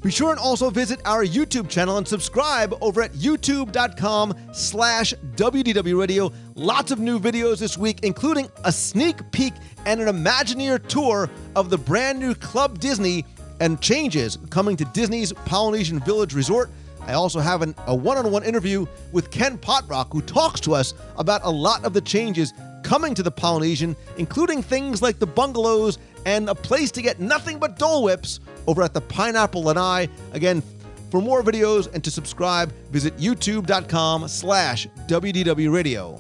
Be 0.04 0.12
sure 0.12 0.30
and 0.30 0.40
also 0.40 0.70
visit 0.70 1.00
our 1.06 1.26
YouTube 1.26 1.68
channel 1.68 1.98
and 1.98 2.08
subscribe 2.08 2.78
over 2.80 3.02
at 3.02 3.14
youtube.com 3.14 4.36
slash 4.52 5.16
WDW 5.36 6.00
Radio. 6.00 6.32
Lots 6.54 6.92
of 6.92 7.00
new 7.00 7.20
videos 7.20 7.58
this 7.58 7.76
week, 7.76 8.02
including 8.04 8.48
a 8.66 8.72
sneak 8.72 9.32
peek 9.32 9.54
and 9.88 10.00
an 10.00 10.08
Imagineer 10.08 10.86
tour 10.88 11.28
of 11.56 11.72
the 11.72 11.78
brand 11.80 12.20
new 12.20 12.36
Club 12.36 12.80
Disney 12.80 13.26
and 13.60 13.82
changes 13.82 14.38
coming 14.52 14.78
to 14.78 14.86
Disney's 14.86 15.34
Polynesian 15.34 16.00
Village 16.02 16.36
Resort. 16.36 16.70
I 17.06 17.14
also 17.14 17.40
have 17.40 17.62
an, 17.62 17.76
a 17.88 17.96
one-on-one 17.96 18.44
interview 18.44 18.86
with 19.12 19.32
Ken 19.32 19.58
Potrock, 19.58 20.12
who 20.12 20.22
talks 20.22 20.60
to 20.62 20.74
us 20.74 20.94
about 21.18 21.42
a 21.44 21.50
lot 21.50 21.86
of 21.86 21.94
the 21.94 22.02
changes 22.02 22.54
coming 22.84 23.14
to 23.16 23.24
the 23.24 23.32
Polynesian, 23.32 23.96
including 24.18 24.62
things 24.62 25.02
like 25.02 25.20
the 25.20 25.28
bungalows 25.28 25.98
and 26.26 26.50
a 26.50 26.56
place 26.56 26.92
to 26.92 27.02
get 27.02 27.20
nothing 27.20 27.60
but 27.60 27.78
Dole 27.78 28.04
Whips 28.04 28.40
over 28.68 28.82
at 28.82 28.94
the 28.94 29.02
Pineapple 29.02 29.64
Lanai. 29.64 30.08
Again, 30.34 30.64
for 31.10 31.22
more 31.22 31.44
videos 31.44 31.92
and 31.94 32.04
to 32.04 32.12
subscribe, 32.12 32.74
visit 32.92 33.16
youtube.com 33.18 34.28
slash 34.28 34.88
WDW 35.08 35.72
Radio. 35.72 36.20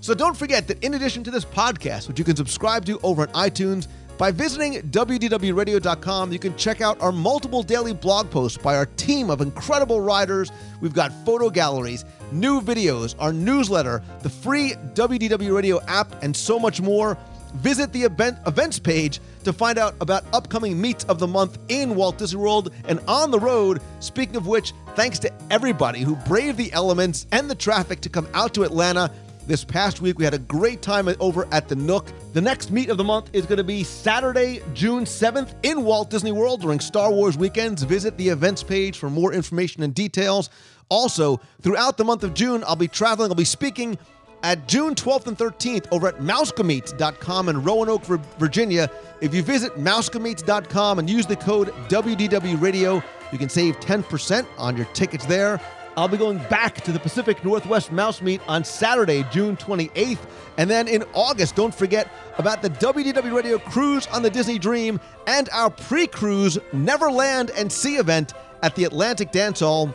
So 0.00 0.14
don't 0.14 0.36
forget 0.36 0.68
that 0.68 0.82
in 0.84 0.94
addition 0.94 1.24
to 1.24 1.30
this 1.30 1.44
podcast, 1.44 2.08
which 2.08 2.18
you 2.18 2.24
can 2.24 2.36
subscribe 2.36 2.84
to 2.86 3.00
over 3.02 3.22
on 3.22 3.28
iTunes, 3.28 3.88
by 4.18 4.32
visiting 4.32 4.82
WDWRadio.com, 4.82 6.32
you 6.32 6.40
can 6.40 6.56
check 6.56 6.80
out 6.80 7.00
our 7.00 7.12
multiple 7.12 7.62
daily 7.62 7.94
blog 7.94 8.28
posts 8.30 8.58
by 8.58 8.76
our 8.76 8.86
team 8.86 9.30
of 9.30 9.40
incredible 9.40 10.00
writers. 10.00 10.50
We've 10.80 10.92
got 10.92 11.12
photo 11.24 11.50
galleries, 11.50 12.04
new 12.32 12.60
videos, 12.60 13.14
our 13.20 13.32
newsletter, 13.32 14.02
the 14.22 14.28
free 14.28 14.74
WDW 14.94 15.54
Radio 15.54 15.80
app, 15.86 16.20
and 16.22 16.36
so 16.36 16.58
much 16.58 16.80
more. 16.80 17.16
Visit 17.54 17.92
the 17.92 18.02
event, 18.02 18.38
events 18.46 18.80
page 18.80 19.20
to 19.44 19.52
find 19.52 19.78
out 19.78 19.94
about 20.00 20.24
upcoming 20.34 20.80
meets 20.80 21.04
of 21.04 21.20
the 21.20 21.26
month 21.26 21.58
in 21.68 21.94
Walt 21.94 22.18
Disney 22.18 22.40
World 22.40 22.74
and 22.88 23.00
on 23.06 23.30
the 23.30 23.38
road. 23.38 23.80
Speaking 24.00 24.36
of 24.36 24.48
which, 24.48 24.72
thanks 24.96 25.20
to 25.20 25.32
everybody 25.48 26.00
who 26.00 26.16
braved 26.16 26.58
the 26.58 26.72
elements 26.72 27.26
and 27.30 27.48
the 27.48 27.54
traffic 27.54 28.00
to 28.00 28.08
come 28.08 28.26
out 28.34 28.52
to 28.54 28.64
Atlanta. 28.64 29.12
This 29.48 29.64
past 29.64 30.02
week, 30.02 30.18
we 30.18 30.24
had 30.24 30.34
a 30.34 30.38
great 30.38 30.82
time 30.82 31.08
over 31.20 31.48
at 31.52 31.68
the 31.68 31.74
Nook. 31.74 32.12
The 32.34 32.40
next 32.42 32.70
meet 32.70 32.90
of 32.90 32.98
the 32.98 33.04
month 33.04 33.30
is 33.32 33.46
going 33.46 33.56
to 33.56 33.64
be 33.64 33.82
Saturday, 33.82 34.60
June 34.74 35.06
7th 35.06 35.54
in 35.62 35.84
Walt 35.84 36.10
Disney 36.10 36.32
World 36.32 36.60
during 36.60 36.80
Star 36.80 37.10
Wars 37.10 37.38
weekends. 37.38 37.82
Visit 37.82 38.18
the 38.18 38.28
events 38.28 38.62
page 38.62 38.98
for 38.98 39.08
more 39.08 39.32
information 39.32 39.82
and 39.82 39.94
details. 39.94 40.50
Also, 40.90 41.40
throughout 41.62 41.96
the 41.96 42.04
month 42.04 42.24
of 42.24 42.34
June, 42.34 42.62
I'll 42.66 42.76
be 42.76 42.88
traveling, 42.88 43.30
I'll 43.30 43.36
be 43.36 43.44
speaking 43.44 43.96
at 44.42 44.68
June 44.68 44.94
12th 44.94 45.28
and 45.28 45.38
13th 45.38 45.86
over 45.92 46.08
at 46.08 46.18
mousecomeet.com 46.18 47.48
in 47.48 47.62
Roanoke, 47.62 48.04
Virginia. 48.04 48.90
If 49.22 49.34
you 49.34 49.42
visit 49.42 49.76
mousecomeet.com 49.76 50.98
and 50.98 51.08
use 51.08 51.24
the 51.24 51.36
code 51.36 51.68
WDW 51.88 52.60
Radio, 52.60 53.02
you 53.32 53.38
can 53.38 53.48
save 53.48 53.80
10% 53.80 54.46
on 54.58 54.76
your 54.76 54.86
tickets 54.92 55.24
there. 55.24 55.58
I'll 55.98 56.06
be 56.06 56.16
going 56.16 56.38
back 56.48 56.76
to 56.82 56.92
the 56.92 57.00
Pacific 57.00 57.44
Northwest 57.44 57.90
Mouse 57.90 58.22
Meet 58.22 58.40
on 58.46 58.62
Saturday, 58.62 59.24
June 59.32 59.56
28th. 59.56 60.20
And 60.56 60.70
then 60.70 60.86
in 60.86 61.02
August, 61.12 61.56
don't 61.56 61.74
forget 61.74 62.08
about 62.38 62.62
the 62.62 62.70
WDW 62.70 63.34
Radio 63.34 63.58
Cruise 63.58 64.06
on 64.06 64.22
the 64.22 64.30
Disney 64.30 64.60
Dream 64.60 65.00
and 65.26 65.48
our 65.48 65.70
pre 65.70 66.06
cruise 66.06 66.56
Neverland 66.72 67.50
and 67.56 67.72
Sea 67.72 67.96
event 67.96 68.32
at 68.62 68.76
the 68.76 68.84
Atlantic 68.84 69.32
Dance 69.32 69.58
Hall. 69.58 69.92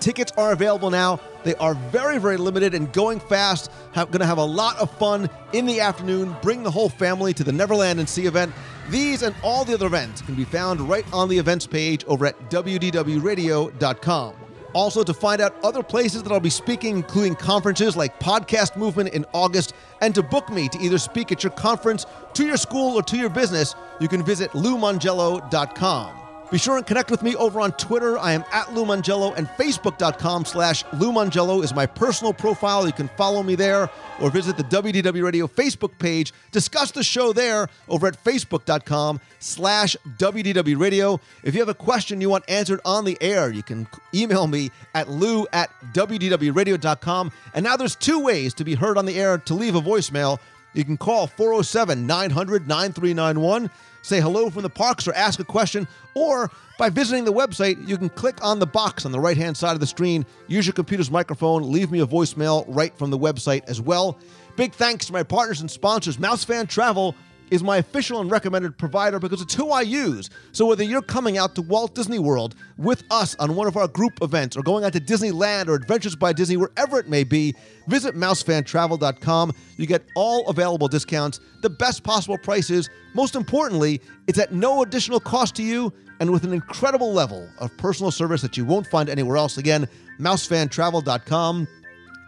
Tickets 0.00 0.32
are 0.36 0.52
available 0.52 0.90
now. 0.90 1.18
They 1.44 1.54
are 1.54 1.76
very, 1.76 2.18
very 2.18 2.36
limited 2.36 2.74
and 2.74 2.92
going 2.92 3.18
fast. 3.18 3.70
Going 3.94 4.18
to 4.18 4.26
have 4.26 4.36
a 4.36 4.44
lot 4.44 4.76
of 4.80 4.90
fun 4.98 5.30
in 5.54 5.64
the 5.64 5.80
afternoon. 5.80 6.36
Bring 6.42 6.62
the 6.62 6.70
whole 6.70 6.90
family 6.90 7.32
to 7.32 7.42
the 7.42 7.52
Neverland 7.52 8.00
and 8.00 8.08
Sea 8.08 8.26
event. 8.26 8.52
These 8.90 9.22
and 9.22 9.34
all 9.42 9.64
the 9.64 9.72
other 9.72 9.86
events 9.86 10.20
can 10.20 10.34
be 10.34 10.44
found 10.44 10.82
right 10.82 11.06
on 11.10 11.30
the 11.30 11.38
events 11.38 11.66
page 11.66 12.04
over 12.04 12.26
at 12.26 12.50
WDWRadio.com. 12.50 14.41
Also, 14.72 15.02
to 15.02 15.12
find 15.12 15.40
out 15.40 15.54
other 15.62 15.82
places 15.82 16.22
that 16.22 16.32
I'll 16.32 16.40
be 16.40 16.50
speaking, 16.50 16.96
including 16.96 17.34
conferences 17.34 17.96
like 17.96 18.18
Podcast 18.20 18.76
Movement 18.76 19.10
in 19.10 19.26
August, 19.32 19.74
and 20.00 20.14
to 20.14 20.22
book 20.22 20.48
me 20.50 20.68
to 20.68 20.78
either 20.78 20.98
speak 20.98 21.30
at 21.32 21.42
your 21.42 21.52
conference, 21.52 22.06
to 22.34 22.46
your 22.46 22.56
school, 22.56 22.96
or 22.96 23.02
to 23.02 23.16
your 23.16 23.30
business, 23.30 23.74
you 24.00 24.08
can 24.08 24.22
visit 24.22 24.50
loumongello.com. 24.52 26.21
Be 26.52 26.58
sure 26.58 26.76
and 26.76 26.86
connect 26.86 27.10
with 27.10 27.22
me 27.22 27.34
over 27.36 27.62
on 27.62 27.72
Twitter. 27.72 28.18
I 28.18 28.32
am 28.32 28.44
at 28.52 28.74
Lou 28.74 28.84
Mongello 28.84 29.34
and 29.38 29.48
Facebook.com 29.48 30.44
slash 30.44 30.84
Lou 30.92 31.10
Mongello 31.10 31.64
is 31.64 31.74
my 31.74 31.86
personal 31.86 32.34
profile. 32.34 32.86
You 32.86 32.92
can 32.92 33.08
follow 33.08 33.42
me 33.42 33.54
there 33.54 33.88
or 34.20 34.30
visit 34.30 34.58
the 34.58 34.64
WDW 34.64 35.24
Radio 35.24 35.46
Facebook 35.46 35.98
page. 35.98 36.34
Discuss 36.50 36.90
the 36.90 37.02
show 37.02 37.32
there 37.32 37.68
over 37.88 38.06
at 38.06 38.22
Facebook.com 38.22 39.18
slash 39.38 39.96
WDW 40.18 40.78
Radio. 40.78 41.18
If 41.42 41.54
you 41.54 41.60
have 41.60 41.70
a 41.70 41.74
question 41.74 42.20
you 42.20 42.28
want 42.28 42.44
answered 42.48 42.82
on 42.84 43.06
the 43.06 43.16
air, 43.22 43.50
you 43.50 43.62
can 43.62 43.88
email 44.14 44.46
me 44.46 44.70
at 44.94 45.08
lou 45.08 45.46
at 45.54 45.70
WDWRadio.com. 45.94 47.32
And 47.54 47.64
now 47.64 47.78
there's 47.78 47.96
two 47.96 48.20
ways 48.20 48.52
to 48.54 48.64
be 48.64 48.74
heard 48.74 48.98
on 48.98 49.06
the 49.06 49.18
air 49.18 49.38
to 49.38 49.54
leave 49.54 49.74
a 49.74 49.80
voicemail. 49.80 50.38
You 50.74 50.84
can 50.84 50.96
call 50.96 51.26
407 51.26 52.06
900 52.06 52.68
9391 52.68 53.70
say 54.02 54.20
hello 54.20 54.50
from 54.50 54.62
the 54.62 54.70
parks, 54.70 55.06
or 55.08 55.14
ask 55.14 55.40
a 55.40 55.44
question, 55.44 55.88
or 56.14 56.50
by 56.78 56.90
visiting 56.90 57.24
the 57.24 57.32
website, 57.32 57.88
you 57.88 57.96
can 57.96 58.08
click 58.08 58.36
on 58.44 58.58
the 58.58 58.66
box 58.66 59.06
on 59.06 59.12
the 59.12 59.20
right 59.20 59.36
hand 59.36 59.56
side 59.56 59.72
of 59.72 59.80
the 59.80 59.86
screen, 59.86 60.26
use 60.48 60.66
your 60.66 60.74
computer's 60.74 61.10
microphone, 61.10 61.70
leave 61.70 61.90
me 61.90 62.00
a 62.00 62.06
voicemail 62.06 62.64
right 62.66 62.96
from 62.98 63.10
the 63.10 63.18
website 63.18 63.62
as 63.68 63.80
well. 63.80 64.18
Big 64.56 64.72
thanks 64.72 65.06
to 65.06 65.12
my 65.12 65.22
partners 65.22 65.60
and 65.60 65.70
sponsors, 65.70 66.18
Mouse 66.18 66.44
Fan 66.44 66.66
Travel 66.66 67.14
is 67.52 67.62
my 67.62 67.76
official 67.76 68.18
and 68.18 68.30
recommended 68.30 68.78
provider 68.78 69.18
because 69.18 69.42
it's 69.42 69.52
who 69.54 69.70
I 69.70 69.82
use. 69.82 70.30
So 70.52 70.64
whether 70.64 70.82
you're 70.82 71.02
coming 71.02 71.36
out 71.36 71.54
to 71.56 71.62
Walt 71.62 71.94
Disney 71.94 72.18
World 72.18 72.54
with 72.78 73.04
us 73.10 73.36
on 73.36 73.54
one 73.54 73.66
of 73.66 73.76
our 73.76 73.86
group 73.86 74.14
events 74.22 74.56
or 74.56 74.62
going 74.62 74.84
out 74.84 74.94
to 74.94 75.00
Disneyland 75.00 75.68
or 75.68 75.74
Adventures 75.74 76.16
by 76.16 76.32
Disney, 76.32 76.56
wherever 76.56 76.98
it 76.98 77.10
may 77.10 77.24
be, 77.24 77.54
visit 77.88 78.14
mousefantravel.com. 78.16 79.52
You 79.76 79.86
get 79.86 80.02
all 80.16 80.48
available 80.48 80.88
discounts, 80.88 81.40
the 81.60 81.68
best 81.68 82.02
possible 82.02 82.38
prices. 82.38 82.88
Most 83.12 83.34
importantly, 83.34 84.00
it's 84.26 84.38
at 84.38 84.54
no 84.54 84.80
additional 84.80 85.20
cost 85.20 85.54
to 85.56 85.62
you 85.62 85.92
and 86.20 86.30
with 86.30 86.44
an 86.44 86.54
incredible 86.54 87.12
level 87.12 87.46
of 87.58 87.76
personal 87.76 88.10
service 88.10 88.40
that 88.40 88.56
you 88.56 88.64
won't 88.64 88.86
find 88.86 89.10
anywhere 89.10 89.36
else. 89.36 89.58
Again, 89.58 89.86
mousefantravel.com. 90.18 91.68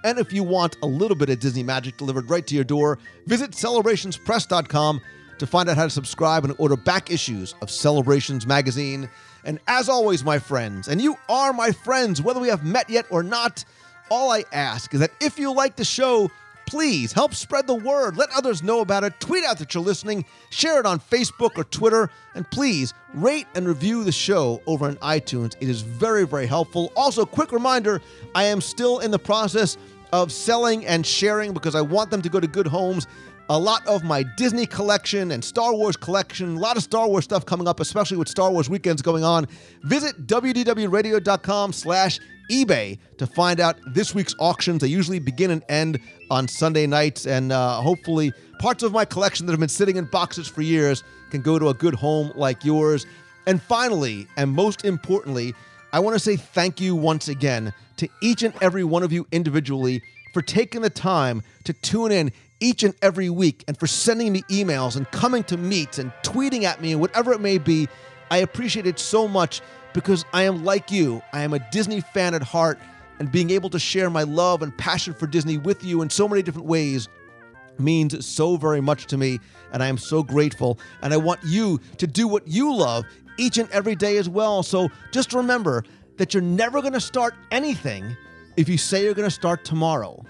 And 0.05 0.19
if 0.19 0.33
you 0.33 0.45
want 0.45 0.77
a 0.83 0.87
little 0.87 1.17
bit 1.17 1.31
of 1.31 1.41
Disney 1.41 1.63
magic 1.63 1.97
delivered 1.97 2.29
right 2.29 2.47
to 2.47 2.55
your 2.55 2.63
door, 2.63 2.99
visit 3.27 3.53
celebrationspress.com 3.53 5.01
to 5.39 5.47
find 5.47 5.69
out 5.69 5.77
how 5.77 5.85
to 5.85 5.91
subscribe 5.91 6.45
and 6.45 6.55
order 6.59 6.77
back 6.77 7.11
issues 7.11 7.55
of 7.63 7.71
Celebrations 7.71 8.47
magazine. 8.47 9.09
And 9.45 9.59
as 9.67 9.89
always, 9.89 10.23
my 10.23 10.39
friends, 10.39 10.89
and 10.89 11.01
you 11.01 11.17
are 11.29 11.53
my 11.55 11.73
friends, 11.73 12.21
whether 12.21 12.39
we 12.39 12.49
have 12.49 12.65
met 12.65 12.89
yet 12.89 13.07
or 13.11 13.23
not, 13.23 13.65
all 14.11 14.31
I 14.31 14.45
ask 14.53 14.93
is 14.93 15.01
that 15.01 15.13
if 15.21 15.39
you 15.39 15.53
like 15.53 15.77
the 15.77 15.85
show, 15.85 16.31
please 16.67 17.13
help 17.13 17.35
spread 17.35 17.67
the 17.67 17.75
word. 17.75 18.17
Let 18.17 18.31
others 18.37 18.63
know 18.63 18.81
about 18.81 19.05
it. 19.05 19.19
Tweet 19.21 19.45
out 19.45 19.59
that 19.59 19.75
you're 19.75 19.83
listening, 19.83 20.25
share 20.51 20.79
it 20.81 20.87
on 20.87 20.99
Facebook 20.99 21.57
or 21.57 21.65
Twitter, 21.65 22.11
and 22.35 22.49
please 22.51 22.95
rate 23.15 23.47
and 23.55 23.67
review 23.67 24.05
the 24.05 24.13
show 24.13 24.63
over 24.67 24.87
on 24.87 24.97
iTunes. 24.97 25.57
It 25.61 25.69
is 25.69 25.81
very, 25.81 26.27
very 26.27 26.47
helpful. 26.47 26.93
Also, 26.97 27.25
quick 27.25 27.53
reminder 27.53 28.01
I 28.35 28.45
am 28.45 28.61
still 28.61 28.99
in 29.01 29.11
the 29.11 29.19
process 29.19 29.77
of 30.15 30.31
selling 30.31 30.87
and 30.87 31.05
sharing 31.05 31.53
because 31.53 31.75
I 31.75 31.81
want 31.81 32.13
them 32.13 32.23
to 32.23 32.29
go 32.29 32.39
to 32.39 32.47
good 32.47 32.69
homes. 32.69 33.09
A 33.49 33.59
lot 33.59 33.85
of 33.89 34.05
my 34.05 34.23
Disney 34.37 34.65
collection 34.65 35.33
and 35.33 35.45
Star 35.45 35.75
Wars 35.75 35.97
collection, 35.97 36.57
a 36.57 36.61
lot 36.61 36.77
of 36.77 36.85
Star 36.85 37.09
Wars 37.09 37.25
stuff 37.25 37.45
coming 37.45 37.67
up, 37.67 37.81
especially 37.81 38.17
with 38.17 38.29
Star 38.29 38.53
Wars 38.53 38.71
weekends 38.71 39.03
going 39.03 39.25
on. 39.25 39.49
Visit 39.83 40.29
wdwradio.com 40.29 41.73
slash 41.73 42.21
eBay 42.49 42.97
to 43.19 43.27
find 43.27 43.59
out 43.59 43.77
this 43.93 44.15
week's 44.15 44.37
auctions. 44.39 44.83
They 44.83 44.87
usually 44.87 45.19
begin 45.19 45.51
and 45.51 45.65
end 45.69 45.99
on 46.31 46.47
Sunday 46.47 46.87
nights, 46.87 47.27
and 47.27 47.51
uh, 47.51 47.81
hopefully 47.81 48.33
parts 48.61 48.85
of 48.85 48.93
my 48.93 49.05
collection 49.05 49.47
that 49.47 49.53
have 49.53 49.61
been 49.61 49.69
sitting 49.69 49.97
in 49.97 50.05
boxes 50.05 50.47
for 50.47 50.63
years 50.63 51.03
can 51.31 51.43
go 51.43 51.59
to 51.59 51.71
a 51.71 51.75
good 51.75 51.95
home 51.95 52.31
like 52.37 52.65
yours. 52.65 53.05
And 53.49 53.61
finally, 53.61 54.29
and 54.37 54.53
most 54.53 54.85
importantly, 54.85 55.55
I 55.95 56.01
want 56.01 56.17
to 56.17 56.19
say 56.19 56.35
thank 56.35 56.81
you 56.81 56.97
once 56.97 57.29
again 57.29 57.73
to 57.99 58.09
each 58.21 58.43
and 58.43 58.53
every 58.61 58.83
one 58.83 59.05
of 59.05 59.13
you 59.13 59.29
individually 59.31 60.03
for 60.33 60.43
taking 60.43 60.83
the 60.83 60.91
time 60.91 61.41
to 61.63 61.73
tune 61.73 62.11
in 62.11 62.33
each 62.59 62.83
and 62.83 62.97
every 63.01 63.31
week 63.31 63.63
and 63.69 63.79
for 63.79 63.87
sending 63.87 64.33
me 64.33 64.43
emails 64.51 64.97
and 64.97 65.09
coming 65.13 65.45
to 65.45 65.57
meets 65.57 66.01
and 66.01 66.11
tweeting 66.25 66.65
at 66.65 66.81
me 66.81 66.91
and 66.91 67.01
whatever 67.01 67.33
it 67.33 67.41
may 67.41 67.59
be. 67.59 67.87
I 68.29 68.39
appreciate 68.39 68.89
it 68.89 68.99
so 68.99 69.29
much 69.29 69.61
because 69.93 70.25
I 70.33 70.43
am 70.43 70.65
like 70.65 70.91
you. 70.91 71.23
I 71.33 71.43
am 71.43 71.55
a 71.55 71.61
Disney 71.71 72.01
fan 72.01 72.35
at 72.35 72.43
heart, 72.43 72.81
and 73.21 73.31
being 73.31 73.51
able 73.51 73.71
to 73.71 73.79
share 73.79 74.11
my 74.11 74.25
love 74.25 74.63
and 74.63 74.77
passion 74.77 75.15
for 75.15 75.29
Disney 75.29 75.59
with 75.59 75.85
you 75.85 76.03
in 76.03 76.11
so 76.11 76.27
many 76.27 76.43
different 76.43 76.67
ways 76.67 77.09
means 77.79 78.27
so 78.27 78.57
very 78.57 78.81
much 78.81 79.07
to 79.07 79.17
me, 79.17 79.39
and 79.73 79.81
I 79.81 79.87
am 79.87 79.99
so 79.99 80.25
grateful. 80.25 80.77
And 81.03 81.15
I 81.15 81.19
want 81.19 81.41
you 81.45 81.81
to 81.99 82.07
do 82.09 82.27
what 82.27 82.49
you 82.49 82.75
love 82.75 83.05
each 83.37 83.59
and 83.59 83.71
every 83.71 83.95
day 83.95 84.17
as 84.17 84.29
well. 84.29 84.63
So 84.63 84.91
just 85.11 85.33
remember 85.33 85.85
that 86.17 86.35
you're 86.35 86.43
never 86.43 86.81
going 86.81 86.93
to 86.93 87.01
start 87.01 87.35
anything 87.51 88.17
if 88.57 88.69
you 88.69 88.79
say 88.79 89.05
you're 89.05 89.15
going 89.15 89.29
to 89.29 89.35
start 89.35 89.65
tomorrow. 89.65 90.25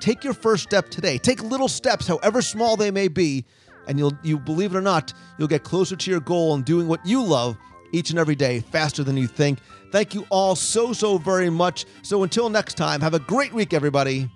Take 0.00 0.24
your 0.24 0.34
first 0.34 0.62
step 0.62 0.88
today. 0.88 1.18
Take 1.18 1.42
little 1.42 1.68
steps, 1.68 2.06
however 2.06 2.42
small 2.42 2.76
they 2.76 2.90
may 2.90 3.08
be, 3.08 3.44
and 3.86 3.98
you'll 3.98 4.16
you 4.22 4.38
believe 4.38 4.74
it 4.74 4.78
or 4.78 4.82
not, 4.82 5.12
you'll 5.38 5.48
get 5.48 5.62
closer 5.62 5.96
to 5.96 6.10
your 6.10 6.20
goal 6.20 6.54
and 6.54 6.64
doing 6.64 6.88
what 6.88 7.04
you 7.04 7.22
love 7.22 7.56
each 7.92 8.10
and 8.10 8.18
every 8.18 8.34
day 8.34 8.60
faster 8.60 9.04
than 9.04 9.16
you 9.16 9.26
think. 9.26 9.58
Thank 9.92 10.14
you 10.14 10.26
all 10.30 10.54
so 10.54 10.92
so 10.92 11.18
very 11.18 11.50
much. 11.50 11.84
So 12.02 12.22
until 12.22 12.48
next 12.48 12.74
time, 12.74 13.00
have 13.00 13.14
a 13.14 13.18
great 13.18 13.52
week 13.52 13.74
everybody. 13.74 14.30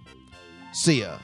See 0.72 1.00
ya. 1.00 1.18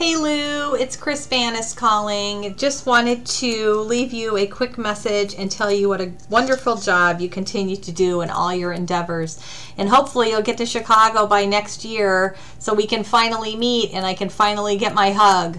Hey 0.00 0.16
Lou, 0.16 0.76
it's 0.76 0.96
Chris 0.96 1.26
Vanis 1.26 1.76
calling. 1.76 2.56
Just 2.56 2.86
wanted 2.86 3.26
to 3.26 3.80
leave 3.80 4.14
you 4.14 4.38
a 4.38 4.46
quick 4.46 4.78
message 4.78 5.34
and 5.34 5.50
tell 5.50 5.70
you 5.70 5.90
what 5.90 6.00
a 6.00 6.14
wonderful 6.30 6.76
job 6.76 7.20
you 7.20 7.28
continue 7.28 7.76
to 7.76 7.92
do 7.92 8.22
in 8.22 8.30
all 8.30 8.54
your 8.54 8.72
endeavors. 8.72 9.38
And 9.76 9.90
hopefully 9.90 10.30
you'll 10.30 10.40
get 10.40 10.56
to 10.56 10.64
Chicago 10.64 11.26
by 11.26 11.44
next 11.44 11.84
year 11.84 12.34
so 12.58 12.72
we 12.72 12.86
can 12.86 13.04
finally 13.04 13.54
meet 13.56 13.92
and 13.92 14.06
I 14.06 14.14
can 14.14 14.30
finally 14.30 14.78
get 14.78 14.94
my 14.94 15.12
hug. 15.12 15.58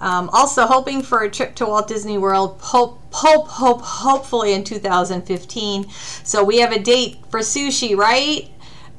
Um, 0.00 0.30
also 0.30 0.64
hoping 0.64 1.02
for 1.02 1.24
a 1.24 1.30
trip 1.30 1.54
to 1.56 1.66
Walt 1.66 1.86
Disney 1.86 2.16
World, 2.16 2.60
hope, 2.62 2.98
hope, 3.12 3.46
hope, 3.46 3.82
hopefully 3.82 4.54
in 4.54 4.64
2015. 4.64 5.90
So 6.24 6.42
we 6.42 6.60
have 6.60 6.72
a 6.72 6.78
date 6.78 7.18
for 7.28 7.40
sushi, 7.40 7.94
right? 7.94 8.48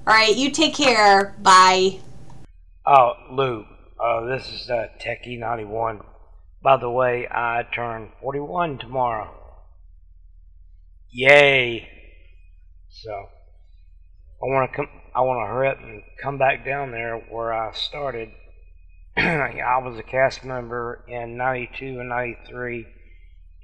All 0.05 0.13
right, 0.13 0.35
you 0.37 0.51
take 0.51 0.75
care. 0.75 1.33
Bye. 1.41 1.99
Oh, 2.85 3.13
Lou, 3.31 3.65
uh, 4.03 4.25
this 4.25 4.49
is 4.49 4.69
uh, 4.69 4.87
Techie91. 4.99 6.03
By 6.61 6.77
the 6.77 6.89
way, 6.89 7.25
I 7.31 7.63
turn 7.73 8.11
41 8.21 8.79
tomorrow. 8.79 9.33
Yay! 11.09 11.87
So, 12.89 13.11
I 13.11 14.45
want 14.45 14.69
to 14.71 14.75
come. 14.75 14.87
I 15.15 15.21
want 15.21 15.45
to 15.45 15.53
hurry 15.53 15.69
up 15.69 15.79
and 15.79 16.01
come 16.21 16.37
back 16.37 16.65
down 16.65 16.91
there 16.91 17.17
where 17.17 17.53
I 17.53 17.71
started. 17.73 18.29
I 19.17 19.79
was 19.81 19.97
a 19.97 20.03
cast 20.03 20.43
member 20.43 21.05
in 21.07 21.37
'92 21.37 21.99
and 21.99 22.09
'93 22.09 22.85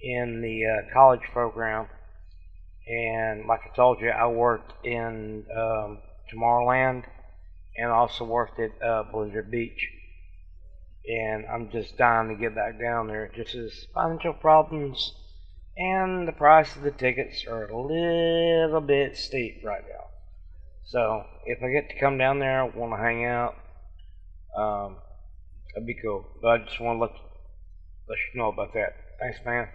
in 0.02 0.42
the 0.42 0.66
uh, 0.66 0.94
college 0.94 1.24
program, 1.34 1.88
and 2.88 3.46
like 3.46 3.62
I 3.72 3.76
told 3.76 4.00
you, 4.00 4.10
I 4.10 4.28
worked 4.28 4.86
in 4.86 5.46
um, 5.56 6.00
Tomorrowland 6.32 7.04
and 7.76 7.92
also 7.92 8.24
worked 8.24 8.60
at 8.60 8.72
uh, 8.82 9.04
Blizzard 9.12 9.52
Beach. 9.52 9.99
And 11.08 11.46
I'm 11.52 11.72
just 11.72 11.98
dying 11.98 12.30
to 12.30 12.36
get 12.36 12.56
back 12.56 12.80
down 12.80 13.08
there. 13.08 13.32
Just 13.36 13.56
as 13.56 13.86
financial 13.94 14.34
problems 14.34 15.14
and 15.78 16.28
the 16.28 16.34
price 16.34 16.76
of 16.76 16.82
the 16.82 16.92
tickets 16.92 17.46
are 17.48 17.68
a 17.68 17.82
little 17.82 18.82
bit 18.82 19.18
steep 19.18 19.62
right 19.64 19.82
now. 19.82 20.06
So 20.86 21.24
if 21.46 21.60
I 21.64 21.70
get 21.70 21.90
to 21.90 22.00
come 22.00 22.18
down 22.18 22.40
there, 22.40 22.62
I 22.62 22.64
want 22.66 22.94
to 22.94 22.98
hang 22.98 23.26
out, 23.26 23.56
um, 24.58 24.98
that'd 25.74 25.88
be 25.88 25.96
cool. 26.02 26.26
But 26.42 26.48
I 26.48 26.58
just 26.66 26.82
want 26.82 26.98
to 26.98 27.02
let 27.02 27.12
let 28.10 28.18
you 28.34 28.42
know 28.42 28.52
about 28.52 28.74
that. 28.74 28.96
Thanks, 29.20 29.40
man. 29.46 29.70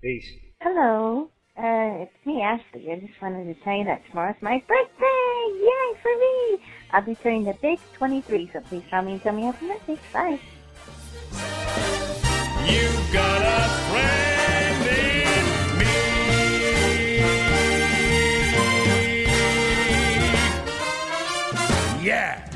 Peace. 0.00 0.28
Hello. 0.62 1.30
Uh, 1.56 2.02
it's 2.02 2.26
me, 2.26 2.42
Ashley. 2.42 2.90
I 2.90 2.96
just 2.98 3.22
wanted 3.22 3.44
to 3.44 3.54
tell 3.62 3.76
you 3.76 3.84
that 3.84 4.02
tomorrow's 4.10 4.34
my 4.40 4.60
birthday! 4.66 5.52
Yay 5.60 5.94
for 6.02 6.10
me! 6.18 6.58
I'll 6.90 7.02
be 7.02 7.14
turning 7.14 7.44
the 7.44 7.54
big 7.62 7.78
23, 7.92 8.50
so 8.52 8.60
please 8.62 8.82
call 8.90 9.02
me 9.02 9.12
and 9.12 9.22
tell 9.22 9.32
me 9.34 9.42
happy 9.42 9.68
birthday. 9.68 9.96
Bye. 10.12 10.40
You 12.66 12.90
got 13.12 13.40
a 13.40 13.68
friend 13.86 14.88
in 14.98 15.78
me. 15.78 15.94
Yeah. 22.04 22.53